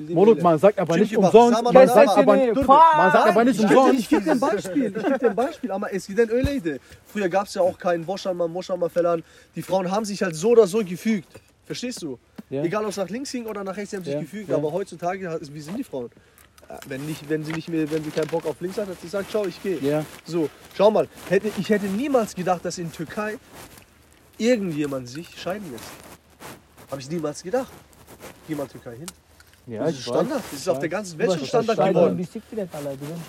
Monat, 0.09 0.39
man 0.43 0.59
sagt 0.59 0.77
aber 0.77 0.97
nicht 0.97 1.17
umsonst. 1.17 1.63
Man 1.63 1.73
sag 1.87 2.05
sagt 2.05 2.17
aber, 2.19 2.35
nee, 2.35 2.51
Dur, 2.53 2.63
man 2.65 3.11
sagt 3.11 3.27
aber 3.29 3.43
nicht 3.43 3.59
Ich 3.59 3.67
gebe 3.67 3.79
umsonst. 3.79 3.99
ich 4.01 4.09
geb 4.09 4.23
dir 4.23 4.31
ein 4.33 4.39
Beispiel. 4.39 4.85
Ich 4.97 5.03
gebe 5.03 5.17
dir 5.19 5.29
ein 5.29 5.35
Beispiel. 5.35 5.71
Aber 5.71 5.91
es 5.93 6.05
gibt 6.05 6.19
ein 6.19 6.29
Öleide. 6.29 6.79
Früher 7.07 7.27
gab 7.29 7.47
es 7.47 7.55
ja 7.55 7.63
auch 7.63 7.77
keinen 7.79 8.05
Boschammer, 8.05 8.47
Moschammer 8.47 8.87
Verlan. 8.89 9.23
Die 9.55 9.63
Frauen 9.63 9.89
haben 9.89 10.05
sich 10.05 10.21
halt 10.21 10.35
so 10.35 10.49
oder 10.49 10.67
so 10.67 10.83
gefügt. 10.83 11.27
Verstehst 11.65 12.03
du? 12.03 12.19
Ja. 12.53 12.63
Egal 12.63 12.83
ob 12.83 12.89
es 12.91 12.97
nach 12.97 13.09
links 13.09 13.31
ging 13.31 13.45
oder 13.45 13.63
nach 13.63 13.75
rechts, 13.75 13.91
sie 13.91 13.97
haben 13.97 14.03
sich 14.03 14.13
Ja, 14.13 14.19
gefügt. 14.19 14.49
ja. 14.49 14.55
Aber 14.55 14.71
heutzutage, 14.71 15.39
wie 15.51 15.59
sind 15.61 15.77
die 15.77 15.83
Frauen? 15.83 16.09
Äh, 16.69 16.75
Wenn, 16.87 17.05
nicht, 17.05 17.27
wenn, 17.29 17.43
sie 17.43 17.51
nicht 17.51 17.67
mehr, 17.67 17.89
wenn 17.91 18.03
sie 18.03 18.11
keinen 18.11 18.27
Bock 18.27 18.45
auf 18.45 18.61
links 18.61 18.77
hat, 18.77 18.87
hat 18.87 18.95
sie 19.01 19.07
gesagt, 19.07 19.31
ciao, 19.31 19.45
ich 19.45 19.61
gehe. 19.63 19.79
Ja, 19.81 20.05
So, 20.25 20.49
schau 20.77 20.91
mal, 20.91 21.07
hätte, 21.29 21.49
ich 21.57 21.69
hätte 21.69 21.87
niemals 21.87 22.35
gedacht, 22.35 22.63
dass 22.63 22.77
in 22.77 22.91
Türkei 22.91 23.37
irgendjemand 24.37 25.09
sich 25.09 25.27
scheiden 25.39 25.71
lässt. 25.71 25.83
Habe 26.91 27.01
ich 27.01 27.09
niemals 27.09 27.41
gedacht. 27.43 27.71
Geh 28.47 28.55
mal 28.55 28.67
Türkei 28.67 28.91
hin. 28.97 29.05
ja, 29.67 29.83
das 29.85 29.93
ist 29.93 30.03
Standard. 30.03 30.37
weiß. 30.39 30.43
Das 30.51 30.59
ist 30.59 30.69
auf 30.69 30.79
der 30.79 30.89
ganzen 30.89 31.17
Welt 31.17 31.31
schon 31.33 31.45
Standard 31.47 31.77
geworden. 31.89 32.19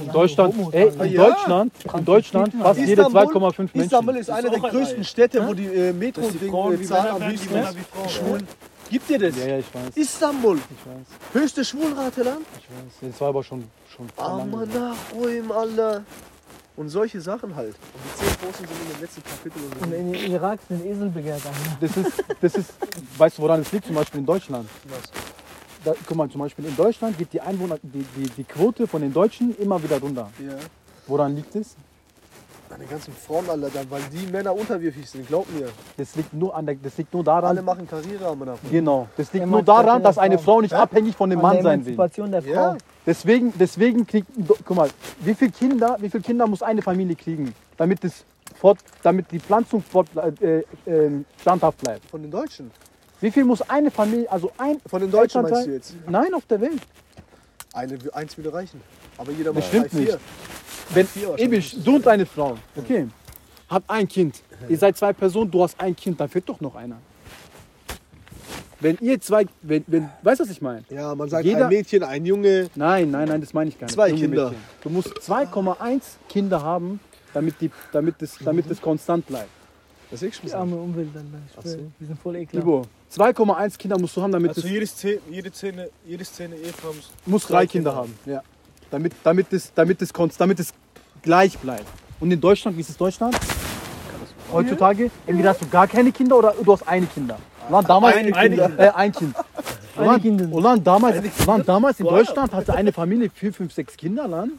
In 0.01 0.13
Deutschland, 0.13 0.55
ey, 0.73 0.89
in 0.89 1.13
Ja. 1.13 1.25
Deutschland, 1.29 1.73
in 1.97 2.05
Deutschland 2.05 2.55
fast 2.61 2.81
jede 2.81 3.03
Istanbul- 3.03 3.23
2,5 3.33 3.59
Menschen. 3.59 3.81
Istanbul 3.81 4.17
ist 4.17 4.31
eine 4.31 4.49
ist 4.49 4.63
der 4.63 4.71
größten. 4.71 5.05
Städte, 5.05 5.47
wo 5.47 5.55
die 5.55 5.67
äh, 5.67 5.93
Metro 5.93 6.23
Dass 6.23 6.33
die 6.33 6.39
Ding, 6.39 6.51
Frauen 6.51 6.81
äh, 6.83 6.93
am 6.95 7.27
höchsten 7.27 7.55
ist. 7.57 7.77
Schwulen. 8.11 8.47
Gibt 8.91 9.09
dir 9.09 9.19
das? 9.19 9.37
Ja, 9.37 9.47
ja, 9.47 9.59
ich 9.59 9.75
weiß. 9.75 9.97
Istanbul, 9.97 10.57
Ich 10.59 10.63
weiß. 10.87 11.43
höchste 11.43 11.65
Schwulrate-Land? 11.65 12.41
Ich 12.59 12.69
weiß. 13.03 13.11
Das 13.13 13.21
war 13.21 13.29
aber 13.29 13.43
schon, 13.43 13.65
schon 13.95 14.07
nach 14.17 14.97
Ruhm, 15.15 15.51
Alter. 15.53 16.05
Und 16.77 16.89
solche 16.89 17.21
Sachen 17.21 17.55
halt. 17.55 17.75
Und 17.75 18.03
die 18.05 18.25
zehn 18.25 18.37
Großen 18.49 18.67
sind 18.67 18.77
in 18.83 18.93
den 18.93 19.01
letzten 19.01 19.23
Kapiteln. 19.23 19.65
Und 19.81 19.93
in 19.93 20.33
Irak 20.33 20.59
sind 20.69 20.85
Esel 20.85 21.09
begehrt. 21.09 21.41
Das 21.81 21.97
ist, 21.97 22.25
das 22.41 22.55
ist, 22.57 22.71
weißt 23.17 23.39
du, 23.39 23.43
woran 23.43 23.61
es 23.61 23.71
liegt? 23.71 23.87
Zum 23.87 23.95
Beispiel 23.95 24.21
in 24.21 24.27
Deutschland. 24.27 24.69
Was? 24.89 25.03
Da, 25.85 25.95
guck 26.05 26.17
mal, 26.17 26.29
zum 26.29 26.41
Beispiel 26.41 26.65
in 26.65 26.75
Deutschland 26.77 27.17
geht 27.17 27.33
die 27.33 27.41
Einwohner, 27.41 27.79
die, 27.83 28.05
die, 28.17 28.29
die 28.29 28.45
Quote 28.45 28.89
von 28.89 29.03
den 29.03 29.13
Deutschen 29.13 29.57
immer 29.59 29.81
wieder 29.83 30.01
runter. 30.01 30.31
Ja. 30.45 30.55
Woran 31.07 31.37
liegt 31.37 31.55
es? 31.55 31.77
An 32.75 32.81
den 32.81 32.89
ganzen 32.91 33.15
Frauen, 33.15 33.49
Alter, 33.49 33.71
dann, 33.73 33.89
weil 33.89 34.03
die 34.13 34.27
Männer 34.27 34.53
unterwürfig 34.53 35.09
sind, 35.09 35.29
glaub 35.29 35.49
mir. 35.53 35.69
Das 35.97 36.17
liegt 36.17 36.35
nur 36.35 36.57
an 36.57 36.67
der, 36.67 36.75
das 36.75 36.99
liegt 36.99 37.15
nur 37.15 37.27
Alle 37.29 37.43
daran. 37.43 37.65
machen 37.65 37.87
Karriere 37.89 38.27
am 38.27 38.41
davon. 38.41 38.69
Genau. 38.69 39.07
Das 39.17 39.33
liegt 39.33 39.47
nur 39.47 39.63
das 39.63 39.67
daran, 39.67 40.03
dass 40.03 40.19
eine. 40.19 40.39
Frau 40.39 40.61
nicht 40.61 40.75
abhängig 40.75 41.15
von 41.15 41.31
dem 41.31 41.39
An 41.39 41.43
Mann 41.43 41.55
der 41.55 41.63
sein 41.63 41.87
will. 41.87 41.97
Der 41.97 42.43
Frau. 42.43 42.51
Ja. 42.51 42.77
Deswegen, 43.07 43.53
deswegen 43.57 44.07
kriegt, 44.07 44.27
guck 44.65 44.77
mal, 44.77 44.89
wie 45.21 45.35
viele 45.35 45.53
Kinder, 45.53 45.97
wie 46.01 46.11
viele 46.11 46.23
Kinder 46.25 46.49
muss 46.49 46.63
eine 46.63 46.83
Familie 46.83 47.15
kriegen, 47.15 47.55
damit 47.77 48.03
es 48.03 48.25
fort, 48.57 48.79
damit 49.05 49.31
die 49.31 49.39
Pflanzung 49.39 49.81
fort, 49.81 50.09
äh, 50.41 50.59
äh, 50.91 51.25
standhaft 51.41 51.79
bleibt? 51.79 52.11
Von 52.11 52.23
den 52.23 52.31
Deutschen. 52.33 52.73
Wie 53.21 53.31
viel 53.31 53.45
muss 53.45 53.63
eine 53.63 53.93
Familie, 53.93 54.31
also 54.33 54.51
ein 54.59 54.81
Von 54.87 55.01
den 55.01 55.13
Deutschen 55.13 55.45
Elternteil- 55.45 55.53
meinst 55.53 55.67
du 55.69 55.73
jetzt? 55.73 55.95
Nein, 56.09 56.35
auf 56.35 56.45
der 56.47 56.61
Welt. 56.61 56.81
Eine, 57.75 57.99
eins 58.13 58.37
würde 58.37 58.53
reichen. 58.53 58.81
Aber 59.19 59.33
jeder 59.33 59.53
Das 59.53 59.57
macht 59.57 59.67
stimmt 59.69 59.93
drei, 59.93 59.99
nicht. 59.99 60.19
Wenn 60.91 61.09
du 61.85 61.97
und 61.97 62.07
deine 62.07 62.25
Frau, 62.27 62.57
okay, 62.77 63.09
habt 63.69 63.91
ein 63.91 64.07
Kind. 64.09 64.43
Ihr 64.69 64.79
seid 64.79 64.97
zwei 64.97 65.13
Personen, 65.13 65.51
du 65.51 65.63
hast 65.63 65.79
ein 65.81 65.95
Kind, 65.97 66.21
dann 66.21 66.29
fehlt 66.29 66.49
doch 66.49 66.61
noch 66.61 66.75
einer. 66.77 66.97
Wenn 68.81 68.99
ihr 69.01 69.21
zwei, 69.21 69.47
wenn, 69.63 69.83
wenn, 69.87 70.11
weißt 70.23 70.41
du, 70.41 70.45
was 70.45 70.51
ich 70.51 70.61
meine? 70.61 70.85
Ja, 70.91 71.15
man 71.15 71.29
sagt 71.29 71.45
Jeder- 71.45 71.65
ein 71.65 71.69
Mädchen, 71.69 72.03
ein 72.03 72.27
Junge. 72.27 72.69
Nein, 72.75 73.11
nein, 73.11 73.29
nein, 73.29 73.41
das 73.41 73.55
meine 73.55 73.71
ich 73.71 73.79
gar 73.79 73.87
nicht. 73.87 73.95
Zwei 73.95 74.09
Junge 74.09 74.21
Kinder. 74.21 74.45
Mädchen. 74.51 74.63
Du 74.83 74.91
musst 74.91 75.09
2,1 75.21 76.03
Kinder 76.29 76.63
haben, 76.63 77.01
damit, 77.33 77.61
die, 77.61 77.71
damit, 77.93 78.21
es, 78.21 78.37
damit 78.45 78.71
es 78.71 78.81
konstant 78.81 79.27
bleibt. 79.27 79.49
Das 80.11 80.23
ist 80.23 80.43
Die 80.45 80.53
arme 80.53 80.77
Umwelt, 80.77 81.09
Alter. 81.15 81.27
Ich 81.51 81.57
Ach 81.59 81.63
schwör, 81.63 81.73
so. 81.73 81.91
Die 82.01 82.05
sind 82.05 82.21
voll 82.21 82.37
ekelhaft. 82.37 82.55
Libo, 82.67 82.83
2,1 83.13 83.79
Kinder 83.79 83.99
musst 83.99 84.17
du 84.17 84.23
haben, 84.23 84.33
damit 84.33 84.51
Also 84.51 84.63
es 84.63 84.71
jede 84.71 84.87
Szene, 84.87 85.19
jede 85.31 85.53
Szene, 85.53 85.91
jede 86.07 86.25
Szene 86.25 86.57
Ehefrau 86.57 86.89
muss 86.93 87.11
muss 87.27 87.47
drei 87.47 87.67
Kinder 87.67 87.91
Kinder 87.91 88.03
haben. 88.03 88.15
Ja. 88.27 88.43
Damit, 88.91 89.13
damit, 89.25 89.53
es, 89.53 89.73
damit, 89.75 90.01
es, 90.03 90.13
konst- 90.13 90.39
damit 90.39 90.61
es 90.61 90.73
gleich 91.23 91.59
bleibt. 91.59 91.87
Und 92.21 92.31
in 92.31 92.41
Deutschland, 92.41 92.77
wie 92.77 92.81
ist 92.83 92.91
es 92.91 92.97
Deutschland? 92.97 93.37
Heutzutage, 94.53 95.11
entweder 95.27 95.51
hast 95.51 95.63
du 95.63 95.69
gar 95.69 95.89
keine 95.89 96.13
Kinder 96.13 96.39
oder 96.39 96.55
du 96.63 96.73
hast 96.73 96.87
eine 96.87 97.07
Kinder. 97.07 97.39
Dann 97.71 97.85
damals, 97.85 98.17
Eine 98.17 98.31
Kinder. 98.31 98.71
Äh, 98.79 98.91
ein 98.91 99.13
Kind. 99.13 99.35
Dann, 99.97 100.21
Kinder. 100.21 100.47
dann 100.61 100.85
damals, 100.85 101.23
dann 101.47 101.65
damals 101.65 101.99
in 101.99 102.07
Deutschland 102.07 102.53
hatte 102.53 102.75
eine 102.75 102.93
Familie 102.93 103.31
vier, 103.31 103.53
fünf, 103.53 103.73
sechs 103.73 103.97
Kinder. 103.97 104.29
Dann. 104.29 104.53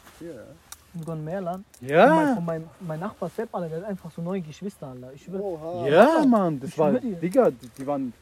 Sogar 0.98 1.16
in 1.16 1.24
Meerland. 1.26 1.66
Mein, 1.82 1.90
Ja. 1.90 2.36
von 2.36 2.46
meinem, 2.46 2.64
mein 2.80 3.00
Nachbar 3.00 3.30
Sepp, 3.30 3.54
Alter, 3.54 3.70
der 3.70 3.78
hat 3.80 3.86
einfach 3.90 4.10
so 4.16 4.22
neun 4.22 4.44
Geschwister, 4.46 4.88
Alter. 4.88 5.12
Ich. 5.14 5.28
Oha. 5.34 5.88
Ja, 5.88 6.26
Mann, 6.26 6.60
das 6.60 6.70
Ich 6.70 6.78
war. 6.78 6.92
Digga, 6.94 7.52
die, 7.52 7.70
die 7.78 7.86
waren. 7.88 8.14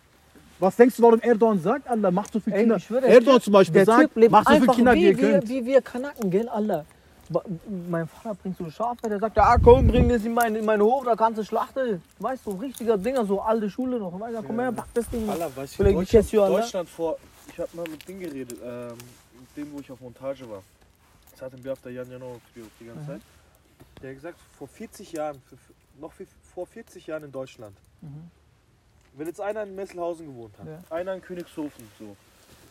Was 0.60 0.76
denkst 0.76 0.96
du, 0.98 1.04
warum 1.04 1.20
Erdogan 1.20 1.60
sagt, 1.60 1.88
Alter, 1.88 2.10
macht 2.12 2.32
so 2.34 2.40
viele 2.40 2.58
Kinder? 2.58 2.78
ich 2.78 2.84
schwör, 2.86 3.02
der 3.02 3.10
Erdogan 3.12 3.36
Typ- 3.40 3.44
zum 3.44 3.54
Beispiel 3.54 3.74
der 3.76 3.86
sagt, 3.86 4.02
Typ 4.02 4.16
lebt 4.16 4.32
macht 4.32 4.48
so 4.48 4.54
viele 4.56 4.68
Kinder, 4.68 4.94
wie 4.94 4.98
wie, 4.98 5.04
ihr 5.06 5.18
wie, 5.18 5.22
könnt. 5.22 5.50
wie 5.50 5.66
wir 5.66 5.82
Kanaken, 5.82 6.30
gell, 6.32 6.48
Alter. 6.50 6.86
Mein 7.90 8.08
Vater 8.08 8.36
bringt 8.36 8.58
so 8.58 8.70
Schafe, 8.70 9.10
der 9.10 9.18
sagt, 9.20 9.36
ja 9.38 9.58
komm, 9.58 9.88
bring 9.88 10.08
das 10.10 10.24
in 10.26 10.34
meinen 10.34 10.56
in 10.58 10.66
meine 10.66 10.84
Hof, 10.84 11.06
da 11.06 11.16
kannst 11.16 11.40
du 11.40 11.44
schlachten. 11.44 12.02
Weißt 12.20 12.46
du, 12.46 12.52
so 12.52 12.58
richtiger 12.58 12.98
Dinger, 12.98 13.26
so 13.26 13.42
alte 13.42 13.70
Schule 13.70 13.98
noch. 13.98 14.18
Weißt 14.20 14.36
du, 14.38 14.44
komm 14.44 14.60
her, 14.60 14.72
pack 14.72 14.88
das 14.94 15.10
Ding. 15.10 15.28
Allah, 15.30 15.50
weiß 15.56 15.72
ich, 15.72 15.78
Vielleicht 15.78 15.96
Deutschland, 15.98 16.10
kennst 16.10 16.34
du 16.34 16.42
ne? 16.42 16.48
Deutschland 16.50 16.90
vor, 16.90 17.18
ich 17.52 17.58
habe 17.60 17.70
mal 17.74 17.86
mit 17.90 18.08
Ding 18.08 18.20
geredet, 18.20 18.58
ähm, 18.64 18.90
mit 19.40 19.58
dem, 19.66 19.74
wo 19.74 19.80
ich 19.80 19.90
auf 19.92 20.00
Montage 20.02 20.48
war. 20.50 20.62
Hat 21.44 21.54
ein 21.54 21.68
auf 21.70 21.82
der 21.82 21.92
Jan 21.92 22.10
Janowitz 22.10 22.42
die 22.80 22.86
ganze 22.86 23.06
Zeit. 23.06 23.22
Der 24.02 24.10
hat 24.12 24.16
gesagt, 24.16 24.40
vor 24.58 24.68
40 24.68 25.12
Jahren, 25.12 25.42
noch 26.00 26.14
vor 26.54 26.66
40 26.68 27.08
Jahren 27.08 27.24
in 27.26 27.32
Deutschland, 27.32 27.76
Mhm. 28.02 28.30
wenn 29.16 29.28
jetzt 29.28 29.42
einer 29.42 29.64
in 29.64 29.76
Messelhausen 29.76 30.26
gewohnt 30.28 30.58
hat, 30.58 30.68
Ja. 30.68 30.80
einer 30.90 31.14
in 31.16 31.22
Königshofen, 31.22 31.86
so. 32.00 32.16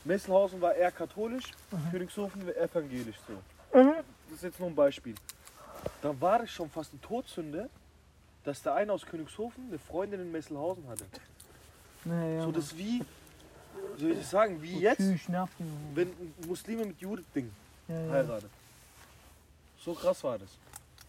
Messelhausen 0.04 0.60
war 0.60 0.74
eher 0.74 0.90
katholisch, 0.90 1.52
Mhm. 1.70 1.90
Königshofen 1.90 2.46
war 2.46 2.56
evangelisch, 2.56 3.16
so. 3.26 3.34
Das 3.72 4.36
ist 4.36 4.42
jetzt 4.44 4.58
nur 4.60 4.68
ein 4.70 4.74
Beispiel. 4.74 5.14
Dann 6.00 6.18
war 6.20 6.42
es 6.42 6.50
schon 6.50 6.70
fast 6.70 6.92
eine 6.92 7.00
Todsünde, 7.02 7.68
dass 8.44 8.62
der 8.62 8.74
eine 8.74 8.92
aus 8.92 9.04
Königshofen 9.06 9.68
eine 9.68 9.78
Freundin 9.78 10.20
in 10.20 10.32
Messelhausen 10.32 10.86
hatte. 10.88 11.04
Ja, 12.04 12.24
ja, 12.26 12.42
So 12.44 12.52
das 12.52 12.76
wie, 12.76 13.02
soll 13.98 14.10
ich 14.12 14.18
das 14.18 14.30
sagen, 14.30 14.60
wie 14.62 14.78
jetzt, 14.80 15.00
wenn 15.94 16.10
Muslime 16.46 16.86
mit 16.86 17.00
Juden-Ding 17.00 17.50
Ja, 17.88 18.00
ja. 18.00 18.38
So 19.84 19.92
krass 19.94 20.22
war 20.24 20.38
das. 20.38 20.48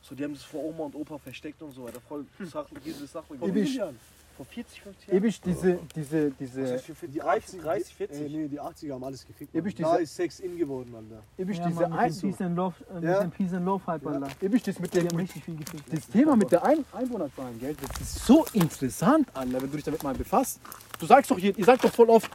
So, 0.01 0.15
die 0.15 0.23
haben 0.23 0.33
das 0.33 0.43
vor 0.43 0.63
Oma 0.63 0.85
und 0.85 0.95
Opa 0.95 1.17
versteckt 1.17 1.61
und 1.61 1.71
so 1.71 1.85
weiter. 1.85 2.01
Voll 2.01 2.25
sachlich, 2.43 2.79
diese 2.83 3.05
Sache. 3.07 3.25
Vor 3.37 3.47
wie 3.55 3.63
vielen 3.63 3.77
Jahren? 3.77 3.99
Vor 4.35 4.45
40, 4.47 4.81
50 4.81 5.07
Jahren? 5.07 5.17
Ewig 5.23 5.41
diese, 5.41 5.79
diese, 5.95 6.31
diese, 6.31 6.79
für 6.79 6.95
40, 6.95 7.21
30, 7.21 7.61
30, 7.61 7.95
40? 7.95 8.19
Ey, 8.21 8.29
nee, 8.29 8.47
die 8.47 8.59
80er 8.59 8.93
haben 8.93 9.03
alles 9.03 9.25
gefickt. 9.25 9.53
Ewig 9.55 9.79
Mann. 9.79 9.91
Da 9.91 9.97
diese- 9.97 10.03
ist 10.03 10.15
Sex 10.15 10.39
in 10.39 10.57
geworden, 10.57 10.93
Alter. 10.95 11.23
ewig 11.37 11.57
Ja, 11.59 11.67
diese 11.67 11.87
Mann, 11.87 12.09
Peace 12.19 12.41
and 12.41 12.55
Love, 12.57 12.75
äh, 12.89 12.93
Ja. 13.05 13.11
mit 13.13 13.21
dem 13.21 13.31
Peace 13.31 13.53
and 13.53 13.65
Love 13.65 13.85
Hype, 13.85 14.07
Alter. 14.07 14.27
ewig 14.41 14.63
das 14.63 14.79
mit 14.79 14.93
Die 14.93 14.97
haben 14.99 15.05
mit, 15.15 15.17
richtig 15.19 15.43
viel 15.43 15.55
gefickt. 15.55 15.93
das 15.93 16.07
Thema 16.07 16.35
mit 16.35 16.51
der 16.51 16.63
ein 16.65 16.83
Einwohnerzahlen, 16.91 17.59
gell? 17.59 17.75
Das 17.75 18.01
ist 18.01 18.25
so 18.25 18.43
interessant, 18.53 19.29
Alter, 19.35 19.61
wenn 19.61 19.69
du 19.69 19.75
dich 19.77 19.85
damit 19.85 20.01
mal 20.01 20.15
befasst. 20.15 20.59
Du 20.99 21.05
sagst 21.05 21.29
doch, 21.29 21.37
je- 21.37 21.53
ihr 21.55 21.65
sagt 21.65 21.83
doch 21.83 21.93
voll 21.93 22.09
oft, 22.09 22.31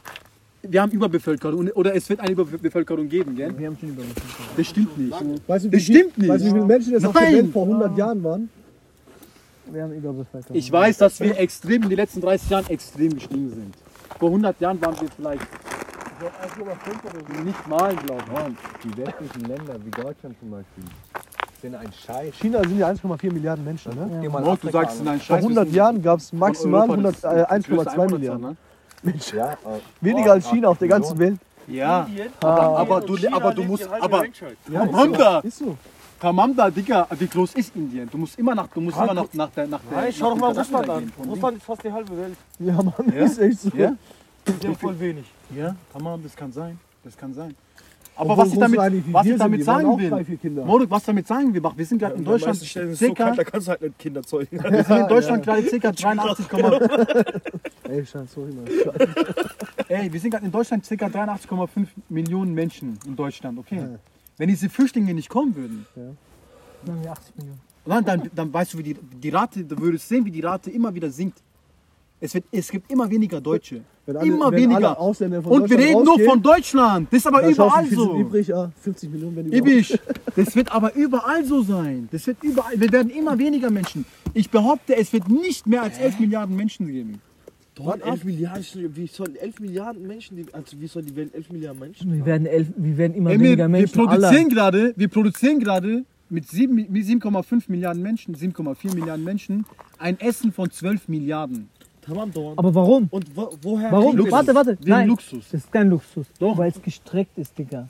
wir 0.61 0.81
haben 0.81 0.91
Überbevölkerung 0.91 1.69
oder 1.69 1.95
es 1.95 2.09
wird 2.09 2.19
eine 2.19 2.31
Überbevölkerung 2.31 3.07
geben, 3.07 3.35
gell? 3.35 3.57
Wir 3.57 3.67
haben 3.67 3.77
schon 3.79 3.89
über 3.89 4.03
Das 4.57 4.67
stimmt 4.67 4.97
nicht. 4.97 5.47
Weißt 5.47 5.65
du, 5.65 5.69
Das 5.69 5.81
stimmt 5.83 6.17
nicht. 6.17 6.29
Weißt 6.29 6.41
du, 6.43 6.47
wie 6.47 6.51
viele 6.53 6.65
Menschen 6.65 6.93
jetzt 6.93 7.05
auf 7.05 7.13
der. 7.13 7.31
Welt 7.31 7.51
vor 7.53 7.63
100 7.65 7.97
Jahren 7.97 8.23
waren? 8.23 8.49
Wir 9.71 9.83
haben 9.83 9.93
Überbevölkerung. 9.93 10.55
Ich 10.57 10.71
weiß, 10.71 10.97
dass 10.97 11.19
wir 11.19 11.37
extrem 11.37 11.83
in 11.83 11.89
den 11.89 11.97
letzten 11.97 12.21
30 12.21 12.49
Jahren 12.49 12.67
extrem 12.69 13.13
gestiegen 13.13 13.49
sind. 13.49 13.75
Vor 14.17 14.29
100 14.29 14.59
Jahren 14.59 14.81
waren 14.81 14.99
wir 14.99 15.07
vielleicht 15.15 15.47
nicht 17.45 17.67
mal, 17.67 17.95
glaube 17.95 18.23
ich. 18.49 18.91
Die 18.91 18.97
westlichen 18.97 19.41
Länder 19.47 19.75
wie 19.85 19.91
Deutschland 19.91 20.35
zum 20.39 20.51
Beispiel 20.51 20.83
sind 21.61 21.75
ein 21.75 21.91
Scheiß. 21.93 22.35
China 22.39 22.61
sind 22.63 22.79
ja 22.79 22.87
1,4 22.89 23.31
Milliarden 23.33 23.63
Menschen, 23.65 23.93
ne? 23.93 24.21
Ja. 24.23 24.29
Afrika 24.33 24.57
du 24.67 24.71
sagst, 24.71 24.99
an. 24.99 25.05
nein, 25.05 25.19
Vor 25.19 25.37
Scheiße. 25.37 25.47
100 25.47 25.71
Jahren 25.71 26.01
gab 26.01 26.19
es 26.19 26.31
maximal 26.33 26.81
Europa 26.89 26.93
100, 26.93 27.15
das- 27.15 27.23
äh, 27.23 27.37
das 27.37 27.47
größte 27.47 27.53
1,2 27.53 27.53
Einwohnerzahl, 27.91 28.07
Milliarden. 28.09 28.41
ne? 28.41 28.57
Menschen. 29.03 29.37
Ja, 29.37 29.53
äh, 29.53 29.57
Weniger 30.01 30.33
als 30.33 30.49
China 30.49 30.69
auf 30.69 30.77
der 30.77 30.87
ganzen 30.87 31.17
Welt. 31.19 31.39
Ja. 31.67 32.07
Aber, 32.41 32.63
Indien 32.63 32.77
aber, 32.77 33.01
du, 33.01 33.15
China 33.15 33.35
aber 33.35 33.53
du 33.53 33.63
musst, 33.63 33.87
aber 33.87 34.23
so. 35.49 35.77
Kamanda, 36.19 36.69
Digga, 36.69 37.07
wie 37.17 37.27
groß 37.27 37.53
ist 37.53 37.73
Indien? 37.75 38.09
Du 38.09 38.17
musst 38.17 38.37
immer 38.37 38.53
nach, 38.53 38.67
du 38.67 38.81
musst 38.81 38.97
immer 38.97 39.13
nach, 39.13 39.33
nach 39.33 39.49
der, 39.51 39.67
nach 39.67 39.79
der. 39.89 39.97
Nein, 39.97 40.09
nach 40.09 40.17
schau 40.17 40.29
doch 40.31 40.37
mal 40.37 40.51
Russland 40.51 40.89
an. 40.89 41.13
Russland 41.25 41.57
ist 41.57 41.63
fast 41.63 41.83
die 41.83 41.91
halbe 41.91 42.17
Welt. 42.17 42.37
Ja, 42.59 42.73
Mann, 42.73 42.93
Ja? 43.15 43.23
ist 43.25 43.39
echt 43.39 43.61
so. 43.61 43.69
Ja? 43.73 43.93
Voll 44.79 44.99
wenig. 44.99 45.25
Ja, 45.55 45.75
Tamam, 45.93 46.21
das 46.21 46.35
kann 46.35 46.51
sein. 46.51 46.77
Das 47.03 47.15
kann 47.15 47.33
sein. 47.33 47.55
Aber 48.19 48.31
Obwohl 48.31 48.45
was 48.47 48.53
ich 48.53 48.59
damit, 48.59 49.13
was 49.13 49.25
ich 49.25 49.37
damit 49.37 49.63
sagen 49.63 49.97
will. 49.97 50.65
Moruk, 50.65 50.91
was 50.91 51.03
damit 51.05 51.25
sagen 51.25 51.53
will, 51.53 51.63
wir 51.63 51.85
sind 51.85 51.99
gerade 51.99 52.15
in 52.15 52.25
Deutschland 52.25 52.57
circa, 52.57 53.31
da 53.31 53.43
kannst 53.45 53.67
du 53.67 53.71
halt 53.71 53.81
nicht 53.81 53.97
Kinder 53.97 54.21
zeugen. 54.23 54.59
wir 54.61 54.83
sind 54.83 54.97
in 54.97 55.07
Deutschland 55.07 55.45
gerade 55.45 55.63
circa 55.63 55.91
83, 55.93 56.45
Ey, 57.87 58.03
sorry, 58.03 58.51
Mann. 58.51 58.67
ey, 59.87 60.11
wir 60.11 60.19
sind 60.19 60.31
gerade 60.31 60.45
in 60.45 60.51
Deutschland 60.51 60.85
circa 60.85 61.05
83,5 61.05 61.87
Millionen 62.09 62.53
Menschen 62.53 62.99
in 63.07 63.15
Deutschland, 63.15 63.57
okay? 63.57 63.85
Wenn 64.37 64.49
diese 64.49 64.67
Flüchtlinge 64.67 65.13
nicht 65.13 65.29
kommen 65.29 65.55
würden, 65.55 65.85
Dann 65.95 66.95
haben 66.95 67.03
wir 67.03 67.11
80 67.13 67.37
Millionen. 67.37 67.59
dann, 67.85 68.03
dann, 68.03 68.29
dann 68.35 68.53
weißt 68.53 68.73
du, 68.73 68.79
wie 68.79 68.83
die, 68.83 68.95
die 68.95 69.29
Rate, 69.29 69.63
du 69.63 69.77
würdest 69.79 70.09
sehen, 70.09 70.25
wie 70.25 70.31
die 70.31 70.41
Rate 70.41 70.69
immer 70.71 70.93
wieder 70.93 71.09
sinkt. 71.09 71.41
Es, 72.21 72.33
wird, 72.33 72.43
es 72.51 72.69
gibt 72.69 72.91
immer 72.91 73.09
weniger 73.09 73.39
Deutsche. 73.39 73.81
Wenn 74.05 74.17
alle- 74.17 74.27
immer 74.27 74.51
wenn 74.51 74.63
weniger. 74.63 74.75
alle 74.89 74.97
Ausländer 74.99 75.41
von 75.41 75.61
Und 75.61 75.69
wir 75.69 75.77
reden 75.77 76.03
nur 76.03 76.19
von 76.19 76.41
Deutschland. 76.41 77.07
Das 77.11 77.19
ist 77.19 77.27
aber 77.27 77.47
überall 77.47 77.85
so. 77.87 78.17
übrig, 78.19 78.47
ja, 78.47 78.71
50 78.81 79.09
Millionen, 79.11 79.35
wenn 79.37 79.49
die 79.51 79.57
Ibisch, 79.57 79.97
das 80.35 80.55
wird 80.55 80.71
aber 80.71 80.93
überall 80.95 81.45
so 81.45 81.61
sein. 81.61 82.09
Das 82.11 82.27
wird 82.27 82.43
überall, 82.43 82.79
wir 82.79 82.91
werden 82.91 83.09
immer 83.09 83.37
weniger 83.37 83.69
Menschen. 83.69 84.03
Ich 84.33 84.49
behaupte, 84.49 84.95
es 84.97 85.13
wird 85.13 85.29
nicht 85.29 85.65
mehr 85.67 85.83
als 85.83 85.97
11 85.97 86.19
Milliarden 86.19 86.55
Menschen 86.55 86.87
geben. 86.87 87.21
Mann, 87.81 88.01
11 88.01 88.25
Milliarden, 88.25 88.65
wie 88.95 89.07
soll 89.07 89.37
11 89.37 89.59
Milliarden 89.61 90.05
Menschen, 90.05 90.35
die, 90.35 90.53
also 90.53 90.77
wie 90.81 90.87
soll 90.87 91.01
die 91.03 91.15
Welt 91.15 91.33
11 91.33 91.49
Milliarden 91.51 91.79
Menschen 91.79 92.11
Wir 92.13 92.25
werden, 92.25 92.45
elf, 92.45 92.67
wir 92.75 92.97
werden 92.97 93.13
immer 93.13 93.29
Emil, 93.31 93.45
weniger 93.51 93.63
wir 93.65 93.69
Menschen. 93.69 93.93
produzieren 93.93 94.35
aller. 94.35 94.49
gerade, 94.49 94.93
wir 94.97 95.07
produzieren 95.07 95.59
gerade 95.59 96.03
mit 96.29 96.45
sieben- 96.49 96.75
mit 96.75 97.05
7,5 97.05 97.69
Milliarden 97.69 98.03
Menschen, 98.03 98.35
7,4 98.35 98.93
Milliarden 98.95 99.23
Menschen, 99.23 99.65
ein 99.97 100.19
Essen 100.19 100.51
von 100.51 100.69
12 100.69 101.07
Milliarden. 101.07 101.69
Aber 102.11 102.75
warum? 102.75 103.07
Und 103.11 103.35
wo, 103.35 103.49
woher 103.61 103.91
Warum? 103.91 104.17
wir 104.17 104.31
Warte, 104.31 104.47
das? 104.47 104.55
warte. 104.55 104.79
Wegen 104.79 104.89
Nein, 104.89 105.07
Luxus. 105.07 105.45
das 105.51 105.61
ist 105.61 105.71
kein 105.71 105.89
Luxus. 105.89 106.27
Doch. 106.39 106.57
Weil 106.57 106.71
es 106.71 106.81
gestreckt 106.81 107.37
ist, 107.37 107.57
Digga. 107.57 107.87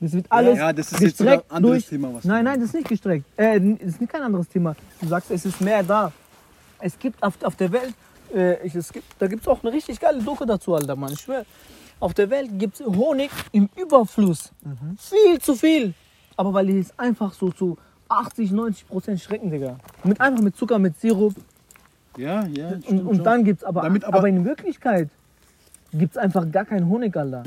Das 0.00 0.12
wird 0.12 0.26
alles 0.30 0.56
ja, 0.56 0.72
das 0.72 0.92
ist 0.92 1.00
jetzt 1.00 1.20
ein 1.20 1.40
anderes 1.48 1.82
durch... 1.82 1.86
Thema. 1.88 2.14
Was 2.14 2.24
Nein, 2.24 2.44
nein, 2.44 2.58
das 2.58 2.70
ist 2.70 2.74
nicht 2.74 2.88
gestreckt. 2.88 3.26
Äh, 3.36 3.60
das 3.60 3.88
ist 3.90 4.00
nicht 4.00 4.10
kein 4.10 4.22
anderes 4.22 4.48
Thema. 4.48 4.74
Du 5.00 5.06
sagst, 5.08 5.30
es 5.30 5.44
ist 5.44 5.60
mehr 5.60 5.82
da. 5.82 6.10
Es 6.78 6.98
gibt 6.98 7.22
auf, 7.22 7.34
auf 7.42 7.54
der 7.56 7.70
Welt, 7.70 7.94
äh, 8.34 8.66
ich, 8.66 8.74
es 8.74 8.90
gibt, 8.92 9.04
da 9.18 9.26
gibt 9.26 9.42
es 9.42 9.48
auch 9.48 9.62
eine 9.62 9.72
richtig 9.72 10.00
geile 10.00 10.22
Doku 10.22 10.46
dazu, 10.46 10.74
Alter, 10.74 10.96
Mann. 10.96 11.12
Ich 11.12 11.20
schwör. 11.20 11.44
Auf 11.98 12.14
der 12.14 12.30
Welt 12.30 12.48
gibt 12.58 12.80
es 12.80 12.86
Honig 12.86 13.30
im 13.52 13.68
Überfluss. 13.76 14.50
Viel 14.96 15.38
zu 15.38 15.54
viel. 15.54 15.92
Aber 16.36 16.54
weil 16.54 16.66
die 16.66 16.78
es 16.78 16.98
einfach 16.98 17.34
so 17.34 17.50
zu 17.50 17.76
80, 18.08 18.52
90 18.52 18.88
Prozent 18.88 19.20
schrecken, 19.20 19.50
Digga. 19.50 19.76
Mit, 20.04 20.18
einfach 20.18 20.40
mit 20.40 20.56
Zucker, 20.56 20.78
mit 20.78 20.98
Sirup. 20.98 21.34
Ja, 22.16 22.46
ja. 22.46 22.72
Und, 22.88 23.02
und 23.06 23.24
dann 23.24 23.44
gibt 23.44 23.60
es 23.60 23.64
aber, 23.64 23.84
aber, 23.84 24.06
aber- 24.06 24.28
in 24.28 24.44
Wirklichkeit 24.44 25.08
gibt 25.92 26.12
es 26.12 26.16
einfach 26.18 26.50
gar 26.50 26.64
keinen 26.64 26.88
Honig, 26.88 27.16
Alter. 27.16 27.44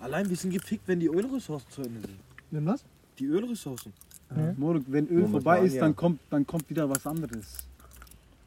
Allein 0.00 0.28
wir 0.28 0.36
sind 0.36 0.52
gefickt, 0.52 0.86
wenn 0.86 1.00
die 1.00 1.06
Ölressourcen 1.08 1.68
zu 1.70 1.82
Ende 1.82 2.00
sind. 2.00 2.18
Wenn 2.50 2.66
was? 2.66 2.84
Die 3.18 3.26
Ölressourcen. 3.26 3.92
Moruk, 4.56 4.84
wenn 4.86 5.06
Öl 5.06 5.22
Momentan 5.22 5.30
vorbei 5.32 5.60
ist, 5.62 5.74
ja. 5.74 5.80
dann 5.80 5.96
kommt, 5.96 6.20
dann 6.30 6.46
kommt 6.46 6.68
wieder 6.70 6.88
was 6.88 7.06
anderes. 7.06 7.66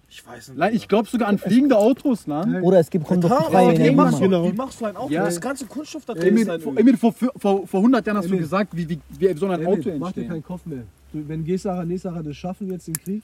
Ich 0.10 0.26
weiß 0.26 0.50
nicht. 0.50 0.58
Nein, 0.58 0.76
Ich 0.76 0.88
glaube 0.88 1.08
sogar 1.10 1.28
an 1.28 1.38
fliegende 1.38 1.76
Autos, 1.78 2.28
ne? 2.28 2.62
Oder 2.62 2.80
es 2.80 2.90
gibt 2.90 3.06
kommt 3.06 3.24
doch 3.24 3.30
Total, 3.30 3.50
freie 3.52 3.70
aber 3.70 3.78
wie, 3.80 3.92
machst 3.96 4.20
du, 4.20 4.24
Genau. 4.24 4.44
wie 4.46 4.54
machst 4.56 4.80
du 4.82 4.86
ein 4.86 4.96
Auto? 4.96 5.12
Ja. 5.12 5.26
Das 5.26 5.42
ganze 5.42 5.66
Kunststoff 5.66 6.06
da 6.06 6.14
drin 6.14 6.36
ist 6.36 6.42
Emil, 6.44 6.52
ein 6.52 6.62
vor. 6.62 6.78
Emil, 6.78 6.98
vor, 6.98 7.14
vor, 7.14 7.66
vor 7.68 7.80
100 7.80 8.06
Jahren 8.06 8.18
hast 8.18 8.26
du 8.26 8.30
Emil. 8.30 8.42
gesagt, 8.42 8.76
wie, 8.76 8.88
wie, 8.90 9.00
wie 9.18 9.34
soll 9.34 9.52
ein 9.52 9.66
Auto 9.66 9.90
Emil, 9.90 10.00
mach 10.00 10.12
dir 10.12 10.28
keinen 10.28 10.44
Kopf 10.44 10.66
mehr. 10.66 10.84
Du, 11.12 11.28
wenn 11.28 11.44
Gesara, 11.44 11.84
Nesara 11.84 12.22
das 12.22 12.36
schaffen 12.38 12.70
jetzt 12.70 12.88
den 12.88 12.96
Krieg, 12.96 13.24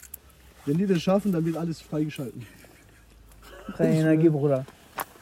wenn 0.68 0.78
die 0.78 0.86
das 0.86 1.02
schaffen, 1.02 1.32
dann 1.32 1.46
wird 1.46 1.58
alles 1.58 1.82
freigeschalten. 1.82 2.46
Freie 3.76 4.00
Energie, 4.00 4.30
Bruder. 4.30 4.66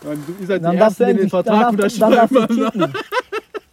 Dann, 0.02 0.24
du, 0.26 0.36
ihr 0.40 0.48
seid 0.48 0.64
Dann 0.64 0.72
die 0.72 0.78
Ersten, 0.78 1.06
den 1.06 1.18
dann 1.18 1.30
Vertrag 1.30 1.78
darfst, 1.78 2.02
dann 2.02 2.12
darfst 2.12 2.36
unterschreiben. 2.36 2.94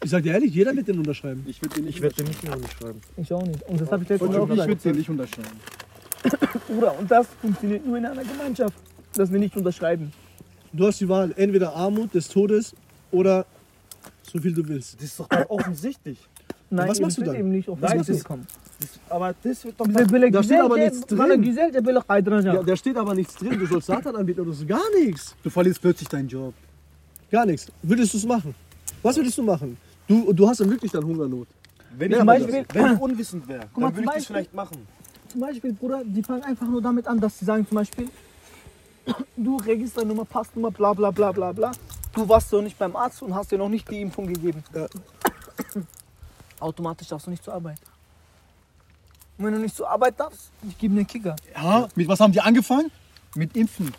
Ich 0.05 0.11
sag 0.11 0.23
dir 0.23 0.33
ehrlich, 0.33 0.55
jeder 0.55 0.75
wird 0.75 0.89
den 0.89 0.99
unterschreiben. 0.99 1.45
Ich 1.47 1.63
würde 1.63 1.77
den 1.77 1.89
Ich 1.89 2.01
werde 2.01 2.17
den 2.17 2.27
nicht 2.27 2.43
mehr 2.43 2.57
unterschreiben. 2.57 3.01
Ich 3.17 3.33
auch 3.33 3.43
nicht. 3.43 3.63
Und 3.69 3.81
das 3.81 3.91
habe 3.91 4.03
ich 4.03 4.09
letztens 4.09 4.35
auch 4.35 4.43
unterschreiben. 4.43 4.73
Ich 4.73 4.83
gesagt. 4.83 4.85
würde 4.85 4.91
den 4.91 4.99
nicht 4.99 5.11
unterschreiben. 5.11 6.61
Bruder, 6.69 6.99
und 6.99 7.11
das 7.11 7.27
funktioniert 7.41 7.87
nur 7.87 7.99
in 7.99 8.07
einer 8.07 8.25
Gemeinschaft, 8.25 8.75
dass 9.15 9.31
wir 9.33 9.39
nicht 9.39 9.57
unterschreiben. 9.57 10.13
Du 10.73 10.87
hast 10.87 11.01
die 11.01 11.09
Wahl, 11.09 11.33
entweder 11.37 11.75
Armut 11.75 12.15
des 12.15 12.29
Todes 12.29 12.75
oder 13.11 13.47
so 14.23 14.39
viel 14.41 14.53
du 14.53 14.67
willst. 14.67 14.97
Das 14.97 15.05
ist 15.05 15.21
doch 15.21 15.29
dann 15.29 15.45
offensichtlich. 15.45 16.19
Nein, 16.73 16.89
was 16.89 17.01
machst 17.01 17.19
du 17.19 17.23
dann? 17.25 17.37
Eben 17.37 17.51
nicht 17.51 17.69
auf 17.69 17.79
Nein, 17.81 17.99
das 17.99 18.07
das- 18.07 18.25
kommen. 18.25 18.47
Aber 19.09 19.35
das 19.45 19.65
wird 19.65 19.79
doch 19.79 19.87
Bize 19.87 20.07
böyle 20.07 20.31
Da 20.31 20.43
steht 20.43 20.61
aber 20.61 20.77
nichts 20.77 21.01
drin. 21.07 21.73
de 21.75 21.85
böyle 21.87 22.01
kaydıracağım. 22.01 22.57
Ja, 22.57 22.63
da 22.67 22.77
steht 22.77 22.97
aber 22.97 23.15
nichts 23.15 23.35
drin. 23.41 23.61
Du 23.61 23.67
sollst 23.67 23.87
Satan 23.87 24.15
anbieten 24.15 24.41
oder 24.43 24.53
so. 24.53 24.67
Gar 24.67 24.91
nichts. 25.01 25.35
Du 25.45 25.51
verlierst 25.51 25.81
plötzlich 25.83 26.09
deinen 26.09 26.29
Job. 26.29 26.55
Gar 27.31 27.47
nichts. 27.47 27.69
Würdest 27.83 28.13
du 28.15 28.19
es 28.19 28.25
machen? 28.27 28.55
Was 29.03 29.17
würdest 29.17 29.39
du 29.39 29.43
machen? 29.43 29.77
Du, 30.09 30.33
du 30.33 30.49
hast 30.49 30.61
dann 30.61 30.71
wirklich 30.71 30.91
dann 30.93 31.05
Hungernot. 31.05 31.47
Wenn 31.99 32.11
Ja, 32.11 32.19
ich, 32.37 32.47
das- 32.47 32.75
wenn 32.75 32.93
ich 32.95 33.01
unwissend 33.01 33.47
wäre, 33.49 33.67
dann 33.77 33.83
würde 33.97 34.01
ich 34.01 34.05
zum 34.07 34.15
das 34.15 34.27
vielleicht 34.27 34.55
machen. 34.55 34.79
Zum 35.29 35.41
Beispiel, 35.41 35.73
Bruder, 35.75 36.03
die 36.05 36.23
fangen 36.23 36.43
einfach 36.51 36.67
nur 36.69 36.83
damit 36.83 37.07
an, 37.07 37.21
dass 37.21 37.39
sie 37.39 37.45
sagen 37.45 37.67
zum 37.69 37.77
Beispiel, 37.77 38.09
du 39.37 39.57
Registernummer, 39.57 40.25
Passnummer, 40.25 40.71
bla 40.71 40.93
bla 40.95 41.11
bla 41.11 41.33
bla 41.33 41.53
bla. 41.53 41.71
Du 42.15 42.29
warst 42.29 42.53
noch 42.53 42.63
nicht 42.63 42.79
beim 42.79 42.95
Arzt 42.97 43.23
und 43.23 43.35
hast 43.35 43.51
dir 43.53 43.59
noch 43.59 43.69
nicht 43.69 43.89
die 43.91 44.01
Impfung 44.01 44.27
gegeben. 44.27 44.63
Ja. 44.75 44.87
Automatisch 46.63 47.09
darfst 47.09 47.27
du 47.27 47.31
nicht 47.31 47.43
zur 47.45 47.55
Arbeit. 47.55 47.79
Und 49.39 49.47
wenn 49.47 49.55
du 49.55 49.61
nicht 49.61 49.75
zur 49.75 49.89
Arbeit 49.91 50.19
darfst, 50.19 50.51
ich 50.69 50.79
gebe 50.79 50.95
dir 50.95 51.01
einen 51.01 51.07
Kicker. 51.07 51.35
Ja, 51.55 51.89
mit 51.95 52.07
was 52.09 52.21
haben 52.21 52.33
die 52.33 52.41
angefangen? 52.41 52.91
Mit 53.35 53.57
Impfen. 53.57 53.93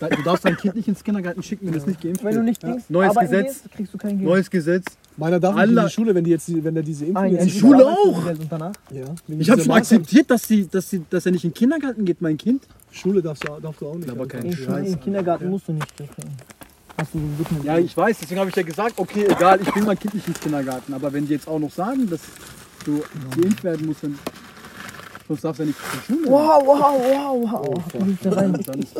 Du 0.00 0.22
darfst 0.22 0.46
dein 0.46 0.56
Kind 0.56 0.76
nicht 0.76 0.88
ins 0.88 1.04
Kindergarten 1.04 1.42
schicken, 1.42 1.66
wenn 1.66 1.74
es 1.74 1.86
nicht 1.86 2.00
geimpft 2.00 2.24
Wenn 2.24 2.30
du 2.30 2.36
wird. 2.36 2.46
nicht 2.46 2.62
Dings 2.62 2.88
Neues 2.88 3.14
Gesetz. 3.14 3.62
gehst, 3.62 3.70
kriegst 3.72 3.92
du 3.94 3.98
kein 3.98 4.16
Geld. 4.16 4.22
Neues 4.22 4.50
Gesetz. 4.50 4.84
Meiner 5.18 5.38
darf 5.38 5.54
nicht 5.54 5.68
in 5.68 5.76
die 5.76 5.90
Schule, 5.90 6.14
wenn, 6.14 6.24
die 6.24 6.30
jetzt, 6.30 6.64
wenn 6.64 6.74
er 6.74 6.82
diese 6.82 7.04
Impfung 7.04 7.22
Ah, 7.22 7.26
ja, 7.26 7.32
jetzt 7.34 7.44
die 7.54 7.58
Schule 7.58 7.86
auch. 7.86 8.24
Und 8.24 8.46
danach? 8.50 8.72
Ja, 8.90 9.04
Ich 9.28 9.50
habe 9.50 9.62
schon 9.62 9.72
akzeptiert, 9.72 10.30
dass, 10.30 10.48
sie, 10.48 10.66
dass, 10.66 10.88
sie, 10.88 11.04
dass 11.10 11.26
er 11.26 11.32
nicht 11.32 11.44
in 11.44 11.50
den 11.50 11.54
Kindergarten 11.54 12.06
geht, 12.06 12.22
mein 12.22 12.38
Kind. 12.38 12.66
Schule 12.90 13.20
darfst 13.20 13.46
du, 13.46 13.60
darfst 13.60 13.82
du 13.82 13.88
auch 13.88 13.94
nicht. 13.94 14.08
Aber 14.08 14.26
kein 14.26 14.46
In, 14.46 14.56
Schule, 14.56 14.86
Im 14.86 15.00
Kindergarten 15.00 15.50
musst 15.50 15.68
du 15.68 15.72
nicht 15.72 15.94
kriegen. 15.94 16.10
Hast 17.00 17.14
du 17.14 17.18
Rhythmen. 17.38 17.64
Ja, 17.64 17.78
ich 17.78 17.96
weiß, 17.96 18.18
deswegen 18.18 18.40
habe 18.40 18.50
ich 18.50 18.56
ja 18.56 18.62
gesagt, 18.62 18.98
okay, 18.98 19.24
egal, 19.24 19.58
ich 19.62 19.68
bringe 19.68 19.86
mein 19.86 19.98
Kind 19.98 20.12
nicht 20.12 20.28
ins 20.28 20.38
Kindergarten. 20.38 20.92
Aber 20.92 21.10
wenn 21.10 21.26
die 21.26 21.32
jetzt 21.32 21.48
auch 21.48 21.58
noch 21.58 21.70
sagen, 21.70 22.08
dass 22.10 22.20
du 22.84 23.02
geimpft 23.34 23.64
werden 23.64 23.86
musst, 23.86 24.04
dann 24.04 24.18
sonst 25.26 25.42
darfst 25.42 25.60
du 25.60 25.62
ja 25.62 25.68
nicht 25.68 25.78
zur 25.78 26.16
Schule. 26.16 26.30
Wow, 26.30 26.62
wow, 26.66 27.00
wow, 27.00 27.82
wow. 27.94 28.76
Ist, 28.76 28.94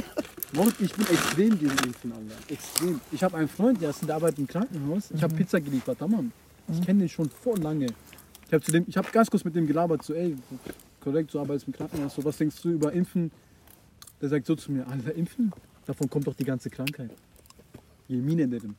Morgen, 0.52 0.72
ich 0.80 0.94
bin 0.94 1.06
extrem 1.08 1.58
gegen 1.58 1.70
Impfen, 1.70 2.12
Alter. 2.12 2.52
Extrem. 2.52 3.00
Ich 3.12 3.22
habe 3.22 3.36
einen 3.36 3.48
Freund, 3.48 3.82
der 3.82 3.90
ist 3.90 4.00
in 4.00 4.06
der 4.06 4.16
Arbeit 4.16 4.38
im 4.38 4.46
Krankenhaus. 4.46 5.10
Ich 5.14 5.22
habe 5.22 5.34
Pizza 5.34 5.60
geliefert, 5.60 6.00
Mann. 6.08 6.32
Ich 6.72 6.80
kenne 6.80 7.00
den 7.00 7.08
schon 7.08 7.28
vor 7.28 7.58
lange. 7.58 7.86
Ich 8.46 8.52
habe 8.54 8.64
dem, 8.72 8.84
ich 8.88 8.96
habe 8.96 9.08
ganz 9.12 9.30
kurz 9.30 9.44
mit 9.44 9.54
dem 9.54 9.66
gelabert, 9.66 10.02
so, 10.02 10.14
ey, 10.14 10.36
korrekt, 11.00 11.34
du 11.34 11.38
arbeitest 11.38 11.68
im 11.68 11.74
Krankenhaus, 11.74 12.14
so, 12.14 12.24
was 12.24 12.36
denkst 12.38 12.62
du 12.62 12.70
über 12.70 12.92
Impfen? 12.92 13.30
Der 14.22 14.28
sagt 14.30 14.46
so 14.46 14.56
zu 14.56 14.72
mir, 14.72 14.88
Alter, 14.88 15.14
Impfen? 15.14 15.52
Davon 15.86 16.08
kommt 16.08 16.26
doch 16.26 16.34
die 16.34 16.44
ganze 16.44 16.70
Krankheit. 16.70 17.10
Jemine 18.10 18.48
dedim. 18.48 18.74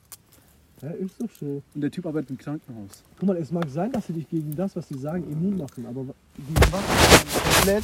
Ja, 0.81 0.89
ist 0.89 1.21
doch 1.21 1.29
so. 1.39 1.61
Und 1.73 1.81
der 1.81 1.91
Typ 1.91 2.05
arbeitet 2.05 2.31
im 2.31 2.37
Krankenhaus. 2.37 3.03
Guck 3.19 3.27
mal, 3.27 3.37
es 3.37 3.51
mag 3.51 3.69
sein, 3.69 3.91
dass 3.91 4.07
sie 4.07 4.13
dich 4.13 4.27
gegen 4.29 4.55
das, 4.55 4.75
was 4.75 4.87
sie 4.87 4.97
sagen, 4.97 5.23
immun 5.31 5.57
machen, 5.57 5.85
aber 5.85 6.05
gegen 6.35 6.71
was 6.71 7.43
komplett 7.55 7.83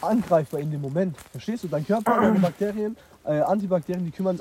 angreifbar 0.00 0.60
in 0.60 0.70
dem 0.70 0.80
Moment. 0.80 1.16
Verstehst 1.30 1.64
du? 1.64 1.68
Dein 1.68 1.86
Körper, 1.86 2.20
deine 2.20 2.38
Bakterien, 2.38 2.96
äh, 3.24 3.40
Antibakterien, 3.40 4.04
die 4.04 4.10
kümmern 4.10 4.34
sich 4.34 4.36